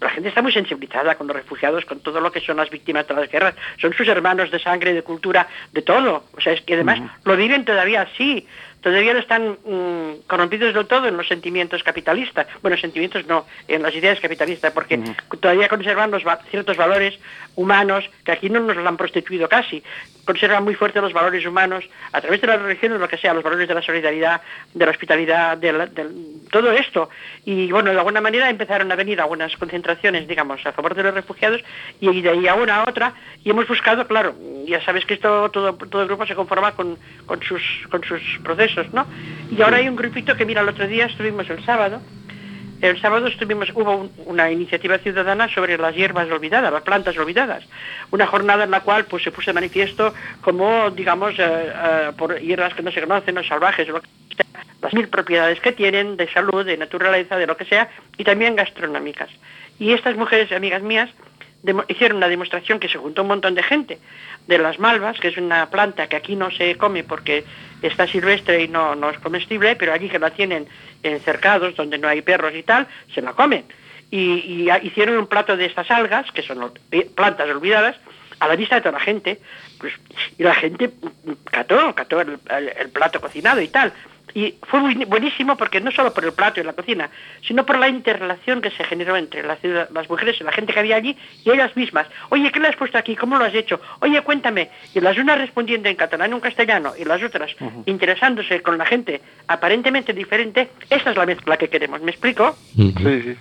La 0.00 0.10
gente 0.10 0.28
está 0.28 0.42
muy 0.42 0.52
sensibilizada 0.52 1.14
con 1.16 1.26
los 1.26 1.36
refugiados, 1.36 1.84
con 1.84 2.00
todo 2.00 2.20
lo 2.20 2.30
que 2.32 2.40
son 2.40 2.56
las 2.56 2.70
víctimas 2.70 3.06
de 3.08 3.14
las 3.14 3.30
guerras, 3.30 3.54
son 3.80 3.92
sus 3.92 4.06
hermanos 4.08 4.50
de 4.50 4.58
sangre, 4.58 4.92
de 4.94 5.02
cultura, 5.02 5.46
de 5.72 5.82
todo, 5.82 6.24
o 6.36 6.40
sea, 6.40 6.52
es 6.52 6.60
que 6.62 6.74
además 6.74 7.00
lo 7.24 7.36
viven 7.36 7.64
todavía 7.64 8.02
así, 8.02 8.46
todavía 8.90 9.14
no 9.14 9.18
están 9.18 9.58
mm, 9.64 10.26
corrompidos 10.28 10.72
del 10.72 10.86
todo 10.86 11.08
en 11.08 11.16
los 11.16 11.26
sentimientos 11.26 11.82
capitalistas, 11.82 12.46
bueno, 12.62 12.76
sentimientos 12.76 13.26
no, 13.26 13.44
en 13.66 13.82
las 13.82 13.92
ideas 13.96 14.20
capitalistas, 14.20 14.72
porque 14.72 14.98
todavía 15.40 15.68
conservan 15.68 16.12
los 16.12 16.24
va- 16.24 16.38
ciertos 16.50 16.76
valores 16.76 17.18
humanos 17.56 18.08
que 18.24 18.30
aquí 18.32 18.48
no 18.48 18.60
nos 18.60 18.76
lo 18.76 18.88
han 18.88 18.96
prostituido 18.96 19.48
casi, 19.48 19.82
conservan 20.24 20.62
muy 20.64 20.74
fuertes 20.74 21.02
los 21.02 21.12
valores 21.12 21.44
humanos 21.46 21.84
a 22.12 22.20
través 22.20 22.40
de 22.40 22.46
las 22.48 22.60
religiones, 22.62 23.00
lo 23.00 23.08
que 23.08 23.16
sea, 23.18 23.34
los 23.34 23.42
valores 23.42 23.66
de 23.66 23.74
la 23.74 23.82
solidaridad, 23.82 24.40
de 24.74 24.84
la 24.84 24.90
hospitalidad, 24.92 25.56
de, 25.56 25.72
la- 25.72 25.88
todo 26.52 26.70
esto. 26.72 27.08
Y 27.44 27.70
bueno, 27.72 27.90
de 27.90 27.98
alguna 27.98 28.20
manera 28.20 28.50
empezaron 28.50 28.90
a 28.92 28.96
venir 28.96 29.20
algunas 29.20 29.56
concentraciones, 29.56 30.28
digamos, 30.28 30.64
a 30.64 30.72
favor 30.72 30.94
de 30.94 31.02
los 31.02 31.14
refugiados 31.14 31.60
y 32.00 32.20
de 32.20 32.28
ahí 32.30 32.46
a 32.46 32.54
una 32.54 32.76
a 32.82 32.88
otra 32.88 33.14
y 33.44 33.50
hemos 33.50 33.66
buscado, 33.66 34.06
claro, 34.06 34.34
ya 34.66 34.80
sabes 34.84 35.04
que 35.06 35.14
esto 35.14 35.50
todo, 35.50 35.74
todo 35.74 36.02
el 36.02 36.08
grupo 36.08 36.26
se 36.26 36.34
conforma 36.34 36.72
con, 36.72 36.98
con, 37.24 37.40
sus, 37.42 37.62
con 37.90 38.02
sus 38.04 38.20
procesos, 38.42 38.75
¿no? 38.92 39.06
Y 39.50 39.60
ahora 39.62 39.78
hay 39.78 39.88
un 39.88 39.96
grupito 39.96 40.36
que, 40.36 40.44
mira, 40.44 40.62
el 40.62 40.68
otro 40.68 40.86
día 40.86 41.06
estuvimos 41.06 41.48
el 41.50 41.64
sábado, 41.64 42.00
el 42.82 43.00
sábado 43.00 43.26
estuvimos, 43.26 43.70
hubo 43.74 43.96
un- 43.96 44.12
una 44.26 44.50
iniciativa 44.50 44.98
ciudadana 44.98 45.48
sobre 45.48 45.78
las 45.78 45.94
hierbas 45.94 46.30
olvidadas, 46.30 46.72
las 46.72 46.82
plantas 46.82 47.16
olvidadas. 47.16 47.64
Una 48.10 48.26
jornada 48.26 48.64
en 48.64 48.70
la 48.70 48.80
cual 48.80 49.06
pues, 49.06 49.22
se 49.22 49.30
puso 49.30 49.50
de 49.50 49.54
manifiesto 49.54 50.12
como, 50.42 50.90
digamos, 50.90 51.34
eh, 51.38 51.72
eh, 51.74 52.12
por 52.18 52.38
hierbas 52.38 52.74
que 52.74 52.82
no 52.82 52.90
se 52.92 53.00
conocen, 53.00 53.38
o 53.38 53.44
salvajes, 53.44 53.88
o 53.88 53.92
lo 53.92 54.00
que 54.02 54.08
sea, 54.36 54.64
las 54.82 54.92
mil 54.92 55.08
propiedades 55.08 55.58
que 55.60 55.72
tienen 55.72 56.16
de 56.18 56.30
salud, 56.30 56.66
de 56.66 56.76
naturaleza, 56.76 57.36
de 57.36 57.46
lo 57.46 57.56
que 57.56 57.64
sea, 57.64 57.88
y 58.18 58.24
también 58.24 58.56
gastronómicas. 58.56 59.30
Y 59.78 59.92
estas 59.92 60.16
mujeres, 60.16 60.52
amigas 60.52 60.82
mías, 60.82 61.10
hicieron 61.88 62.18
una 62.18 62.28
demostración 62.28 62.78
que 62.78 62.88
se 62.88 62.98
juntó 62.98 63.22
un 63.22 63.28
montón 63.28 63.54
de 63.54 63.62
gente 63.62 63.98
de 64.46 64.58
las 64.58 64.78
malvas, 64.78 65.18
que 65.18 65.28
es 65.28 65.36
una 65.36 65.68
planta 65.70 66.08
que 66.08 66.16
aquí 66.16 66.36
no 66.36 66.50
se 66.50 66.76
come 66.76 67.04
porque 67.04 67.44
está 67.82 68.06
silvestre 68.06 68.62
y 68.64 68.68
no, 68.68 68.94
no 68.94 69.10
es 69.10 69.18
comestible, 69.18 69.76
pero 69.76 69.92
allí 69.92 70.08
que 70.08 70.18
la 70.18 70.30
tienen 70.30 70.66
en 71.02 71.20
cercados 71.20 71.74
donde 71.76 71.98
no 71.98 72.08
hay 72.08 72.22
perros 72.22 72.54
y 72.54 72.62
tal, 72.62 72.86
se 73.14 73.22
la 73.22 73.32
comen. 73.32 73.64
Y, 74.10 74.68
hicieron 74.82 75.18
un 75.18 75.26
plato 75.26 75.56
de 75.56 75.66
estas 75.66 75.90
algas, 75.90 76.30
que 76.30 76.42
son 76.42 76.72
plantas 77.14 77.48
olvidadas, 77.48 77.96
a 78.38 78.48
la 78.48 78.56
vista 78.56 78.76
de 78.76 78.82
toda 78.82 78.98
la 78.98 79.04
gente, 79.04 79.40
pues, 79.78 79.94
y 80.38 80.42
la 80.42 80.54
gente 80.54 80.90
cató, 81.50 81.94
el 82.10 82.90
plato 82.90 83.20
cocinado 83.20 83.60
y 83.60 83.68
tal. 83.68 83.92
Y 84.34 84.54
fue 84.62 84.80
muy 84.80 84.94
buenísimo 85.06 85.56
porque 85.56 85.80
no 85.80 85.90
solo 85.92 86.12
por 86.12 86.24
el 86.24 86.32
plato 86.32 86.60
y 86.60 86.64
la 86.64 86.72
cocina, 86.72 87.08
sino 87.46 87.64
por 87.64 87.78
la 87.78 87.88
interrelación 87.88 88.60
que 88.60 88.70
se 88.70 88.84
generó 88.84 89.16
entre 89.16 89.42
la 89.42 89.56
ciudad- 89.56 89.88
las 89.94 90.10
mujeres 90.10 90.36
y 90.40 90.44
la 90.44 90.52
gente 90.52 90.72
que 90.74 90.80
había 90.80 90.96
allí 90.96 91.16
y 91.44 91.50
ellas 91.50 91.74
mismas. 91.76 92.06
Oye, 92.28 92.50
¿qué 92.52 92.60
le 92.60 92.68
has 92.68 92.76
puesto 92.76 92.98
aquí? 92.98 93.16
¿Cómo 93.16 93.38
lo 93.38 93.44
has 93.44 93.54
hecho? 93.54 93.80
Oye, 94.00 94.20
cuéntame. 94.22 94.68
Y 94.94 95.00
las 95.00 95.16
unas 95.16 95.38
respondiendo 95.38 95.88
en 95.88 95.96
catalán 95.96 96.32
o 96.32 96.36
en 96.36 96.42
castellano 96.42 96.92
y 96.98 97.04
las 97.04 97.22
otras 97.22 97.54
interesándose 97.86 98.60
con 98.62 98.76
la 98.76 98.84
gente 98.84 99.22
aparentemente 99.46 100.12
diferente, 100.12 100.68
esa 100.90 101.10
es 101.12 101.16
la 101.16 101.24
mezcla 101.24 101.56
que 101.56 101.68
queremos. 101.68 102.02
¿Me 102.02 102.10
explico? 102.10 102.56
Sí, 102.74 102.92
sí. 102.98 103.36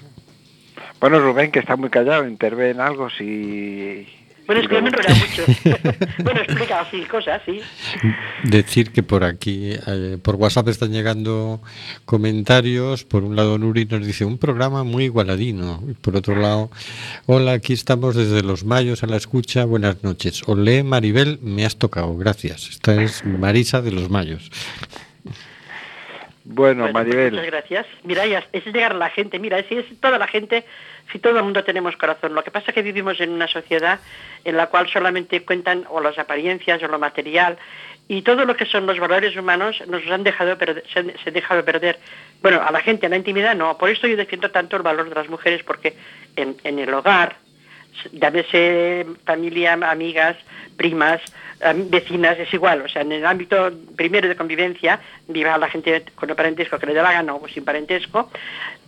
Bueno, 1.02 1.20
Rubén, 1.20 1.52
que 1.52 1.60
está 1.60 1.76
muy 1.76 1.90
callado, 1.90 2.28
intervé 2.28 2.70
en 2.70 2.80
algo, 2.80 3.10
si... 3.10 4.08
Bueno, 4.46 4.62
es 4.62 4.68
que 4.68 4.76
yo 4.76 4.82
me 4.82 4.90
enrollo 4.90 5.16
mucho. 5.16 5.44
bueno, 6.24 6.42
explica 6.42 6.82
así 6.82 7.02
cosas, 7.02 7.42
sí. 7.46 7.62
Decir 8.44 8.92
que 8.92 9.02
por 9.02 9.24
aquí, 9.24 9.74
eh, 9.88 10.18
por 10.22 10.36
WhatsApp 10.36 10.68
están 10.68 10.92
llegando 10.92 11.62
comentarios. 12.06 13.04
Por 13.06 13.24
un 13.24 13.36
lado, 13.36 13.58
Nuri 13.58 13.86
nos 13.86 14.06
dice 14.06 14.24
un 14.24 14.38
programa 14.38 14.84
muy 14.84 15.06
igualadino. 15.06 15.82
Y 15.90 15.94
por 15.94 16.16
otro 16.16 16.36
lado, 16.36 16.70
hola, 17.26 17.54
aquí 17.54 17.74
estamos 17.74 18.16
desde 18.16 18.44
Los 18.44 18.66
Mayos 18.66 19.04
a 19.04 19.08
la 19.08 19.18
escucha. 19.18 19.66
Buenas 19.66 20.04
noches. 20.04 20.44
Olé, 20.48 20.84
Maribel, 20.84 21.40
me 21.42 21.66
has 21.66 21.78
tocado. 21.78 22.16
Gracias. 22.16 22.70
Esta 22.70 23.02
es 23.02 23.26
Marisa 23.26 23.82
de 23.82 23.92
Los 23.92 24.10
Mayos. 24.10 24.52
Bueno, 26.44 26.84
Bueno, 26.84 26.84
pues 26.84 26.94
Maribel, 26.94 27.32
muchas 27.32 27.48
gracias. 27.48 27.88
Mira, 28.04 28.28
ya 28.28 28.44
es 28.52 28.64
llegar 28.66 28.92
a 28.92 28.96
la 28.96 29.10
gente. 29.10 29.40
Mira, 29.40 29.64
si 29.68 29.76
es 29.76 29.86
toda 30.00 30.20
la 30.20 30.28
gente, 30.28 30.64
si 31.12 31.18
todo 31.18 31.38
el 31.38 31.44
mundo 31.44 31.64
tenemos 31.64 31.98
corazón. 31.98 32.36
Lo 32.36 32.44
que 32.44 32.52
pasa 32.52 32.68
es 32.70 32.76
que 32.76 32.84
vivimos 32.84 33.20
en 33.20 33.32
una 33.32 33.48
sociedad 33.48 34.00
en 34.46 34.56
la 34.56 34.68
cual 34.68 34.88
solamente 34.88 35.44
cuentan 35.44 35.86
o 35.90 36.00
las 36.00 36.18
apariencias 36.18 36.82
o 36.84 36.88
lo 36.88 37.00
material 37.00 37.58
y 38.08 38.22
todo 38.22 38.46
lo 38.46 38.56
que 38.56 38.66
son 38.66 38.86
los 38.86 39.00
valores 39.00 39.36
humanos 39.36 39.82
nos 39.88 40.06
han 40.10 40.24
dejado 40.24 40.56
se 40.94 41.00
han, 41.00 41.34
dejado 41.34 41.66
perder. 41.66 41.98
Bueno, 42.42 42.62
a 42.62 42.72
la 42.72 42.80
gente, 42.80 43.08
a 43.08 43.10
la 43.10 43.18
intimidad 43.18 43.56
no. 43.56 43.78
Por 43.78 43.90
esto 43.90 44.08
yo 44.08 44.16
defiendo 44.16 44.52
tanto 44.52 44.78
el 44.78 44.84
valor 44.84 45.10
de 45.10 45.16
las 45.16 45.28
mujeres 45.28 45.64
porque 45.64 45.96
en, 46.36 46.56
el 46.64 46.94
hogar, 46.94 47.38
llámese 48.12 49.08
familia, 49.26 49.74
amigas, 49.74 50.38
primas, 50.78 51.20
vecinas, 51.88 52.38
es 52.38 52.54
igual. 52.54 52.84
O 52.84 52.90
sea, 52.90 53.02
en 53.02 53.12
el 53.12 53.26
ámbito 53.26 53.72
primero 53.96 54.28
de 54.28 54.36
convivencia, 54.36 55.00
viva 55.28 55.58
la 55.58 55.70
gente 55.70 56.06
con 56.14 56.30
el 56.30 56.36
parentesco 56.36 56.78
que 56.78 56.86
le 56.86 56.94
dé 56.94 57.02
la 57.02 57.14
gana 57.14 57.34
o 57.34 57.48
sin 57.48 57.66
parentesco, 57.66 58.30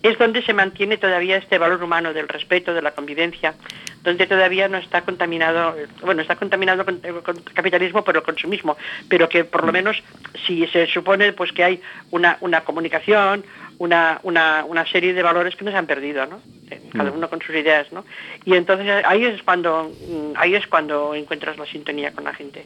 es 0.04 0.18
donde 0.18 0.42
se 0.44 0.54
mantiene 0.54 0.98
todavía 0.98 1.38
este 1.38 1.58
valor 1.58 1.84
humano 1.84 2.14
del 2.14 2.28
respeto, 2.28 2.74
de 2.74 2.82
la 2.82 2.92
convivencia, 2.92 3.56
donde 4.04 4.28
todavía 4.28 4.68
no 4.70 4.78
está 4.78 5.02
contaminado, 5.02 5.76
bueno, 6.02 6.22
está 6.22 6.36
contaminado 6.36 6.86
con, 6.86 7.00
eh, 7.04 7.14
con 7.24 7.36
capitalismo 7.54 8.04
por 8.04 8.16
el 8.16 8.24
consumismo, 8.24 8.78
pero 9.10 9.28
que 9.28 9.44
por 9.44 9.66
lo 9.66 9.72
menos 9.74 10.02
si 10.46 10.66
se 10.68 10.88
supone 10.88 11.34
pues 11.34 11.52
que 11.52 11.64
hay 11.64 11.82
una, 12.12 12.38
una 12.42 12.62
comunicación, 12.62 13.44
una, 13.80 14.20
una, 14.24 14.64
una 14.66 14.86
serie 14.88 15.14
de 15.14 15.22
valores 15.24 15.56
que 15.56 15.66
no 15.66 15.72
se 15.72 15.78
han 15.78 15.86
perdido, 15.88 16.26
¿no? 16.26 16.42
Eh, 16.72 16.82
Cada 16.94 17.12
uno 17.12 17.30
con 17.30 17.42
sus 17.42 17.56
ideas, 17.56 17.92
¿no? 17.92 18.06
Y 18.46 18.56
entonces 18.56 18.88
eh, 18.88 19.02
ahí 19.06 19.26
es 19.26 19.44
cuando 19.44 19.90
mm, 20.08 20.34
ahí 20.36 20.56
es 20.56 20.66
cuando 20.68 21.14
encuentras 21.14 21.58
la 21.58 21.66
sintonía 21.66 22.12
con 22.12 22.24
la 22.24 22.34
gente. 22.34 22.66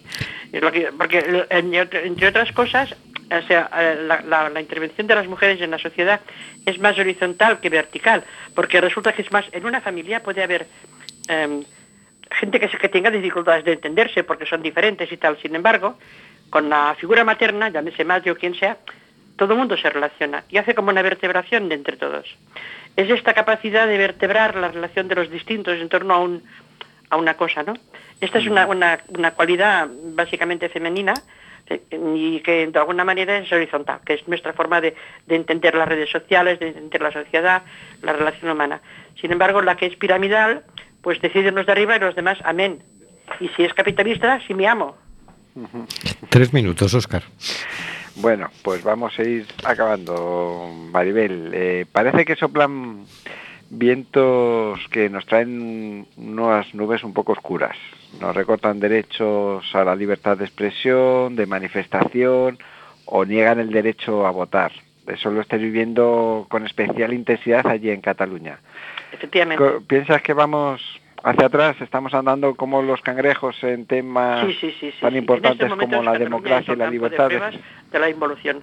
Porque 0.61 0.89
en- 1.49 1.73
entre 1.75 2.27
otras 2.27 2.51
cosas, 2.53 2.95
o 3.31 3.47
sea, 3.47 3.69
eh, 3.77 4.03
la, 4.07 4.21
la- 4.21 4.49
la 4.49 4.61
intervención 4.61 5.07
de 5.07 5.15
las 5.15 5.27
mujeres 5.27 5.61
en 5.61 5.71
la 5.71 5.77
sociedad 5.79 6.19
es 6.65 6.79
más 6.79 6.97
horizontal 6.99 7.59
que 7.59 7.69
vertical, 7.69 8.23
porque 8.55 8.81
resulta 8.81 9.13
que 9.13 9.21
es 9.21 9.31
más, 9.31 9.45
en 9.51 9.65
una 9.65 9.81
familia 9.81 10.21
puede 10.21 10.43
haber 10.43 10.67
em, 11.27 11.63
gente 12.31 12.59
que, 12.59 12.67
se- 12.69 12.77
que 12.77 12.89
tenga 12.89 13.09
dificultades 13.09 13.63
de 13.65 13.73
entenderse 13.73 14.23
porque 14.23 14.45
son 14.45 14.61
diferentes 14.61 15.11
y 15.11 15.17
tal. 15.17 15.37
Sin 15.41 15.55
embargo, 15.55 15.97
con 16.49 16.69
la 16.69 16.95
figura 16.99 17.23
materna, 17.23 17.69
llámese 17.69 18.03
madre 18.03 18.31
o 18.31 18.35
quien 18.35 18.55
sea, 18.55 18.77
todo 19.37 19.53
el 19.53 19.59
mundo 19.59 19.75
se 19.77 19.89
relaciona 19.89 20.43
y 20.49 20.57
hace 20.57 20.75
como 20.75 20.89
una 20.91 21.01
vertebración 21.01 21.69
de 21.69 21.75
entre 21.75 21.97
todos. 21.97 22.25
Es 22.95 23.09
esta 23.09 23.33
capacidad 23.33 23.87
de 23.87 23.97
vertebrar 23.97 24.55
la 24.55 24.67
relación 24.67 25.07
de 25.07 25.15
los 25.15 25.29
distintos 25.31 25.79
en 25.79 25.87
torno 25.89 26.13
a, 26.13 26.19
un, 26.19 26.43
a 27.09 27.15
una 27.17 27.35
cosa, 27.35 27.63
¿no? 27.63 27.73
Esta 28.19 28.37
es 28.39 28.45
una, 28.47 28.67
una, 28.67 28.99
una 29.07 29.31
cualidad 29.31 29.87
básicamente 29.89 30.67
femenina 30.69 31.13
y 31.91 32.39
que 32.41 32.67
de 32.67 32.79
alguna 32.79 33.03
manera 33.03 33.37
es 33.37 33.51
horizontal, 33.51 33.99
que 34.05 34.13
es 34.15 34.27
nuestra 34.27 34.53
forma 34.53 34.81
de, 34.81 34.95
de 35.27 35.35
entender 35.35 35.75
las 35.75 35.87
redes 35.87 36.09
sociales, 36.09 36.59
de 36.59 36.69
entender 36.69 37.01
la 37.01 37.11
sociedad, 37.11 37.63
la 38.01 38.13
relación 38.13 38.51
humana. 38.51 38.81
Sin 39.19 39.31
embargo, 39.31 39.61
la 39.61 39.77
que 39.77 39.85
es 39.85 39.95
piramidal, 39.95 40.63
pues 41.01 41.21
deciden 41.21 41.55
los 41.55 41.65
de 41.65 41.71
arriba 41.71 41.95
y 41.95 41.99
los 41.99 42.15
demás, 42.15 42.39
amén. 42.43 42.83
Y 43.39 43.47
si 43.49 43.63
es 43.63 43.73
capitalista, 43.73 44.39
sí 44.47 44.53
me 44.53 44.67
amo. 44.67 44.97
Tres 46.29 46.53
minutos, 46.53 46.93
Oscar. 46.93 47.23
Bueno, 48.15 48.49
pues 48.63 48.83
vamos 48.83 49.17
a 49.17 49.23
ir 49.23 49.45
acabando, 49.63 50.69
Maribel. 50.91 51.51
Eh, 51.53 51.85
parece 51.91 52.25
que 52.25 52.35
soplan 52.35 53.05
vientos 53.71 54.79
que 54.89 55.09
nos 55.09 55.25
traen 55.25 56.05
unas 56.17 56.75
nubes 56.75 57.03
un 57.03 57.13
poco 57.13 57.31
oscuras. 57.31 57.77
Nos 58.19 58.35
recortan 58.35 58.79
derechos 58.79 59.63
a 59.73 59.85
la 59.85 59.95
libertad 59.95 60.37
de 60.37 60.45
expresión, 60.45 61.35
de 61.37 61.45
manifestación 61.45 62.59
o 63.05 63.23
niegan 63.25 63.59
el 63.59 63.71
derecho 63.71 64.27
a 64.27 64.31
votar. 64.31 64.73
Eso 65.07 65.31
lo 65.31 65.41
estáis 65.41 65.61
viviendo 65.61 66.45
con 66.49 66.65
especial 66.65 67.13
intensidad 67.13 67.65
allí 67.65 67.89
en 67.89 68.01
Cataluña. 68.01 68.59
Efectivamente. 69.13 69.63
¿Piensas 69.87 70.21
que 70.21 70.33
vamos 70.33 70.81
hacia 71.23 71.47
atrás? 71.47 71.79
¿Estamos 71.81 72.13
andando 72.13 72.55
como 72.55 72.81
los 72.81 73.01
cangrejos 73.01 73.63
en 73.63 73.85
temas 73.85 74.45
Sí, 74.45 74.53
sí, 74.59 74.75
sí, 74.79 74.91
sí, 74.91 74.97
tan 74.99 75.15
importantes 75.15 75.61
este 75.61 75.69
momento 75.69 75.97
como 75.97 76.11
la 76.11 76.19
democracia 76.19 76.73
y 76.73 76.77
la 76.77 76.89
libertad? 76.89 77.29
De, 77.29 77.59
de 77.91 77.99
la 77.99 78.09
involución. 78.09 78.61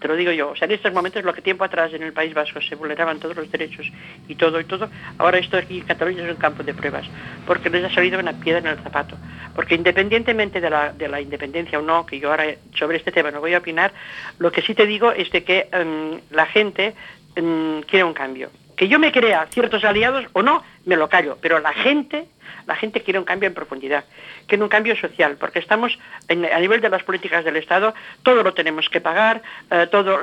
Te 0.00 0.08
lo 0.08 0.16
digo 0.16 0.32
yo. 0.32 0.50
O 0.50 0.56
sea, 0.56 0.66
en 0.66 0.72
estos 0.72 0.92
momentos, 0.94 1.22
lo 1.24 1.34
que 1.34 1.42
tiempo 1.42 1.62
atrás 1.62 1.92
en 1.92 2.02
el 2.02 2.14
País 2.14 2.32
Vasco 2.32 2.60
se 2.62 2.74
vulneraban 2.74 3.20
todos 3.20 3.36
los 3.36 3.50
derechos 3.50 3.86
y 4.26 4.34
todo 4.34 4.58
y 4.58 4.64
todo, 4.64 4.88
ahora 5.18 5.38
esto 5.38 5.58
aquí 5.58 5.78
en 5.78 5.84
Cataluña 5.84 6.24
es 6.24 6.30
un 6.30 6.36
campo 6.36 6.62
de 6.62 6.72
pruebas, 6.72 7.06
porque 7.46 7.68
les 7.68 7.84
ha 7.84 7.94
salido 7.94 8.18
una 8.18 8.32
piedra 8.32 8.60
en 8.60 8.78
el 8.78 8.82
zapato. 8.82 9.16
Porque 9.54 9.74
independientemente 9.74 10.60
de 10.60 10.70
la, 10.70 10.92
de 10.92 11.06
la 11.06 11.20
independencia 11.20 11.78
o 11.78 11.82
no, 11.82 12.06
que 12.06 12.18
yo 12.18 12.30
ahora 12.30 12.46
sobre 12.74 12.96
este 12.96 13.12
tema 13.12 13.30
no 13.30 13.40
voy 13.40 13.52
a 13.52 13.58
opinar, 13.58 13.92
lo 14.38 14.50
que 14.50 14.62
sí 14.62 14.74
te 14.74 14.86
digo 14.86 15.12
es 15.12 15.30
de 15.30 15.44
que 15.44 15.68
em, 15.70 16.20
la 16.30 16.46
gente 16.46 16.94
em, 17.36 17.82
quiere 17.82 18.04
un 18.04 18.14
cambio. 18.14 18.50
Que 18.76 18.88
yo 18.88 18.98
me 18.98 19.12
crea 19.12 19.48
ciertos 19.50 19.84
aliados 19.84 20.24
o 20.32 20.42
no, 20.42 20.62
me 20.86 20.96
lo 20.96 21.10
callo, 21.10 21.36
pero 21.42 21.58
la 21.58 21.74
gente 21.74 22.26
la 22.70 22.76
gente 22.76 23.02
quiere 23.02 23.18
un 23.18 23.24
cambio 23.24 23.48
en 23.48 23.54
profundidad, 23.54 24.04
quiere 24.46 24.62
un 24.62 24.68
cambio 24.68 24.94
social, 24.94 25.36
porque 25.40 25.58
estamos 25.58 25.98
a 26.28 26.60
nivel 26.60 26.80
de 26.80 26.88
las 26.88 27.02
políticas 27.02 27.44
del 27.44 27.56
Estado, 27.56 27.94
todo 28.22 28.44
lo 28.44 28.54
tenemos 28.54 28.88
que 28.88 29.00
pagar, 29.00 29.42
eh, 29.72 29.88
todo 29.90 30.20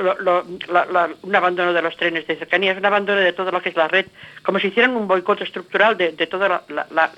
un 1.24 1.36
abandono 1.36 1.74
de 1.74 1.82
los 1.82 1.98
trenes 1.98 2.26
de 2.26 2.38
cercanías, 2.38 2.78
un 2.78 2.86
abandono 2.86 3.20
de 3.20 3.34
todo 3.34 3.52
lo 3.52 3.62
que 3.62 3.68
es 3.68 3.76
la 3.76 3.90
red, 3.90 4.06
como 4.44 4.60
si 4.60 4.68
hicieran 4.68 4.96
un 4.96 5.10
boicot 5.10 5.42
estructural 5.42 5.98
de, 5.98 6.14
todo 6.28 6.64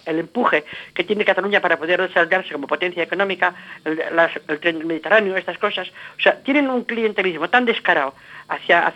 el 0.08 0.20
empuje 0.20 0.66
que 0.96 1.04
tiene 1.04 1.24
Cataluña 1.24 1.62
para 1.62 1.78
poder 1.78 2.02
desarrollarse 2.02 2.52
como 2.52 2.66
potencia 2.66 3.04
económica, 3.04 3.54
el, 3.86 4.02
el 4.48 4.60
tren 4.60 4.88
Mediterráneo, 4.88 5.38
estas 5.38 5.60
cosas. 5.60 5.92
O 6.18 6.22
sea, 6.22 6.42
tienen 6.42 6.72
un 6.72 6.86
clientelismo 6.86 7.52
tan 7.52 7.66
descarado 7.66 8.16
hacia, 8.50 8.94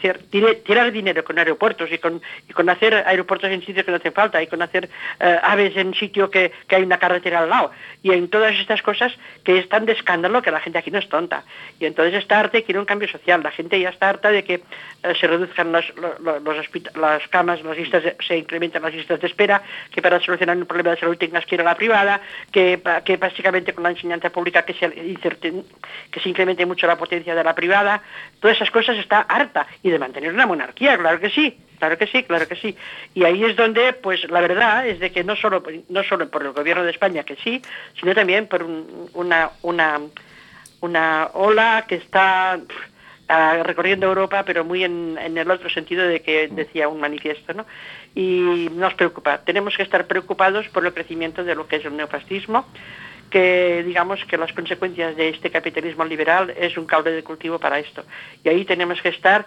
tirar 0.64 0.92
dinero 0.92 1.24
con 1.24 1.38
aeropuertos 1.38 1.90
y 1.92 2.00
con, 2.00 2.22
hacer 2.70 2.96
aeropuertos 3.06 3.52
en 3.52 3.64
sitios 3.64 3.86
que 3.86 3.92
no 3.92 3.98
hacen 3.98 4.14
falta 4.14 4.42
y 4.42 4.48
con 4.48 4.62
hacer 4.62 4.90
eh, 5.20 5.40
aves 5.42 5.76
en 5.78 5.94
que, 6.30 6.52
que 6.68 6.76
hay 6.76 6.84
una 6.84 6.98
carretera 6.98 7.40
al 7.40 7.50
lado. 7.50 7.72
Y 8.02 8.12
en 8.12 8.28
todas 8.30 8.54
estas 8.56 8.82
cosas 8.82 9.14
que 9.44 9.58
es 9.60 9.70
tan 9.70 9.86
de 9.86 9.94
escándalo 9.94 10.42
que 10.42 10.52
la 10.52 10.60
gente 10.60 10.80
aquí 10.80 10.92
no 10.92 11.00
es 11.00 11.10
tonta. 11.10 11.44
Y 11.80 11.86
entonces 11.86 12.14
está 12.16 12.40
harta 12.40 12.62
quiere 12.62 12.80
un 12.80 12.86
cambio 12.86 13.08
social. 13.08 13.42
La 13.44 13.52
gente 13.52 13.80
ya 13.80 13.90
está 13.90 14.10
harta 14.10 14.30
de 14.32 14.44
que 14.44 14.54
eh, 14.56 15.14
se 15.20 15.28
reduzcan 15.28 15.72
las, 15.72 15.86
lo- 15.96 16.18
lo- 16.20 16.40
los 16.40 16.58
las 16.96 17.28
camas 17.30 17.62
las 17.64 17.78
listas 17.78 18.04
de- 18.04 18.16
se 18.26 18.38
incrementan 18.38 18.82
las 18.82 18.94
listas 18.94 19.20
de 19.20 19.28
espera 19.28 19.62
que 19.92 20.02
para 20.02 20.20
solucionar 20.20 20.58
un 20.58 20.66
problema 20.66 20.92
de 20.92 20.98
salud 21.00 21.18
tengas 21.18 21.46
que 21.46 21.56
ir 21.56 21.62
a 21.62 21.64
la 21.64 21.76
privada 21.76 22.22
que, 22.52 22.82
que 23.06 23.18
básicamente 23.18 23.74
con 23.74 23.84
la 23.84 23.92
enseñanza 23.92 24.30
pública 24.30 24.64
que 24.64 24.74
se, 24.74 24.90
que 24.90 26.20
se 26.20 26.30
incremente 26.30 26.66
mucho 26.66 26.88
la 26.88 26.98
potencia 26.98 27.36
de 27.36 27.44
la 27.44 27.56
privada. 27.56 28.02
Todas 28.40 28.58
esas 28.58 28.72
cosas 28.72 28.98
está 28.98 29.22
harta 29.22 29.68
y 29.82 29.90
de 29.90 30.00
mantener 30.00 30.34
una 30.34 30.46
monarquía 30.46 30.98
claro 30.98 31.20
que 31.20 31.30
sí 31.30 31.58
Claro 31.84 31.98
que 31.98 32.08
sí, 32.08 32.24
claro 32.24 32.48
que 32.48 32.56
sí. 32.56 32.78
Y 33.14 33.26
ahí 33.26 33.44
es 33.44 33.58
donde, 33.58 33.92
pues 33.92 34.24
la 34.32 34.40
verdad 34.40 34.88
es 34.88 35.00
de 35.02 35.12
que 35.12 35.22
no 35.26 35.36
solo, 35.36 35.62
no 35.90 36.02
solo 36.06 36.30
por 36.30 36.42
el 36.44 36.54
gobierno 36.54 36.86
de 36.86 36.92
España, 36.92 37.24
que 37.26 37.36
sí, 37.36 37.62
sino 38.00 38.16
también 38.16 38.48
por 38.48 38.64
un- 38.64 39.10
una, 39.16 39.50
una, 39.64 40.00
una 40.80 41.30
ola 41.34 41.84
que 41.86 41.96
está 41.96 42.58
ah, 43.28 43.60
recorriendo 43.64 44.08
Europa, 44.08 44.44
pero 44.46 44.64
muy 44.64 44.86
en, 44.86 45.18
el 45.20 45.52
otro 45.52 45.70
sentido 45.70 46.08
de 46.08 46.22
que 46.22 46.48
decía 46.48 46.88
un 46.88 47.02
manifiesto, 47.02 47.54
¿no? 47.54 47.66
Y 48.16 48.70
nos 48.72 48.94
preocupa. 48.94 49.40
Tenemos 49.40 49.76
que 49.76 49.84
estar 49.84 50.08
preocupados 50.08 50.70
por 50.70 50.86
el 50.86 50.94
crecimiento 50.94 51.44
de 51.44 51.54
lo 51.56 51.68
que 51.68 51.76
es 51.76 51.86
el 51.86 51.98
neofascismo, 51.98 52.66
que 53.30 53.84
digamos 53.86 54.24
que 54.24 54.38
las 54.38 54.54
consecuencias 54.54 55.18
de 55.18 55.28
este 55.28 55.52
capitalismo 55.52 56.06
liberal 56.06 56.54
es 56.58 56.78
un 56.78 56.86
caldo 56.86 57.10
de 57.12 57.24
cultivo 57.24 57.60
para 57.60 57.78
esto. 57.80 58.06
Y 58.42 58.48
ahí 58.48 58.64
tenemos 58.64 59.02
que 59.02 59.10
estar 59.10 59.46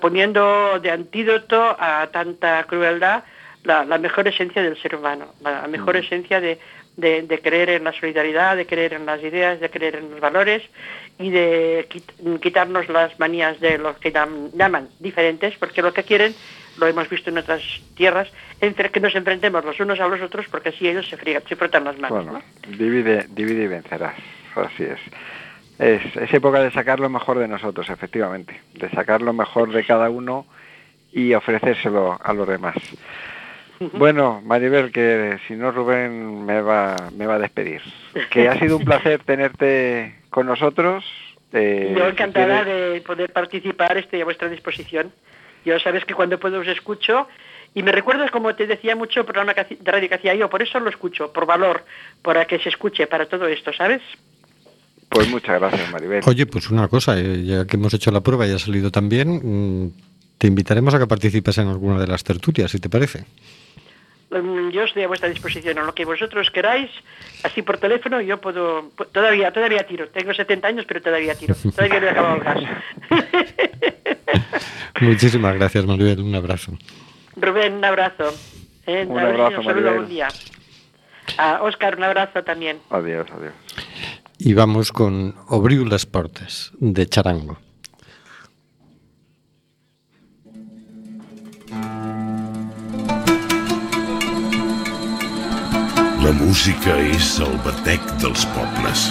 poniendo 0.00 0.78
de 0.80 0.90
antídoto 0.90 1.76
a 1.78 2.08
tanta 2.12 2.64
crueldad 2.64 3.24
la, 3.64 3.84
la 3.84 3.98
mejor 3.98 4.28
esencia 4.28 4.62
del 4.62 4.76
ser 4.80 4.94
humano, 4.94 5.34
la 5.42 5.66
mejor 5.68 5.96
esencia 5.96 6.40
de, 6.40 6.58
de- 6.96 7.22
de 7.22 7.40
creer 7.40 7.70
en 7.70 7.84
la 7.84 7.92
solidaridad, 7.92 8.56
de 8.56 8.66
creer 8.66 8.92
en 8.94 9.06
las 9.06 9.22
ideas, 9.22 9.60
de 9.60 9.70
creer 9.70 9.96
en 9.96 10.10
los 10.10 10.20
valores 10.20 10.62
y 11.18 11.30
de 11.30 11.86
quit- 11.90 12.40
quitarnos 12.40 12.88
las 12.88 13.18
manías 13.18 13.58
de 13.60 13.78
los 13.78 13.96
que 13.98 14.12
llam- 14.12 14.50
llaman 14.54 14.88
diferentes, 15.00 15.56
porque 15.58 15.82
lo 15.82 15.92
que 15.92 16.04
quieren, 16.04 16.34
lo 16.78 16.86
hemos 16.86 17.08
visto 17.08 17.30
en 17.30 17.38
otras 17.38 17.62
tierras, 17.96 18.28
entre 18.60 18.90
que 18.90 19.00
nos 19.00 19.14
enfrentemos 19.14 19.64
los 19.64 19.80
unos 19.80 19.98
a 19.98 20.06
los 20.08 20.20
otros, 20.20 20.46
porque 20.50 20.68
así 20.68 20.88
ellos 20.88 21.08
se 21.08 21.16
friegan, 21.16 21.42
se 21.48 21.56
frotan 21.56 21.84
las 21.84 21.98
manos. 21.98 22.24
Bueno, 22.24 22.40
¿no? 22.68 22.76
divide, 22.76 23.26
divide 23.30 23.64
y 23.64 23.66
vencerás. 23.68 24.14
Así 24.54 24.84
es. 24.84 25.00
Es. 25.78 26.16
Es 26.16 26.32
época 26.34 26.60
de 26.60 26.70
sacar 26.70 27.00
lo 27.00 27.08
mejor 27.08 27.38
de 27.38 27.48
nosotros, 27.48 27.88
efectivamente. 27.90 28.60
De 28.74 28.90
sacar 28.90 29.22
lo 29.22 29.32
mejor 29.32 29.72
de 29.72 29.84
cada 29.84 30.10
uno 30.10 30.46
y 31.12 31.34
ofrecérselo 31.34 32.18
a 32.22 32.32
los 32.32 32.48
demás. 32.48 32.76
Bueno, 33.92 34.40
Maribel, 34.42 34.90
que 34.90 35.38
si 35.46 35.54
no 35.54 35.70
Rubén 35.70 36.46
me 36.46 36.62
va, 36.62 36.96
me 37.14 37.26
va 37.26 37.34
a 37.34 37.38
despedir. 37.38 37.82
Que 38.30 38.48
ha 38.48 38.58
sido 38.58 38.78
un 38.78 38.84
placer 38.86 39.22
tenerte 39.22 40.14
con 40.30 40.46
nosotros. 40.46 41.04
Eh, 41.52 41.94
Yo 41.94 42.08
encantada 42.08 42.64
de 42.64 43.02
poder 43.02 43.34
participar, 43.34 43.98
estoy 43.98 44.22
a 44.22 44.24
vuestra 44.24 44.48
disposición. 44.48 45.12
Yo 45.66 45.78
sabes 45.78 46.06
que 46.06 46.14
cuando 46.14 46.40
puedo 46.40 46.60
os 46.60 46.68
escucho 46.68 47.28
y 47.74 47.82
me 47.82 47.92
recuerdas, 47.92 48.30
como 48.30 48.54
te 48.54 48.66
decía, 48.66 48.96
mucho 48.96 49.20
el 49.20 49.26
programa 49.26 49.52
de 49.52 49.76
radio 49.82 50.08
que 50.08 50.14
hacía 50.14 50.34
yo, 50.34 50.48
por 50.48 50.62
eso 50.62 50.80
lo 50.80 50.88
escucho, 50.88 51.32
por 51.32 51.44
valor, 51.44 51.84
para 52.22 52.46
que 52.46 52.58
se 52.58 52.70
escuche, 52.70 53.06
para 53.06 53.26
todo 53.26 53.46
esto, 53.46 53.72
¿sabes? 53.74 54.00
Pues 55.08 55.28
muchas 55.30 55.60
gracias, 55.60 55.90
Maribel. 55.90 56.22
Oye, 56.26 56.46
pues 56.46 56.70
una 56.70 56.88
cosa, 56.88 57.18
eh, 57.18 57.42
ya 57.44 57.66
que 57.66 57.76
hemos 57.76 57.94
hecho 57.94 58.10
la 58.10 58.20
prueba 58.22 58.46
y 58.46 58.52
ha 58.52 58.58
salido 58.58 58.90
tan 58.90 59.08
bien, 59.08 59.84
mm, 59.84 59.92
te 60.38 60.46
invitaremos 60.48 60.92
a 60.94 60.98
que 60.98 61.06
participes 61.06 61.56
en 61.58 61.68
alguna 61.68 61.98
de 62.00 62.06
las 62.06 62.22
tertulias, 62.24 62.70
si 62.70 62.78
te 62.80 62.88
parece. 62.90 63.24
Mm, 64.30 64.70
Yo 64.70 64.82
estoy 64.82 65.04
a 65.04 65.08
vuestra 65.08 65.28
disposición, 65.28 65.78
en 65.78 65.86
lo 65.86 65.94
que 65.94 66.04
vosotros 66.04 66.50
queráis, 66.50 66.90
así 67.44 67.62
por 67.62 67.78
teléfono, 67.78 68.20
yo 68.20 68.40
puedo, 68.40 68.90
pu- 68.96 69.06
todavía, 69.12 69.52
todavía 69.52 69.86
tiro. 69.86 70.08
Tengo 70.08 70.34
70 70.34 70.66
años, 70.68 70.84
pero 70.86 71.00
todavía 71.00 71.34
tiro. 71.36 71.54
Todavía 71.76 72.00
no 72.00 72.06
he 72.06 72.10
acabado 72.10 72.34
el 72.36 72.42
gas. 72.42 72.62
Muchísimas 75.00 75.54
gracias, 75.54 75.86
Manuel. 75.86 76.20
Un 76.20 76.34
abrazo. 76.34 76.72
Rubén, 77.36 77.74
un 77.74 77.84
abrazo. 77.84 78.34
¿eh? 78.86 79.04
Un 79.08 79.18
abrazo, 79.18 79.50
nos 79.56 79.64
saludo 79.64 79.84
Maribel. 79.86 80.02
un 80.04 80.08
día. 80.08 80.28
A 81.38 81.62
Óscar, 81.62 81.96
un 81.96 82.04
abrazo 82.04 82.42
también. 82.42 82.78
Adiós, 82.90 83.26
adiós. 83.30 83.52
Y 84.38 84.52
vamos 84.52 84.92
con 84.92 85.34
Obriu 85.48 85.86
les 85.86 86.04
portes, 86.04 86.72
de 86.78 87.08
Charango. 87.08 87.56
La 96.22 96.32
música 96.36 96.98
és 97.00 97.38
el 97.40 97.56
batec 97.64 98.02
dels 98.20 98.44
pobles. 98.52 99.06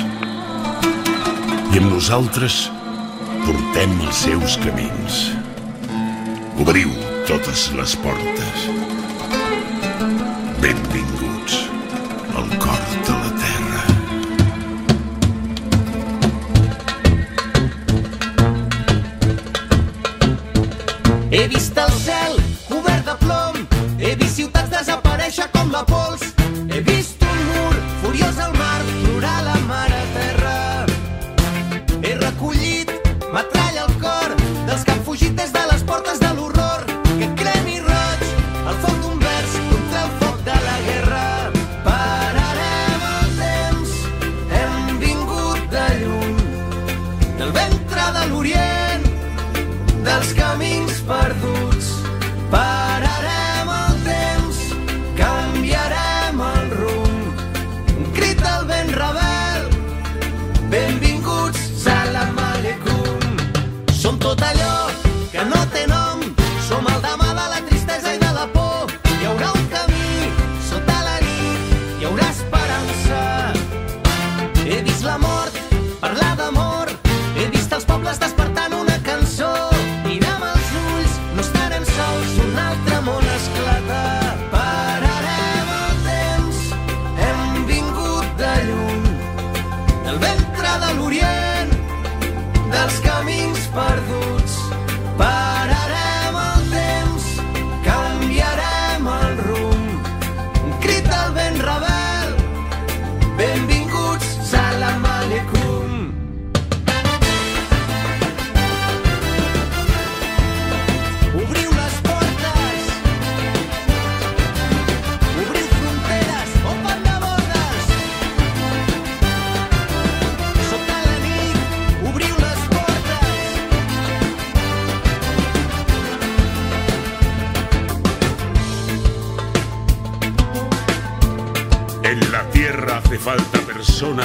I 1.73 1.81
amb 1.81 1.89
nosaltres 1.89 2.67
portem 3.47 3.97
els 4.05 4.25
seus 4.27 4.59
camins. 4.61 5.23
Obriu 6.61 6.93
totes 7.25 7.71
les 7.73 7.97
portes. 8.05 8.94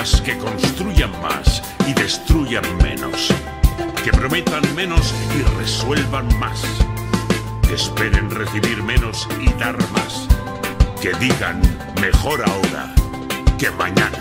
Que 0.01 0.39
construyan 0.39 1.11
más 1.21 1.63
y 1.87 1.93
destruyan 1.93 2.65
menos. 2.83 3.29
Que 4.03 4.11
prometan 4.11 4.63
menos 4.75 5.15
y 5.39 5.43
resuelvan 5.59 6.27
más. 6.39 6.63
Que 7.69 7.75
esperen 7.75 8.31
recibir 8.31 8.83
menos 8.83 9.29
y 9.39 9.53
dar 9.61 9.77
más. 9.93 10.27
Que 11.03 11.13
digan 11.21 11.61
mejor 12.01 12.43
ahora 12.49 12.95
que 13.59 13.71
mañana. 13.73 14.19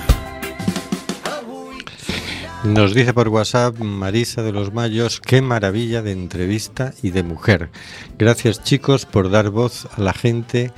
Nos 2.65 2.93
dice 2.93 3.13
por 3.13 3.29
WhatsApp 3.29 3.79
Marisa 3.79 4.43
de 4.43 4.51
los 4.51 4.73
Mayos, 4.73 5.21
qué 5.21 5.41
maravilla 5.41 6.01
de 6.01 6.11
entrevista 6.11 6.93
y 7.01 7.11
de 7.11 7.23
mujer. 7.23 7.69
Gracias 8.17 8.61
chicos 8.63 9.05
por 9.05 9.29
dar 9.29 9.49
voz 9.49 9.87
a 9.95 10.01
la 10.01 10.11
gente 10.11 10.73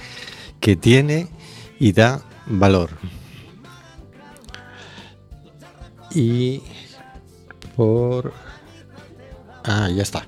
que 0.60 0.76
tiene 0.76 1.28
y 1.80 1.94
da 1.94 2.22
valor. 2.46 2.92
Y 6.14 6.62
por... 7.76 8.34
Ah, 9.64 9.90
ya 9.94 10.04
está. 10.04 10.26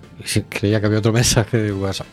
Creía 0.50 0.80
que 0.80 0.86
había 0.86 1.00
otro 1.00 1.14
mensaje 1.14 1.58
de 1.58 1.74
WhatsApp. 1.74 2.08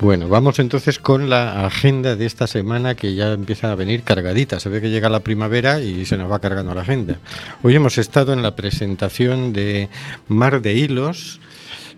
Bueno, 0.00 0.28
vamos 0.28 0.58
entonces 0.58 0.98
con 0.98 1.30
la 1.30 1.64
agenda 1.64 2.16
de 2.16 2.26
esta 2.26 2.46
semana 2.46 2.94
que 2.94 3.14
ya 3.14 3.32
empieza 3.32 3.72
a 3.72 3.74
venir 3.74 4.02
cargadita. 4.02 4.60
Se 4.60 4.68
ve 4.68 4.82
que 4.82 4.90
llega 4.90 5.08
la 5.08 5.20
primavera 5.20 5.80
y 5.80 6.04
se 6.04 6.18
nos 6.18 6.30
va 6.30 6.38
cargando 6.38 6.74
la 6.74 6.82
agenda. 6.82 7.18
Hoy 7.62 7.74
hemos 7.74 7.96
estado 7.96 8.34
en 8.34 8.42
la 8.42 8.54
presentación 8.54 9.54
de 9.54 9.88
Mar 10.28 10.60
de 10.60 10.74
Hilos, 10.74 11.40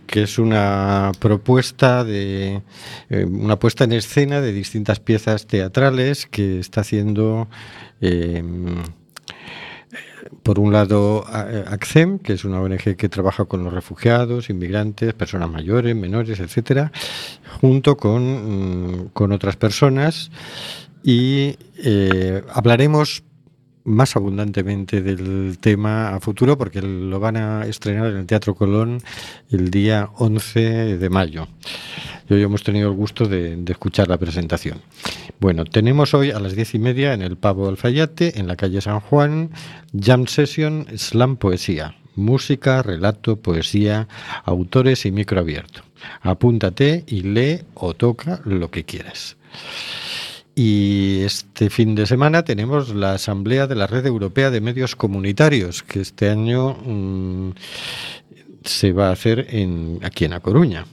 que 0.07 0.23
es 0.23 0.39
una 0.39 1.11
propuesta 1.19 2.05
de 2.05 2.63
eh, 3.11 3.25
una 3.25 3.59
puesta 3.59 3.83
en 3.83 3.93
escena 3.93 4.41
de 4.41 4.53
distintas 4.53 5.01
piezas 5.01 5.49
teatrales 5.49 6.27
que 6.27 6.61
está 6.61 6.83
haciendo 6.83 7.49
eh, 8.01 8.45
por 10.43 10.59
un 10.59 10.73
lado 10.73 11.25
ACCEM, 11.27 12.19
que 12.19 12.35
es 12.35 12.45
una 12.45 12.61
ONG 12.61 12.97
que 12.97 13.09
trabaja 13.09 13.45
con 13.45 13.65
los 13.65 13.73
refugiados, 13.73 14.51
inmigrantes, 14.51 15.15
personas 15.15 15.51
mayores, 15.51 15.95
menores, 15.95 16.41
etcétera, 16.41 16.93
junto 17.61 17.97
con, 17.97 19.03
mm, 19.03 19.09
con 19.13 19.33
otras 19.33 19.57
personas 19.57 20.31
y 21.03 21.57
eh, 21.85 22.43
hablaremos 22.53 23.23
más 23.85 24.17
abundantemente 24.17 25.01
del 25.01 25.59
tema 25.59 26.15
a 26.15 26.21
futuro 26.21 26.59
porque 26.59 26.83
lo 26.83 27.19
van 27.21 27.37
a 27.37 27.67
estrenar 27.67 28.09
en 28.09 28.19
el 28.19 28.27
Teatro 28.27 28.55
Colón 28.55 29.01
el 29.51 29.71
día 29.71 30.11
11 30.17 30.99
de 30.99 31.11
mayo. 31.11 31.49
Y 32.29 32.35
hoy 32.35 32.43
hemos 32.43 32.63
tenido 32.63 32.91
el 32.91 32.95
gusto 32.95 33.27
de, 33.27 33.63
escuchar 33.69 34.09
la 34.09 34.19
presentación. 34.19 34.83
Bueno, 35.41 35.65
tenemos 35.65 36.13
hoy 36.15 36.31
a 36.31 36.41
las 36.41 36.55
diez 36.55 36.75
y 36.75 36.79
media 36.79 37.15
en 37.15 37.23
el 37.23 37.37
Pavo 37.37 37.69
Alfayate, 37.69 38.39
en 38.39 38.47
la 38.47 38.57
calle 38.57 38.81
San 38.81 39.01
Juan, 39.01 39.51
Jam 39.99 40.27
Session 40.27 40.87
Slam 40.97 41.37
Poesía. 41.37 41.97
Música, 42.17 42.83
relato, 42.83 43.37
poesía, 43.37 44.09
autores 44.45 45.07
y 45.07 45.13
micro 45.13 45.39
abierto. 45.41 45.83
Apúntate 46.21 47.05
y 47.07 47.23
lee 47.23 47.61
o 47.75 47.95
toca 47.95 48.41
lo 48.45 48.71
que 48.71 48.85
quieras. 48.85 49.37
Y 50.57 51.21
este 51.21 51.71
fin 51.71 51.95
de 51.95 52.07
semana 52.07 52.43
tenemos 52.43 52.93
la 52.93 53.13
Asamblea 53.13 53.69
de 53.69 53.77
la 53.77 53.87
Red 53.87 54.07
Europea 54.07 54.51
de 54.51 54.61
Medios 54.61 54.97
Comunitarios, 54.97 55.85
que 55.85 56.01
este 56.01 56.29
año 56.29 56.77
mmm, 56.85 57.51
se 58.65 58.93
va 58.93 59.11
a 59.11 59.13
hacer 59.13 59.47
en, 59.51 60.01
aquí 60.03 60.25
en 60.25 60.33
A 60.33 60.41
Coruña. 60.41 60.85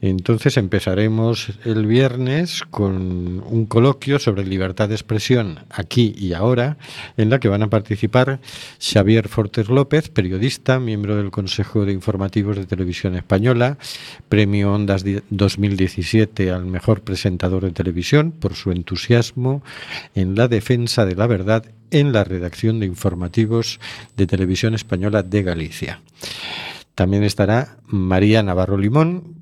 Entonces 0.00 0.56
empezaremos 0.56 1.52
el 1.64 1.86
viernes 1.86 2.62
con 2.70 3.42
un 3.44 3.66
coloquio 3.66 4.18
sobre 4.18 4.44
libertad 4.44 4.88
de 4.88 4.94
expresión 4.94 5.60
aquí 5.70 6.14
y 6.16 6.34
ahora, 6.34 6.76
en 7.16 7.30
la 7.30 7.40
que 7.40 7.48
van 7.48 7.62
a 7.62 7.70
participar 7.70 8.40
Xavier 8.80 9.28
Fortes 9.28 9.68
López, 9.68 10.08
periodista, 10.08 10.78
miembro 10.78 11.16
del 11.16 11.30
Consejo 11.30 11.84
de 11.84 11.92
Informativos 11.92 12.56
de 12.56 12.66
Televisión 12.66 13.16
Española, 13.16 13.78
premio 14.28 14.72
Ondas 14.72 15.04
2017 15.30 16.50
al 16.50 16.66
mejor 16.66 17.02
presentador 17.02 17.64
de 17.64 17.72
televisión 17.72 18.32
por 18.32 18.54
su 18.54 18.70
entusiasmo 18.70 19.62
en 20.14 20.34
la 20.34 20.48
defensa 20.48 21.04
de 21.06 21.16
la 21.16 21.26
verdad 21.26 21.64
en 21.90 22.12
la 22.12 22.24
redacción 22.24 22.80
de 22.80 22.86
informativos 22.86 23.80
de 24.16 24.26
Televisión 24.26 24.74
Española 24.74 25.22
de 25.22 25.42
Galicia. 25.42 26.02
También 26.94 27.22
estará 27.22 27.78
María 27.86 28.42
Navarro 28.42 28.76
Limón, 28.76 29.37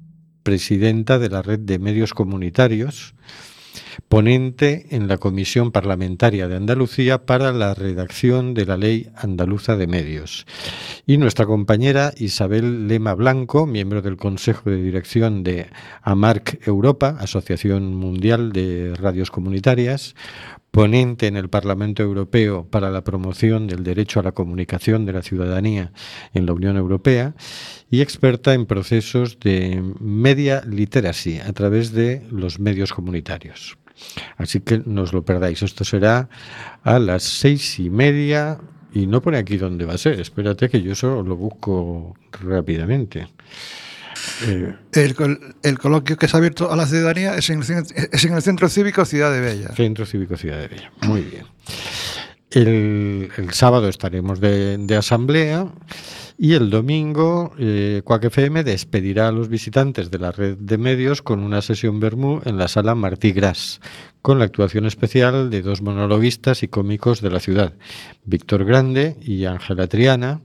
presidenta 0.47 1.19
de 1.19 1.29
la 1.29 1.43
Red 1.43 1.59
de 1.59 1.81
Medios 1.81 2.15
Comunitarios, 2.15 3.15
ponente 4.09 4.87
en 4.95 5.09
la 5.09 5.19
Comisión 5.19 5.73
Parlamentaria 5.73 6.47
de 6.47 6.55
Andalucía 6.55 7.27
para 7.27 7.51
la 7.51 7.75
redacción 7.75 8.55
de 8.55 8.65
la 8.65 8.77
Ley 8.77 9.11
Andaluza 9.17 9.77
de 9.77 9.89
Medios. 9.89 10.47
Y 11.05 11.19
nuestra 11.19 11.47
compañera 11.47 12.13
Isabel 12.17 12.87
Lema 12.87 13.15
Blanco, 13.15 13.67
miembro 13.67 14.03
del 14.03 14.17
Consejo 14.17 14.71
de 14.71 14.81
Dirección 14.81 15.43
de 15.43 15.67
AMARC 16.03 16.65
Europa, 16.65 17.17
Asociación 17.19 17.97
Mundial 17.97 18.53
de 18.53 18.95
Radios 18.95 19.33
Comunitarias, 19.33 20.15
ponente 20.77 21.27
en 21.27 21.39
el 21.39 21.49
Parlamento 21.49 22.03
Europeo 22.03 22.67
para 22.69 22.91
la 22.91 23.03
promoción 23.03 23.67
del 23.67 23.83
derecho 23.83 24.21
a 24.21 24.23
la 24.23 24.33
comunicación 24.33 25.07
de 25.07 25.15
la 25.15 25.23
ciudadanía 25.23 25.91
en 26.35 26.45
la 26.45 26.53
Unión 26.53 26.77
Europea 26.77 27.35
y 27.91 28.03
experta 28.03 28.53
en 28.53 28.67
procesos 28.67 29.41
de 29.41 29.83
media 30.01 30.63
literacy 30.67 31.39
a 31.39 31.51
través 31.55 31.93
de 31.93 32.27
los 32.31 32.61
medios 32.61 32.93
comunitarios. 32.93 33.79
Así 34.37 34.61
que 34.61 34.83
no 34.85 35.01
os 35.01 35.15
lo 35.15 35.25
perdáis. 35.25 35.63
Esto 35.63 35.83
será 35.83 36.29
a 36.83 36.99
las 36.99 37.23
seis 37.23 37.79
y 37.79 37.89
media 37.89 38.59
y 38.93 39.07
no 39.07 39.23
pone 39.23 39.39
aquí 39.39 39.57
dónde 39.57 39.87
va 39.87 39.95
a 39.95 39.99
ser. 39.99 40.21
Espérate 40.21 40.69
que 40.69 40.83
yo 40.83 40.93
eso 40.93 41.23
lo 41.23 41.37
busco 41.37 42.15
rápidamente. 42.33 43.29
Eh, 44.45 44.75
el, 44.93 45.55
el, 45.63 45.79
coloquio 45.79 46.17
que 46.17 46.29
se 46.29 46.37
ha 46.37 46.39
abierto 46.39 46.71
a 46.71 46.77
la 46.77 46.87
ciudadanía 46.87 47.37
es 47.37 47.51
en, 47.51 47.63
el, 47.63 47.85
es 48.13 48.25
en 48.25 48.35
el 48.35 48.43
Centro 48.43 48.69
Cívico 48.69 49.05
Ciudad 49.05 49.33
de 49.33 49.41
Bella. 49.41 49.69
Centro 49.75 50.07
Cívico 50.07 50.37
Ciudad 50.37 50.59
de 50.59 50.69
Bella, 50.69 50.93
muy 51.03 51.23
bien. 51.23 51.47
El, 52.51 53.31
el 53.37 53.53
sábado 53.53 53.89
estaremos 53.89 54.41
de, 54.41 54.79
de, 54.79 54.97
asamblea 54.97 55.67
y 56.39 56.55
el 56.55 56.71
domingo 56.71 57.53
eh, 57.59 58.03
Cuac 58.05 58.25
FM 58.25 58.63
despedirá 58.63 59.29
a 59.29 59.33
los 59.33 59.49
visitantes 59.49 60.11
de 60.11 60.19
la 60.19 60.33
red 60.33 60.57
de 60.57 60.79
medios 60.79 61.23
con 61.23 61.41
una 61.41 61.61
sesión 61.61 61.99
Bermú 61.99 62.41
en 62.45 62.57
la 62.57 62.69
sala 62.69 62.95
Martí 62.95 63.33
Gras, 63.33 63.81
con 64.23 64.39
la 64.39 64.45
actuación 64.45 64.87
especial 64.87 65.51
de 65.51 65.63
dos 65.63 65.83
monologuistas 65.83 66.63
y 66.63 66.69
cómicos 66.69 67.21
de 67.21 67.31
la 67.31 67.41
ciudad, 67.41 67.75
Víctor 68.25 68.65
Grande 68.65 69.17
y 69.23 69.45
Ángela 69.47 69.87
Triana, 69.89 70.41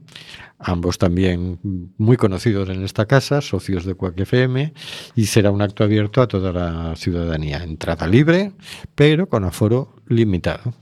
ambos 0.62 0.98
también 0.98 1.58
muy 1.98 2.16
conocidos 2.16 2.68
en 2.68 2.82
esta 2.82 3.06
casa, 3.06 3.40
socios 3.40 3.84
de 3.84 3.94
Cuac 3.94 4.18
FM, 4.18 4.72
y 5.14 5.26
será 5.26 5.50
un 5.50 5.62
acto 5.62 5.84
abierto 5.84 6.22
a 6.22 6.28
toda 6.28 6.52
la 6.52 6.96
ciudadanía. 6.96 7.62
Entrada 7.62 8.06
libre, 8.06 8.52
pero 8.94 9.28
con 9.28 9.44
aforo 9.44 9.96
limitado. 10.08 10.74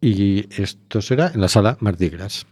Y 0.00 0.46
esto 0.60 1.00
será 1.00 1.30
en 1.34 1.40
la 1.40 1.48
sala 1.48 1.76
Martí 1.80 2.08
Gras. 2.08 2.46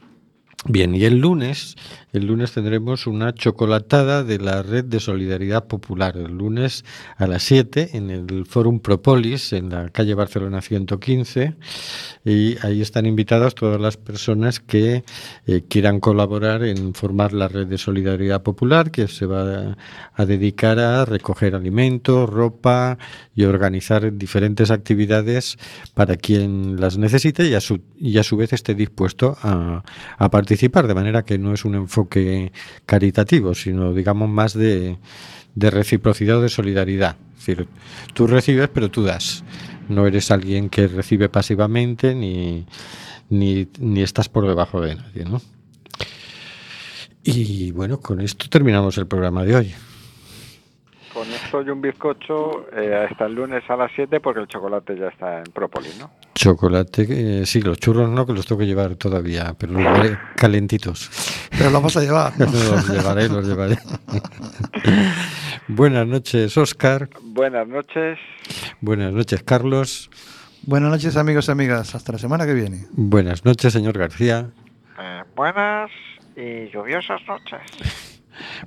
Bien, 0.67 0.95
y 0.95 1.05
el 1.05 1.19
lunes, 1.19 1.75
el 2.13 2.27
lunes 2.27 2.53
tendremos 2.53 3.07
una 3.07 3.33
chocolatada 3.33 4.25
de 4.25 4.39
la 4.39 4.63
Red 4.63 4.87
de 4.87 4.99
Solidaridad 4.99 5.67
Popular, 5.69 6.17
el 6.17 6.37
lunes 6.37 6.85
a 7.17 7.29
las 7.29 7.45
7 7.45 7.91
en 7.93 8.11
el 8.11 8.47
Fórum 8.47 8.81
Propolis, 8.81 9.53
en 9.53 9.71
la 9.71 9.91
calle 9.91 10.15
Barcelona 10.15 10.61
115, 10.61 11.55
y 12.25 12.57
ahí 12.67 12.83
están 12.83 13.07
invitadas 13.07 13.55
todas 13.55 13.81
las 13.81 13.97
personas 13.97 14.59
que 14.59 15.05
eh, 15.47 15.63
quieran 15.69 16.01
colaborar 16.01 16.65
en 16.65 16.95
formar 16.95 17.33
la 17.33 17.47
Red 17.47 17.69
de 17.69 17.79
Solidaridad 17.79 18.43
Popular, 18.43 18.91
que 18.91 19.07
se 19.07 19.27
va 19.27 19.77
a, 20.15 20.27
dedicar 20.27 20.81
a 20.81 21.05
recoger 21.05 21.55
alimentos, 21.55 22.29
ropa 22.29 22.99
y 23.37 23.45
organizar 23.45 24.17
diferentes 24.17 24.73
actividades 24.73 25.59
para 25.95 26.17
quien 26.17 26.81
las 26.81 26.99
necesite 26.99 27.49
y 27.49 27.55
a 27.55 27.61
su, 27.61 27.81
y 27.97 28.19
a 28.19 28.25
su 28.25 28.37
vez 28.37 28.53
esté 28.53 28.75
dispuesto 28.75 29.37
a, 29.43 29.85
a 30.19 30.31
participar, 30.31 30.89
de 30.89 30.95
manera 30.95 31.23
que 31.25 31.39
no 31.39 31.55
es 31.55 31.65
un 31.65 31.77
enfoque 31.77 32.00
caritativo, 32.87 33.55
sino 33.55 33.93
digamos 33.93 34.29
más 34.29 34.55
de, 34.55 34.99
de 35.55 35.71
reciprocidad 35.71 36.39
o 36.39 36.43
de 36.43 36.49
solidaridad. 36.49 37.17
Es 37.39 37.47
decir, 37.47 37.69
tú 38.15 38.27
recibes 38.27 38.69
pero 38.69 38.91
tú 38.91 39.03
das. 39.03 39.45
No 39.89 40.07
eres 40.07 40.31
alguien 40.31 40.69
que 40.71 40.87
recibe 40.87 41.29
pasivamente 41.29 42.15
ni, 42.15 42.67
ni, 43.29 43.67
ni 43.79 44.03
estás 44.03 44.29
por 44.29 44.47
debajo 44.47 44.81
de 44.81 44.97
nadie, 44.97 45.25
¿no? 45.25 45.41
Y 47.23 47.73
bueno, 47.73 48.01
con 48.01 48.21
esto 48.21 48.49
terminamos 48.49 48.97
el 48.99 49.07
programa 49.07 49.45
de 49.45 49.57
hoy. 49.57 49.75
Con 51.13 51.29
esto 51.29 51.63
y 51.63 51.71
un 51.71 51.83
bizcocho 51.83 52.67
eh, 52.73 53.07
hasta 53.11 53.27
el 53.27 53.35
lunes 53.35 53.63
a 53.69 53.77
las 53.77 53.91
7 53.95 54.21
porque 54.21 54.41
el 54.41 54.47
chocolate 54.47 54.97
ya 54.97 55.09
está 55.09 55.39
en 55.39 55.45
Própolis, 55.45 55.99
¿no? 55.99 56.11
Chocolate, 56.35 57.07
eh, 57.41 57.47
sí, 57.47 57.61
los 57.61 57.79
churros 57.79 58.09
no, 58.09 58.25
que 58.25 58.33
los 58.33 58.47
tengo 58.47 58.61
que 58.61 58.67
llevar 58.67 58.95
todavía, 58.95 59.55
pero 59.59 59.73
los 59.73 60.17
calentitos. 60.37 61.11
Pero 61.51 61.65
los 61.65 61.73
vamos 61.73 61.97
a 61.97 62.01
llevar. 62.01 62.39
¿no? 62.39 62.47
los 62.47 62.89
llevaré, 62.89 63.29
los 63.29 63.47
llevaré. 63.47 63.79
Buenas 65.69 66.07
noches, 66.07 66.57
Oscar. 66.57 67.09
Buenas 67.23 67.69
noches. 67.69 68.19
Buenas 68.81 69.13
noches, 69.13 69.43
Carlos. 69.43 70.11
Buenas 70.63 70.91
noches, 70.91 71.17
amigos 71.17 71.49
y 71.49 71.53
amigas. 71.53 71.95
Hasta 71.95 72.13
la 72.13 72.19
semana 72.19 72.47
que 72.47 72.55
viene. 72.55 72.87
Buenas 72.93 73.45
noches, 73.45 73.73
señor 73.73 73.99
García. 73.99 74.51
Eh, 74.99 75.23
buenas 75.35 75.91
y 76.37 76.69
lluviosas 76.71 77.21
noches. 77.27 77.61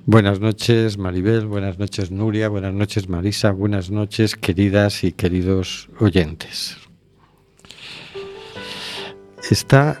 Buenas 0.06 0.40
noches, 0.40 0.98
Maribel. 0.98 1.46
Buenas 1.46 1.78
noches, 1.78 2.10
Nuria. 2.10 2.48
Buenas 2.48 2.74
noches, 2.74 3.08
Marisa. 3.08 3.50
Buenas 3.50 3.90
noches, 3.90 4.36
queridas 4.36 5.04
y 5.04 5.12
queridos 5.12 5.88
oyentes. 5.98 6.76
Está 9.50 10.00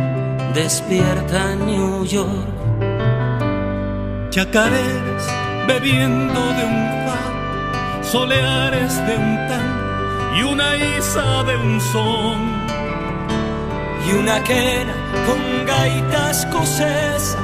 despierta 0.53 1.55
New 1.55 2.05
York. 2.05 2.47
Chacareras 4.29 5.25
bebiendo 5.67 6.39
de 6.39 6.63
un 6.65 7.05
far, 7.05 8.03
soleares 8.03 8.95
de 9.07 9.15
un 9.15 9.35
tan 9.47 10.37
y 10.37 10.43
una 10.43 10.75
isa 10.97 11.43
de 11.43 11.55
un 11.57 11.81
son. 11.81 12.61
Y 14.07 14.13
una 14.13 14.43
quena 14.43 14.93
con 15.25 15.65
gaitas 15.65 16.45
escocesa 16.45 17.41